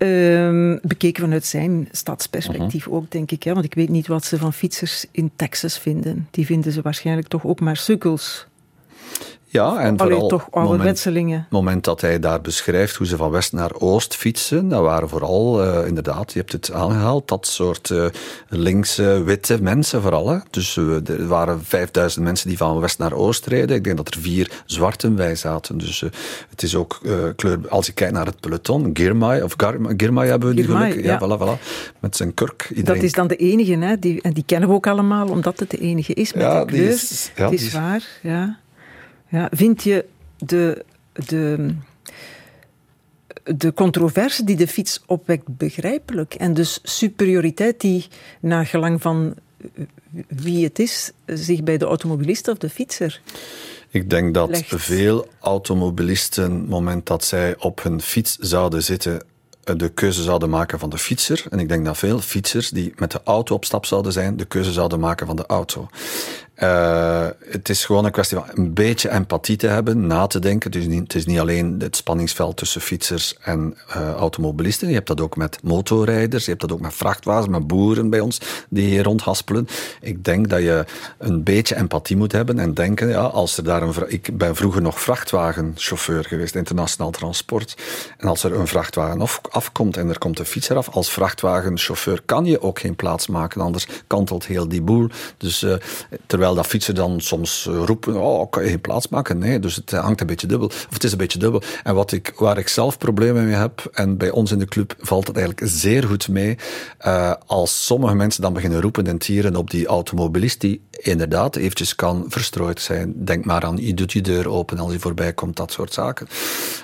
Um, 0.02 0.78
bekeken 0.82 1.22
vanuit 1.22 1.44
zijn 1.44 1.88
stadsperspectief 1.90 2.86
uh 2.86 2.92
ook, 2.92 3.10
denk 3.10 3.30
ik. 3.30 3.42
Hè? 3.42 3.52
Want 3.52 3.64
ik 3.64 3.74
weet 3.74 3.88
niet 3.88 4.06
wat 4.06 4.24
ze 4.24 4.38
van 4.38 4.52
fietsers 4.52 5.06
in 5.10 5.30
Texas 5.36 5.78
vinden. 5.78 6.28
Die 6.30 6.46
vinden 6.46 6.72
ze 6.72 6.82
waarschijnlijk 6.82 7.28
toch 7.28 7.44
ook 7.44 7.60
maar 7.60 7.76
sukkels. 7.76 8.46
Ja, 9.52 9.80
en 9.80 9.98
vooral 9.98 10.28
toch 10.28 10.44
het 10.50 11.50
moment 11.50 11.84
dat 11.84 12.00
hij 12.00 12.18
daar 12.18 12.40
beschrijft 12.40 12.96
hoe 12.96 13.06
ze 13.06 13.16
van 13.16 13.30
west 13.30 13.52
naar 13.52 13.74
oost 13.74 14.16
fietsen, 14.16 14.68
dat 14.68 14.82
waren 14.82 15.08
vooral, 15.08 15.64
uh, 15.64 15.86
inderdaad, 15.86 16.32
je 16.32 16.38
hebt 16.38 16.52
het 16.52 16.72
aangehaald, 16.72 17.28
dat 17.28 17.46
soort 17.46 17.88
uh, 17.88 18.06
linkse, 18.48 19.22
witte 19.22 19.62
mensen 19.62 20.02
vooral. 20.02 20.28
Hè. 20.28 20.38
Dus 20.50 20.76
uh, 20.76 21.08
er 21.08 21.26
waren 21.26 21.64
5000 21.64 22.24
mensen 22.24 22.48
die 22.48 22.56
van 22.56 22.80
west 22.80 22.98
naar 22.98 23.12
oost 23.12 23.46
reden. 23.46 23.76
Ik 23.76 23.84
denk 23.84 23.96
dat 23.96 24.14
er 24.14 24.20
vier 24.20 24.62
zwarten 24.66 25.14
bij 25.14 25.34
zaten. 25.34 25.78
Dus 25.78 26.00
het 26.50 26.62
is 26.62 26.74
ook 26.74 27.00
kleur... 27.36 27.58
Als 27.68 27.86
je 27.86 27.92
kijkt 27.92 28.12
naar 28.12 28.26
het 28.26 28.40
peloton, 28.40 28.90
Girmay, 28.92 29.40
of 29.40 29.54
Girmay 29.96 30.28
hebben 30.28 30.48
we 30.48 30.54
nu 30.54 30.64
gelukkig. 30.64 31.04
Ja, 31.04 31.12
ja 31.12 31.18
voilà, 31.18 31.40
voilà, 31.40 31.62
met 31.98 32.16
zijn 32.16 32.34
kurk. 32.34 32.66
Iedereen... 32.68 32.94
Dat 32.94 33.04
is 33.04 33.12
dan 33.12 33.26
de 33.26 33.36
enige, 33.36 33.76
hè? 33.76 33.98
Die, 33.98 34.22
en 34.22 34.32
die 34.32 34.44
kennen 34.46 34.68
we 34.68 34.74
ook 34.74 34.86
allemaal, 34.86 35.28
omdat 35.28 35.58
het 35.58 35.70
de 35.70 35.78
enige 35.78 36.14
is 36.14 36.32
met 36.32 36.42
ja, 36.42 36.60
de 36.60 36.72
kleur. 36.72 36.88
Is, 36.88 37.30
ja, 37.36 37.50
het 37.50 37.60
is 37.60 37.72
waar, 37.72 38.04
ja. 38.22 38.58
Ja, 39.30 39.48
vind 39.52 39.82
je 39.82 40.04
de, 40.38 40.84
de, 41.12 41.74
de 43.44 43.74
controverse 43.74 44.44
die 44.44 44.56
de 44.56 44.68
fiets 44.68 45.02
opwekt 45.06 45.56
begrijpelijk? 45.56 46.34
En 46.34 46.54
dus 46.54 46.80
superioriteit 46.82 47.80
die 47.80 48.06
naar 48.40 48.66
gelang 48.66 49.02
van 49.02 49.34
wie 50.28 50.64
het 50.64 50.78
is, 50.78 51.12
zich 51.26 51.62
bij 51.62 51.76
de 51.76 51.84
automobilist 51.84 52.48
of 52.48 52.58
de 52.58 52.68
fietser 52.68 53.20
ik 53.90 54.10
denk 54.10 54.34
dat 54.34 54.62
veel 54.66 55.28
automobilisten, 55.40 56.52
het 56.52 56.68
moment 56.68 57.06
dat 57.06 57.24
zij 57.24 57.54
op 57.58 57.82
hun 57.82 58.00
fiets 58.00 58.36
zouden 58.36 58.82
zitten, 58.82 59.22
de 59.76 59.88
keuze 59.88 60.22
zouden 60.22 60.50
maken 60.50 60.78
van 60.78 60.90
de 60.90 60.98
fietser. 60.98 61.44
En 61.50 61.58
ik 61.58 61.68
denk 61.68 61.84
dat 61.84 61.98
veel 61.98 62.20
fietsers 62.20 62.70
die 62.70 62.92
met 62.96 63.10
de 63.10 63.20
auto 63.24 63.54
op 63.54 63.64
stap 63.64 63.86
zouden 63.86 64.12
zijn, 64.12 64.36
de 64.36 64.44
keuze 64.44 64.72
zouden 64.72 65.00
maken 65.00 65.26
van 65.26 65.36
de 65.36 65.46
auto. 65.46 65.88
Uh, 66.62 67.26
het 67.44 67.68
is 67.68 67.84
gewoon 67.84 68.04
een 68.04 68.10
kwestie 68.10 68.38
van 68.38 68.46
een 68.54 68.74
beetje 68.74 69.10
empathie 69.10 69.56
te 69.56 69.66
hebben, 69.66 70.06
na 70.06 70.26
te 70.26 70.38
denken. 70.38 70.70
Dus 70.70 70.84
het 70.84 71.14
is 71.14 71.26
niet 71.26 71.38
alleen 71.38 71.76
het 71.78 71.96
spanningsveld 71.96 72.56
tussen 72.56 72.80
fietsers 72.80 73.36
en 73.40 73.76
uh, 73.96 74.12
automobilisten. 74.12 74.88
Je 74.88 74.94
hebt 74.94 75.06
dat 75.06 75.20
ook 75.20 75.36
met 75.36 75.58
motorrijders, 75.62 76.44
je 76.44 76.50
hebt 76.50 76.62
dat 76.62 76.72
ook 76.72 76.80
met 76.80 76.94
vrachtwagens, 76.94 77.48
met 77.48 77.66
boeren 77.66 78.10
bij 78.10 78.20
ons 78.20 78.40
die 78.68 78.88
hier 78.88 79.02
rondhaspelen. 79.02 79.68
Ik 80.00 80.24
denk 80.24 80.48
dat 80.48 80.60
je 80.60 80.84
een 81.18 81.42
beetje 81.42 81.76
empathie 81.76 82.16
moet 82.16 82.32
hebben 82.32 82.58
en 82.58 82.74
denken, 82.74 83.08
ja, 83.08 83.22
als 83.22 83.56
er 83.56 83.64
daar 83.64 83.82
een... 83.82 83.94
Ik 84.06 84.38
ben 84.38 84.56
vroeger 84.56 84.82
nog 84.82 85.00
vrachtwagenchauffeur 85.00 86.24
geweest, 86.24 86.54
internationaal 86.54 87.10
transport. 87.10 87.76
En 88.18 88.28
als 88.28 88.44
er 88.44 88.54
een 88.54 88.66
vrachtwagen 88.66 89.20
af, 89.20 89.40
afkomt 89.50 89.96
en 89.96 90.08
er 90.08 90.18
komt 90.18 90.38
een 90.38 90.44
fietser 90.44 90.76
af, 90.76 90.88
als 90.88 91.10
vrachtwagenchauffeur 91.10 92.22
kan 92.24 92.44
je 92.44 92.62
ook 92.62 92.78
geen 92.78 92.96
plaats 92.96 93.26
maken, 93.26 93.60
anders 93.60 93.86
kantelt 94.06 94.46
heel 94.46 94.68
die 94.68 94.82
boel. 94.82 95.08
Dus 95.36 95.62
uh, 95.62 95.74
terwijl 96.26 96.49
Terwijl 96.50 96.68
dat 96.68 96.80
fietsen 96.80 96.94
dan 96.94 97.20
soms 97.20 97.66
eh, 97.66 97.82
roepen, 97.84 98.20
oh, 98.20 98.50
kan 98.50 98.62
je 98.62 98.68
geen 98.68 98.80
plaats 98.80 99.08
maken? 99.08 99.38
Nee, 99.38 99.58
dus 99.58 99.76
het 99.76 99.90
hangt 99.90 100.20
een 100.20 100.26
beetje 100.26 100.46
dubbel. 100.46 100.66
Of 100.66 100.86
het 100.90 101.04
is 101.04 101.12
een 101.12 101.18
beetje 101.18 101.38
dubbel. 101.38 101.62
En 101.82 101.94
wat 101.94 102.12
ik, 102.12 102.32
waar 102.36 102.58
ik 102.58 102.68
zelf 102.68 102.98
problemen 102.98 103.44
mee 103.44 103.54
heb, 103.54 103.90
en 103.92 104.16
bij 104.16 104.30
ons 104.30 104.52
in 104.52 104.58
de 104.58 104.64
club 104.66 104.94
valt 104.98 105.26
het 105.26 105.36
eigenlijk 105.36 105.70
zeer 105.70 106.04
goed 106.04 106.28
mee, 106.28 106.58
uh, 107.06 107.32
als 107.46 107.86
sommige 107.86 108.14
mensen 108.14 108.42
dan 108.42 108.52
beginnen 108.52 108.80
roepen 108.80 109.06
en 109.06 109.18
tieren 109.18 109.56
op 109.56 109.70
die 109.70 109.86
automobilist 109.86 110.60
die 110.60 110.80
inderdaad 110.90 111.56
eventjes 111.56 111.94
kan 111.94 112.24
verstrooid 112.28 112.80
zijn. 112.80 113.12
Denk 113.16 113.44
maar 113.44 113.64
aan, 113.64 113.76
je 113.76 113.94
doet 113.94 114.12
je 114.12 114.20
deur 114.20 114.48
open 114.48 114.78
als 114.78 114.92
je 114.92 114.98
voorbij 114.98 115.32
komt, 115.32 115.56
dat 115.56 115.72
soort 115.72 115.92
zaken. 115.92 116.26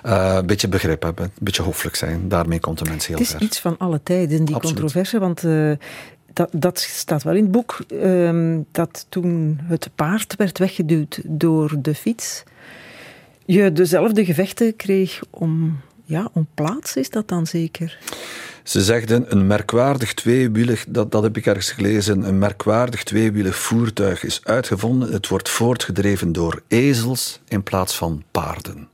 Uh, 0.06 0.34
een 0.34 0.46
beetje 0.46 0.68
begrip 0.68 1.02
hebben, 1.02 1.24
een 1.24 1.32
beetje 1.40 1.62
hoffelijk 1.62 1.96
zijn. 1.96 2.28
Daarmee 2.28 2.60
komt 2.60 2.78
de 2.78 2.84
mens 2.84 3.06
heel 3.06 3.16
ver. 3.16 3.26
Het 3.26 3.40
is 3.40 3.46
iets 3.46 3.60
van 3.60 3.78
alle 3.78 4.00
tijden, 4.02 4.44
die 4.44 4.58
controverse, 4.58 5.18
want... 5.18 5.42
Uh, 5.42 5.72
dat, 6.36 6.48
dat, 6.52 6.78
staat 6.78 7.22
wel 7.22 7.34
in 7.34 7.42
het 7.42 7.50
boek, 7.50 7.78
uh, 7.92 8.58
dat 8.72 9.06
toen 9.08 9.60
het 9.62 9.90
paard 9.94 10.36
werd 10.36 10.58
weggeduwd 10.58 11.20
door 11.24 11.74
de 11.78 11.94
fiets, 11.94 12.42
je 13.44 13.72
dezelfde 13.72 14.24
gevechten 14.24 14.76
kreeg 14.76 15.22
om, 15.30 15.80
ja, 16.04 16.28
om 16.32 16.46
plaats, 16.54 16.96
is 16.96 17.10
dat 17.10 17.28
dan 17.28 17.46
zeker? 17.46 17.98
Ze 18.62 18.82
zegden 18.82 19.32
een 19.32 19.46
merkwaardig 19.46 20.14
tweewielig, 20.14 20.84
dat, 20.88 21.12
dat 21.12 21.22
heb 21.22 21.36
ik 21.36 21.46
ergens 21.46 21.70
gelezen, 21.70 22.28
een 22.28 22.38
merkwaardig 22.38 23.02
tweewielig 23.02 23.56
voertuig 23.56 24.24
is 24.24 24.40
uitgevonden. 24.44 25.12
Het 25.12 25.28
wordt 25.28 25.48
voortgedreven 25.48 26.32
door 26.32 26.62
ezels 26.68 27.40
in 27.48 27.62
plaats 27.62 27.96
van 27.96 28.22
paarden. 28.30 28.88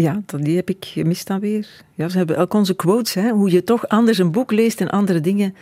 Ja, 0.00 0.22
die 0.36 0.56
heb 0.56 0.70
ik 0.70 0.84
gemist 0.84 1.26
dan 1.26 1.40
weer. 1.40 1.68
Ja, 1.94 2.08
ze 2.08 2.16
hebben 2.16 2.36
elk 2.36 2.54
onze 2.54 2.74
quotes, 2.74 3.14
hè, 3.14 3.30
hoe 3.30 3.50
je 3.50 3.64
toch 3.64 3.88
anders 3.88 4.18
een 4.18 4.30
boek 4.30 4.52
leest 4.52 4.80
en 4.80 4.90
andere 4.90 5.20
dingen 5.20 5.54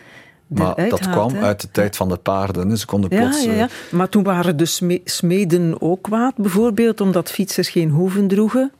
maar 0.47 0.89
dat 0.89 1.09
kwam 1.09 1.35
uit 1.35 1.61
de 1.61 1.71
tijd 1.71 1.95
van 1.95 2.09
de 2.09 2.17
paarden. 2.17 2.77
Ze 2.77 2.85
konden 2.85 3.09
plots... 3.09 3.43
Ja, 3.43 3.51
ja, 3.51 3.57
ja. 3.57 3.69
Maar 3.91 4.09
toen 4.09 4.23
waren 4.23 4.57
de 4.57 4.99
smeden 5.03 5.81
ook 5.81 6.01
kwaad, 6.01 6.35
bijvoorbeeld, 6.35 7.01
omdat 7.01 7.31
fietsers 7.31 7.69
geen 7.69 7.89
hoeven 7.89 8.27
droegen. 8.27 8.71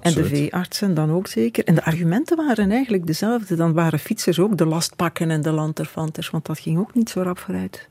En 0.00 0.14
de 0.14 0.24
veeartsen 0.24 0.94
dan 0.94 1.10
ook 1.10 1.26
zeker. 1.26 1.64
En 1.64 1.74
de 1.74 1.84
argumenten 1.84 2.36
waren 2.36 2.70
eigenlijk 2.70 3.06
dezelfde. 3.06 3.54
Dan 3.54 3.72
waren 3.72 3.98
fietsers 3.98 4.38
ook 4.38 4.58
de 4.58 4.66
lastpakken 4.66 5.30
en 5.30 5.42
de 5.42 5.50
lanterfanters, 5.50 6.30
want 6.30 6.46
dat 6.46 6.58
ging 6.58 6.78
ook 6.78 6.94
niet 6.94 7.10
zo 7.10 7.22
rap 7.22 7.38
vooruit. 7.38 7.88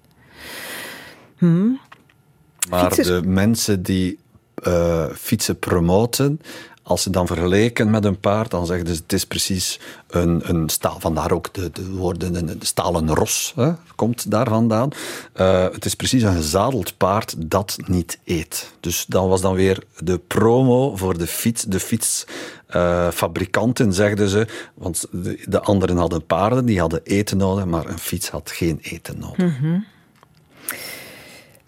Hm. 1.38 1.70
Maar 2.70 2.96
de 2.96 3.22
mensen 3.26 3.84
die 3.84 4.20
uh, 4.68 5.06
fietsen 5.14 5.60
promoten, 5.60 6.42
als 6.88 7.02
ze 7.02 7.10
dan 7.10 7.28
vergelijken 7.28 7.90
met 7.90 8.06
een 8.06 8.20
paard, 8.20 8.52
dan 8.52 8.66
zeggen 8.66 8.88
ze 8.88 8.94
het 8.94 9.14
is 9.14 9.26
precies 9.26 9.80
een, 10.08 10.50
een 10.50 10.70
staal. 10.70 11.00
Vandaar 11.00 11.32
ook 11.32 11.54
de, 11.54 11.72
de 11.72 11.90
woorden 11.90 12.36
een, 12.36 12.60
stalen 12.60 13.14
ros 13.14 13.54
hè, 13.56 13.72
komt 13.96 14.32
daar 14.32 14.48
vandaan. 14.48 14.90
Uh, 15.36 15.64
het 15.64 15.86
is 15.86 15.96
precies 15.96 16.24
een 16.24 16.36
gezadeld 16.36 16.98
paard 16.98 17.36
dat 17.38 17.78
niet 17.86 18.20
eet. 18.26 18.74
Dus 18.80 19.06
dan 19.08 19.30
was 19.30 19.42
dan 19.42 19.56
weer 19.56 19.84
de 20.00 20.18
promo 20.18 20.96
voor 20.96 21.18
de 21.18 21.28
fiets. 21.28 21.64
De 21.64 21.80
fietsfabrikanten, 21.80 23.88
uh, 23.88 23.94
zegden 23.94 24.30
ze. 24.30 24.48
Want 24.74 25.08
de, 25.12 25.44
de, 25.46 25.62
anderen 25.62 25.98
hadden 25.98 26.26
paarden, 26.26 26.66
die 26.66 26.80
hadden 26.80 27.02
eten 27.04 27.38
nodig, 27.38 27.66
maar 27.66 27.86
een 27.86 28.00
fiets 28.00 28.30
had 28.30 28.52
geen 28.52 28.80
eten 28.82 29.20
nodig. 29.20 29.58
-hmm. 29.58 29.86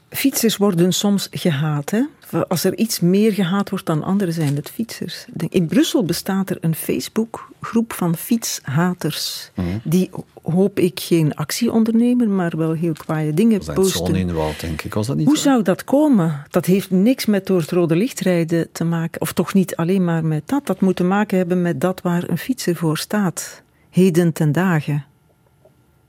Fietsers 0.10 0.58
worden 0.58 0.94
soms 0.94 1.28
gehaat. 1.32 1.90
Hè? 1.90 2.04
Als 2.48 2.64
er 2.64 2.78
iets 2.78 3.00
meer 3.00 3.34
gehaat 3.34 3.70
wordt 3.70 3.86
dan 3.86 4.04
anderen, 4.04 4.34
zijn 4.34 4.56
het 4.56 4.70
fietsers. 4.70 5.26
In 5.50 5.68
Brussel 5.68 6.06
bestaat 6.06 6.50
er 6.50 6.58
een 6.62 6.76
Facebookgroep 6.76 7.94
van 7.94 8.16
fietshaters. 8.16 9.52
Mhm. 9.56 9.68
Die 9.84 10.10
hoop 10.42 10.80
ik 10.80 11.00
geen 11.00 11.36
actie 11.36 11.72
ondernemen, 11.72 12.36
maar 12.36 12.58
wel 12.58 12.72
heel 12.72 12.94
kwaaie 12.94 13.34
dingen 13.34 13.66
dat 13.66 13.76
posten. 13.76 14.16
in 14.16 14.28
de 14.28 14.34
wald, 14.34 14.60
denk 14.60 14.82
ik. 14.82 14.94
Was 14.94 15.08
dat 15.08 15.16
niet 15.16 15.28
Hoe 15.28 15.38
zou 15.38 15.64
dat 15.64 15.84
komen? 15.84 16.46
Dat 16.50 16.66
heeft 16.66 16.92
niks 16.92 17.26
met 17.26 17.46
door 17.46 17.60
het 17.60 17.72
rode 17.72 17.96
licht 17.96 18.20
rijden 18.20 18.72
te 18.72 18.84
maken. 18.84 19.22
Of 19.22 19.34
toch 19.34 19.54
niet 19.54 19.76
alleen 19.76 20.04
maar 20.04 20.26
met 20.26 20.44
dat. 20.46 20.66
Dat 20.66 20.82
moet 20.82 20.96
te 20.96 21.04
maken 21.04 21.38
hebben 21.38 21.62
met 21.62 21.82
dat 21.82 22.02
waar 22.02 22.30
een 22.30 22.38
fietser 22.38 22.76
voor 22.76 22.98
staat. 22.98 23.62
Heden 23.90 24.34
ten 24.34 24.52
dagen. 24.52 25.06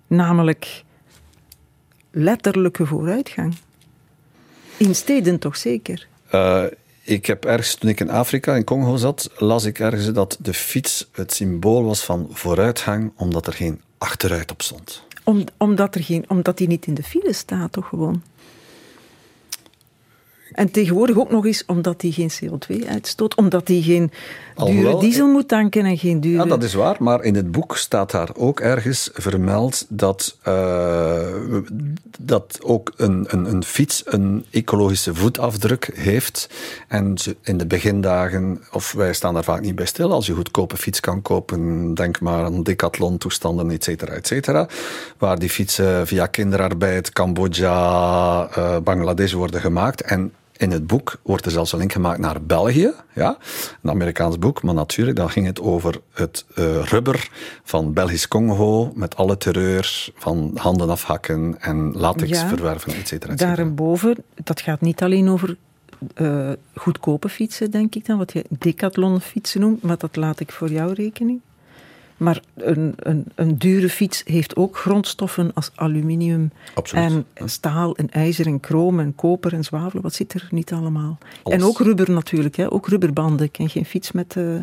Namelijk 0.06 0.84
letterlijke 2.10 2.86
vooruitgang. 2.86 3.54
In 4.78 4.94
steden 4.94 5.38
toch 5.38 5.56
zeker? 5.56 6.06
Uh, 6.34 6.64
ik 7.02 7.26
heb 7.26 7.44
ergens, 7.44 7.74
toen 7.74 7.90
ik 7.90 8.00
in 8.00 8.10
Afrika, 8.10 8.54
in 8.54 8.64
Congo 8.64 8.96
zat, 8.96 9.30
las 9.36 9.64
ik 9.64 9.78
ergens 9.78 10.12
dat 10.12 10.36
de 10.40 10.54
fiets 10.54 11.08
het 11.12 11.32
symbool 11.32 11.84
was 11.84 12.04
van 12.04 12.28
vooruitgang, 12.30 13.12
omdat 13.16 13.46
er 13.46 13.52
geen 13.52 13.80
achteruit 13.98 14.50
op 14.50 14.62
stond. 14.62 15.02
Om, 15.24 15.44
omdat, 15.56 15.94
er 15.94 16.02
geen, 16.02 16.24
omdat 16.28 16.58
die 16.58 16.68
niet 16.68 16.86
in 16.86 16.94
de 16.94 17.02
file 17.02 17.32
staat, 17.32 17.72
toch 17.72 17.88
gewoon? 17.88 18.22
En 20.52 20.70
tegenwoordig 20.70 21.18
ook 21.18 21.30
nog 21.30 21.46
eens 21.46 21.64
omdat 21.66 22.02
hij 22.02 22.10
geen 22.10 22.30
CO2 22.30 22.88
uitstoot, 22.88 23.34
omdat 23.34 23.68
hij 23.68 23.80
geen 23.80 24.10
dure 24.64 24.98
diesel 25.00 25.26
moet 25.26 25.48
tanken 25.48 25.84
en 25.84 25.98
geen 25.98 26.20
dure... 26.20 26.42
Ja, 26.42 26.48
dat 26.48 26.62
is 26.62 26.74
waar, 26.74 26.96
maar 26.98 27.22
in 27.22 27.34
het 27.34 27.50
boek 27.50 27.76
staat 27.76 28.10
daar 28.10 28.28
ook 28.34 28.60
ergens 28.60 29.10
vermeld 29.12 29.86
dat, 29.88 30.36
uh, 30.48 31.26
dat 32.18 32.58
ook 32.62 32.92
een, 32.96 33.26
een, 33.28 33.50
een, 33.50 33.64
fiets 33.64 34.02
een 34.04 34.44
ecologische 34.50 35.14
voetafdruk 35.14 35.90
heeft. 35.94 36.48
En 36.88 37.14
in 37.42 37.56
de 37.56 37.66
begindagen, 37.66 38.60
of 38.72 38.92
wij 38.92 39.12
staan 39.12 39.34
daar 39.34 39.44
vaak 39.44 39.60
niet 39.60 39.74
bij 39.74 39.86
stil, 39.86 40.12
als 40.12 40.26
je 40.26 40.34
goedkope 40.34 40.76
fiets 40.76 41.00
kan 41.00 41.22
kopen, 41.22 41.94
denk 41.94 42.20
maar 42.20 42.44
aan 42.44 42.62
decathlon-toestanden, 42.62 43.70
et 43.70 43.84
cetera, 43.84 44.12
et 44.12 44.26
cetera, 44.26 44.68
waar 45.18 45.38
die 45.38 45.50
fietsen 45.50 46.06
via 46.06 46.26
kinderarbeid, 46.26 47.12
Cambodja, 47.12 48.48
uh, 48.58 48.76
Bangladesh 48.78 49.32
worden 49.32 49.60
gemaakt. 49.60 50.02
En 50.02 50.32
in 50.58 50.70
het 50.70 50.86
boek 50.86 51.20
wordt 51.22 51.44
er 51.44 51.50
zelfs 51.50 51.72
een 51.72 51.78
link 51.78 51.92
gemaakt 51.92 52.18
naar 52.18 52.42
België, 52.42 52.92
ja, 53.14 53.38
een 53.82 53.90
Amerikaans 53.90 54.38
boek, 54.38 54.62
maar 54.62 54.74
natuurlijk, 54.74 55.16
dan 55.16 55.30
ging 55.30 55.46
het 55.46 55.60
over 55.60 56.00
het 56.12 56.44
uh, 56.54 56.82
rubber 56.82 57.28
van 57.62 57.92
Belgisch 57.92 58.28
Congo 58.28 58.92
met 58.94 59.16
alle 59.16 59.36
terreur 59.36 60.08
van 60.14 60.50
handen 60.54 60.90
afhakken 60.90 61.56
en 61.60 61.92
latex 61.92 62.30
ja, 62.30 62.48
verwerven, 62.48 62.92
et 62.92 63.08
cetera. 63.08 63.34
Daarboven, 63.34 64.16
dat 64.44 64.60
gaat 64.60 64.80
niet 64.80 65.02
alleen 65.02 65.28
over 65.28 65.56
uh, 66.16 66.50
goedkope 66.74 67.28
fietsen, 67.28 67.70
denk 67.70 67.94
ik 67.94 68.06
dan, 68.06 68.18
wat 68.18 68.32
je 68.32 68.44
decathlon 68.48 69.20
fietsen 69.20 69.60
noemt, 69.60 69.82
maar 69.82 69.98
dat 69.98 70.16
laat 70.16 70.40
ik 70.40 70.52
voor 70.52 70.70
jouw 70.70 70.92
rekening. 70.92 71.40
Maar 72.18 72.42
een, 72.54 72.94
een, 72.96 73.24
een 73.34 73.58
dure 73.58 73.88
fiets 73.88 74.22
heeft 74.24 74.56
ook 74.56 74.76
grondstoffen 74.76 75.50
als 75.54 75.70
aluminium 75.74 76.52
en 76.92 77.26
staal 77.44 77.96
en 77.96 78.10
ijzer 78.10 78.46
en 78.46 78.58
chroom 78.60 79.00
en 79.00 79.14
koper 79.14 79.52
en 79.52 79.64
zwavel. 79.64 80.00
Wat 80.00 80.14
zit 80.14 80.34
er 80.34 80.48
niet 80.50 80.72
allemaal? 80.72 81.18
En 81.44 81.62
ook 81.62 81.78
rubber 81.78 82.10
natuurlijk, 82.10 82.56
hè? 82.56 82.72
ook 82.72 82.88
rubberbanden. 82.88 83.46
Ik 83.46 83.52
ken 83.52 83.68
geen 83.68 83.84
fiets 83.84 84.12
met 84.12 84.34
uh, 84.34 84.58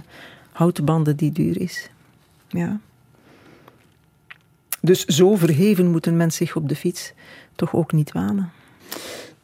houten 0.52 0.86
banden 0.86 1.16
die 1.16 1.32
duur 1.32 1.62
is. 1.62 1.90
Ja. 2.48 2.80
Dus 4.82 5.06
zo 5.06 5.36
verheven 5.36 5.92
moet 5.92 6.06
een 6.06 6.18
mens 6.18 6.36
zich 6.36 6.56
op 6.56 6.70
de 6.70 6.76
fiets 6.76 7.14
toch 7.56 7.74
ook 7.74 7.92
niet 7.92 8.12
wanen. 8.12 8.52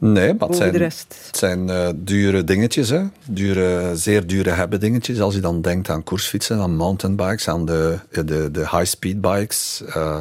Nee, 0.03 0.33
maar 0.33 0.47
het 0.47 0.57
zijn, 0.57 0.81
het 0.81 1.37
zijn 1.37 1.67
uh, 1.67 1.89
dure 1.95 2.43
dingetjes. 2.43 2.89
Hè? 2.89 3.03
Dure, 3.25 3.95
zeer 3.95 4.27
dure 4.27 4.49
hebben 4.49 4.79
dingetjes. 4.79 5.21
Als 5.21 5.35
je 5.35 5.39
dan 5.39 5.61
denkt 5.61 5.89
aan 5.89 6.03
koersfietsen, 6.03 6.59
aan 6.59 6.75
mountainbikes, 6.75 7.47
aan 7.47 7.65
de, 7.65 7.99
de, 8.11 8.51
de 8.51 8.59
high-speed 8.59 9.21
bikes. 9.21 9.81
Uh, 9.87 10.15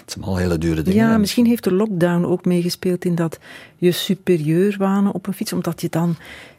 het 0.00 0.12
zijn 0.12 0.24
al 0.24 0.36
hele 0.36 0.58
dure 0.58 0.82
dingen. 0.82 1.04
Ja, 1.04 1.18
misschien 1.18 1.46
heeft 1.46 1.64
de 1.64 1.72
lockdown 1.72 2.24
ook 2.24 2.44
meegespeeld 2.44 3.04
in 3.04 3.14
dat 3.14 3.38
je 3.76 3.92
superieur 3.92 4.74
wanen 4.78 5.12
op 5.12 5.26
een 5.26 5.34
fiets. 5.34 5.52
Omdat 5.52 5.80
je 5.80 5.88
dan... 5.88 6.16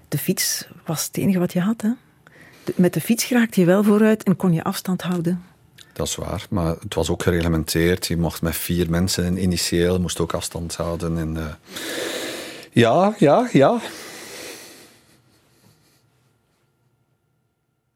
De 0.08 0.18
fiets 0.18 0.68
was 0.86 1.06
het 1.06 1.18
enige 1.18 1.40
wat 1.40 1.54
je 1.54 1.60
had. 1.60 1.82
Hè? 1.82 1.90
met 2.76 2.94
de 2.94 3.02
fiets 3.02 3.30
raakte 3.30 3.60
je 3.60 3.66
wel 3.66 3.84
vooruit 3.84 4.24
en 4.24 4.36
kon 4.36 4.54
je 4.54 4.64
afstand 4.64 5.02
houden. 5.02 5.44
Dat 5.94 6.08
is 6.08 6.16
waar, 6.16 6.46
maar 6.50 6.76
het 6.80 6.94
was 6.94 7.10
ook 7.10 7.24
gereglementeerd. 7.24 8.08
Je 8.08 8.18
mocht 8.18 8.42
met 8.42 8.56
vier 8.56 8.90
mensen 8.90 9.42
initieel, 9.42 10.00
moest 10.00 10.20
ook 10.20 10.34
afstand 10.34 10.76
houden. 10.76 11.18
En, 11.18 11.36
uh, 11.36 11.46
ja, 12.74 13.16
ja, 13.18 13.50
ja. 13.52 13.80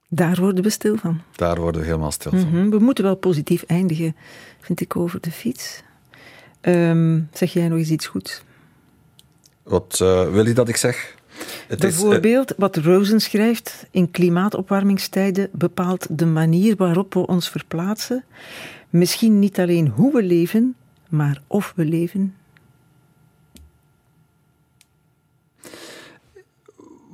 Daar 0.09 0.35
worden 0.39 0.63
we 0.63 0.69
stil 0.69 0.97
van. 0.97 1.21
Daar 1.35 1.59
worden 1.59 1.81
we 1.81 1.87
helemaal 1.87 2.11
stil 2.11 2.31
van. 2.31 2.39
Mm 2.39 2.49
-hmm. 2.49 2.69
We 2.69 2.79
moeten 2.79 3.03
wel 3.03 3.15
positief 3.15 3.63
eindigen, 3.63 4.15
vind 4.59 4.81
ik, 4.81 4.95
over 4.95 5.21
de 5.21 5.31
fiets. 5.31 5.83
Um, 6.61 7.29
zeg 7.33 7.53
jij 7.53 7.67
nog 7.67 7.77
eens 7.77 7.89
iets 7.89 8.07
goeds? 8.07 8.41
Wat 9.63 9.99
uh, 10.01 10.31
wil 10.31 10.45
je 10.47 10.53
dat 10.53 10.69
ik 10.69 10.75
zeg? 10.75 11.15
Het 11.67 11.79
Bijvoorbeeld, 11.79 12.49
is, 12.49 12.55
uh, 12.55 12.59
wat 12.59 12.75
Rosen 12.75 13.19
schrijft, 13.19 13.85
in 13.91 14.11
klimaatopwarmingstijden 14.11 15.49
bepaalt 15.51 16.07
de 16.09 16.25
manier 16.25 16.75
waarop 16.75 17.13
we 17.13 17.27
ons 17.27 17.49
verplaatsen. 17.49 18.23
Misschien 18.89 19.39
niet 19.39 19.59
alleen 19.59 19.87
hoe 19.87 20.13
we 20.13 20.23
leven, 20.23 20.75
maar 21.09 21.41
of 21.47 21.73
we 21.75 21.85
leven. 21.85 22.35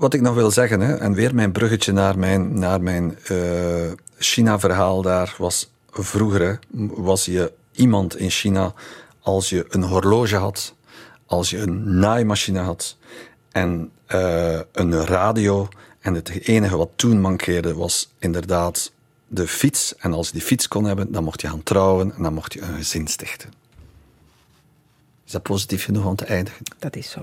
Wat 0.04 0.14
ik 0.14 0.22
nog 0.22 0.36
wil 0.36 0.52
zeggen, 0.52 0.80
hè, 0.80 0.94
en 0.96 1.14
weer 1.14 1.36
mijn 1.36 1.52
bruggetje 1.52 1.92
naar 1.92 2.20
mijn, 2.20 2.60
naar 2.60 2.82
mijn 2.82 3.18
uh, 3.32 3.92
China-verhaal 4.18 5.02
daar, 5.02 5.36
was 5.38 5.72
vroeger 5.92 6.60
was 6.90 7.26
je 7.26 7.52
iemand 7.72 8.18
in 8.18 8.30
China 8.30 8.74
als 9.22 9.50
je 9.50 9.66
een 9.70 9.84
horloge 9.84 10.36
had 10.36 10.76
als 11.26 11.50
je 11.50 11.58
een 11.58 12.00
naaimachine 12.00 12.60
had 12.60 12.98
en 13.52 13.92
uh, 14.14 14.60
een 14.72 15.06
radio. 15.06 15.68
En 16.00 16.14
het 16.14 16.30
enige 16.48 16.78
wat 16.78 16.90
toen 16.96 17.22
mankeerde 17.22 17.74
was 17.74 18.14
inderdaad 18.20 18.92
de 19.28 19.48
fiets. 19.48 19.96
En 19.96 20.14
als 20.14 20.28
je 20.28 20.34
die 20.34 20.42
fiets 20.42 20.68
kon 20.68 20.86
hebben, 20.86 21.12
dan 21.12 21.24
mocht 21.24 21.42
je 21.42 21.48
gaan 21.48 21.64
trouwen 21.64 22.16
en 22.16 22.24
dan 22.24 22.34
mocht 22.34 22.54
je 22.54 22.62
een 22.62 22.76
gezin 22.76 23.08
stichten. 23.08 23.50
Is 25.26 25.32
dat 25.32 25.44
positief 25.44 25.84
genoeg 25.84 26.06
om 26.06 26.16
te 26.16 26.26
eindigen? 26.26 26.64
Dat 26.80 26.96
is 26.96 27.10
zo. 27.10 27.22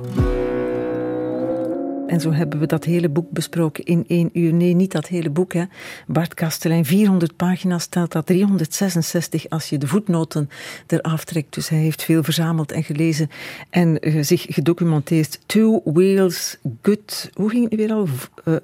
En 2.10 2.20
zo 2.20 2.32
hebben 2.32 2.58
we 2.58 2.66
dat 2.66 2.84
hele 2.84 3.08
boek 3.08 3.30
besproken 3.30 3.84
in 3.84 4.04
één 4.08 4.30
uur. 4.32 4.52
Nee, 4.52 4.74
niet 4.74 4.92
dat 4.92 5.06
hele 5.06 5.30
boek. 5.30 5.52
Hè. 5.52 5.64
Bart 6.06 6.34
Kastelein, 6.34 6.84
400 6.84 7.36
pagina's 7.36 7.82
staat 7.82 8.12
dat, 8.12 8.26
366 8.26 9.48
als 9.48 9.68
je 9.68 9.78
de 9.78 9.86
voetnoten 9.86 10.48
eraf 10.86 11.24
trekt. 11.24 11.54
Dus 11.54 11.68
hij 11.68 11.78
heeft 11.78 12.02
veel 12.02 12.22
verzameld 12.22 12.72
en 12.72 12.84
gelezen 12.84 13.30
en 13.70 14.08
uh, 14.08 14.22
zich 14.22 14.46
gedocumenteerd. 14.48 15.40
Two 15.46 15.80
wheels 15.84 16.56
good. 16.82 17.30
Hoe 17.34 17.50
ging 17.50 17.62
het 17.62 17.70
nu 17.70 17.78
weer 17.78 17.92
al? 17.92 18.08
Uh, 18.44 18.56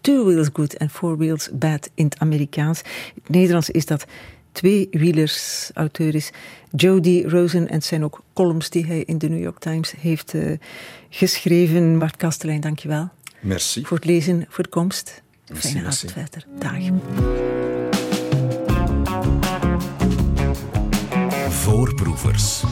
two 0.00 0.24
wheels 0.24 0.48
good 0.52 0.78
and 0.78 0.90
four 0.90 1.16
wheels 1.16 1.50
bad 1.52 1.90
in 1.94 2.04
het 2.04 2.18
Amerikaans. 2.18 2.80
In 3.14 3.20
het 3.22 3.28
Nederlands 3.28 3.70
is 3.70 3.86
dat 3.86 4.06
twee-wielers 4.54 5.70
auteur 5.74 6.14
is. 6.14 6.30
Jody 6.70 7.24
Rosen 7.26 7.68
en 7.68 7.74
het 7.74 7.84
zijn 7.84 8.04
ook 8.04 8.22
columns 8.32 8.70
die 8.70 8.86
hij 8.86 9.02
in 9.02 9.18
de 9.18 9.28
New 9.28 9.42
York 9.42 9.58
Times 9.58 9.94
heeft 9.98 10.34
uh, 10.34 10.56
geschreven. 11.10 11.98
Bart 11.98 12.16
Kastelein, 12.16 12.60
dankjewel. 12.60 13.08
Merci. 13.40 13.84
Voor 13.84 13.96
het 13.96 14.06
lezen, 14.06 14.46
voor 14.48 14.64
de 14.64 14.70
komst. 14.70 15.22
Merci, 15.48 15.68
Fijne 15.68 15.86
avond 15.86 16.12
verder. 16.12 16.46
Dag. 16.58 16.78
Voorproevers. 21.50 22.62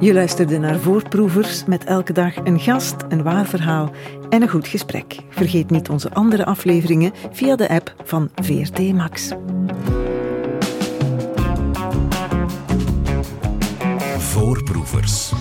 Je 0.00 0.12
luisterde 0.12 0.58
naar 0.58 0.78
Voorproevers 0.78 1.64
met 1.64 1.84
elke 1.84 2.12
dag 2.12 2.36
een 2.36 2.60
gast, 2.60 2.96
een 3.08 3.22
waar 3.22 3.46
verhaal 3.46 3.90
en 4.28 4.42
een 4.42 4.48
goed 4.48 4.68
gesprek. 4.68 5.16
Vergeet 5.28 5.70
niet 5.70 5.88
onze 5.88 6.12
andere 6.12 6.44
afleveringen 6.44 7.12
via 7.32 7.56
de 7.56 7.68
app 7.68 7.94
van 8.04 8.30
VRT 8.34 8.92
Max. 8.92 9.32
Voorproevers. 14.18 15.32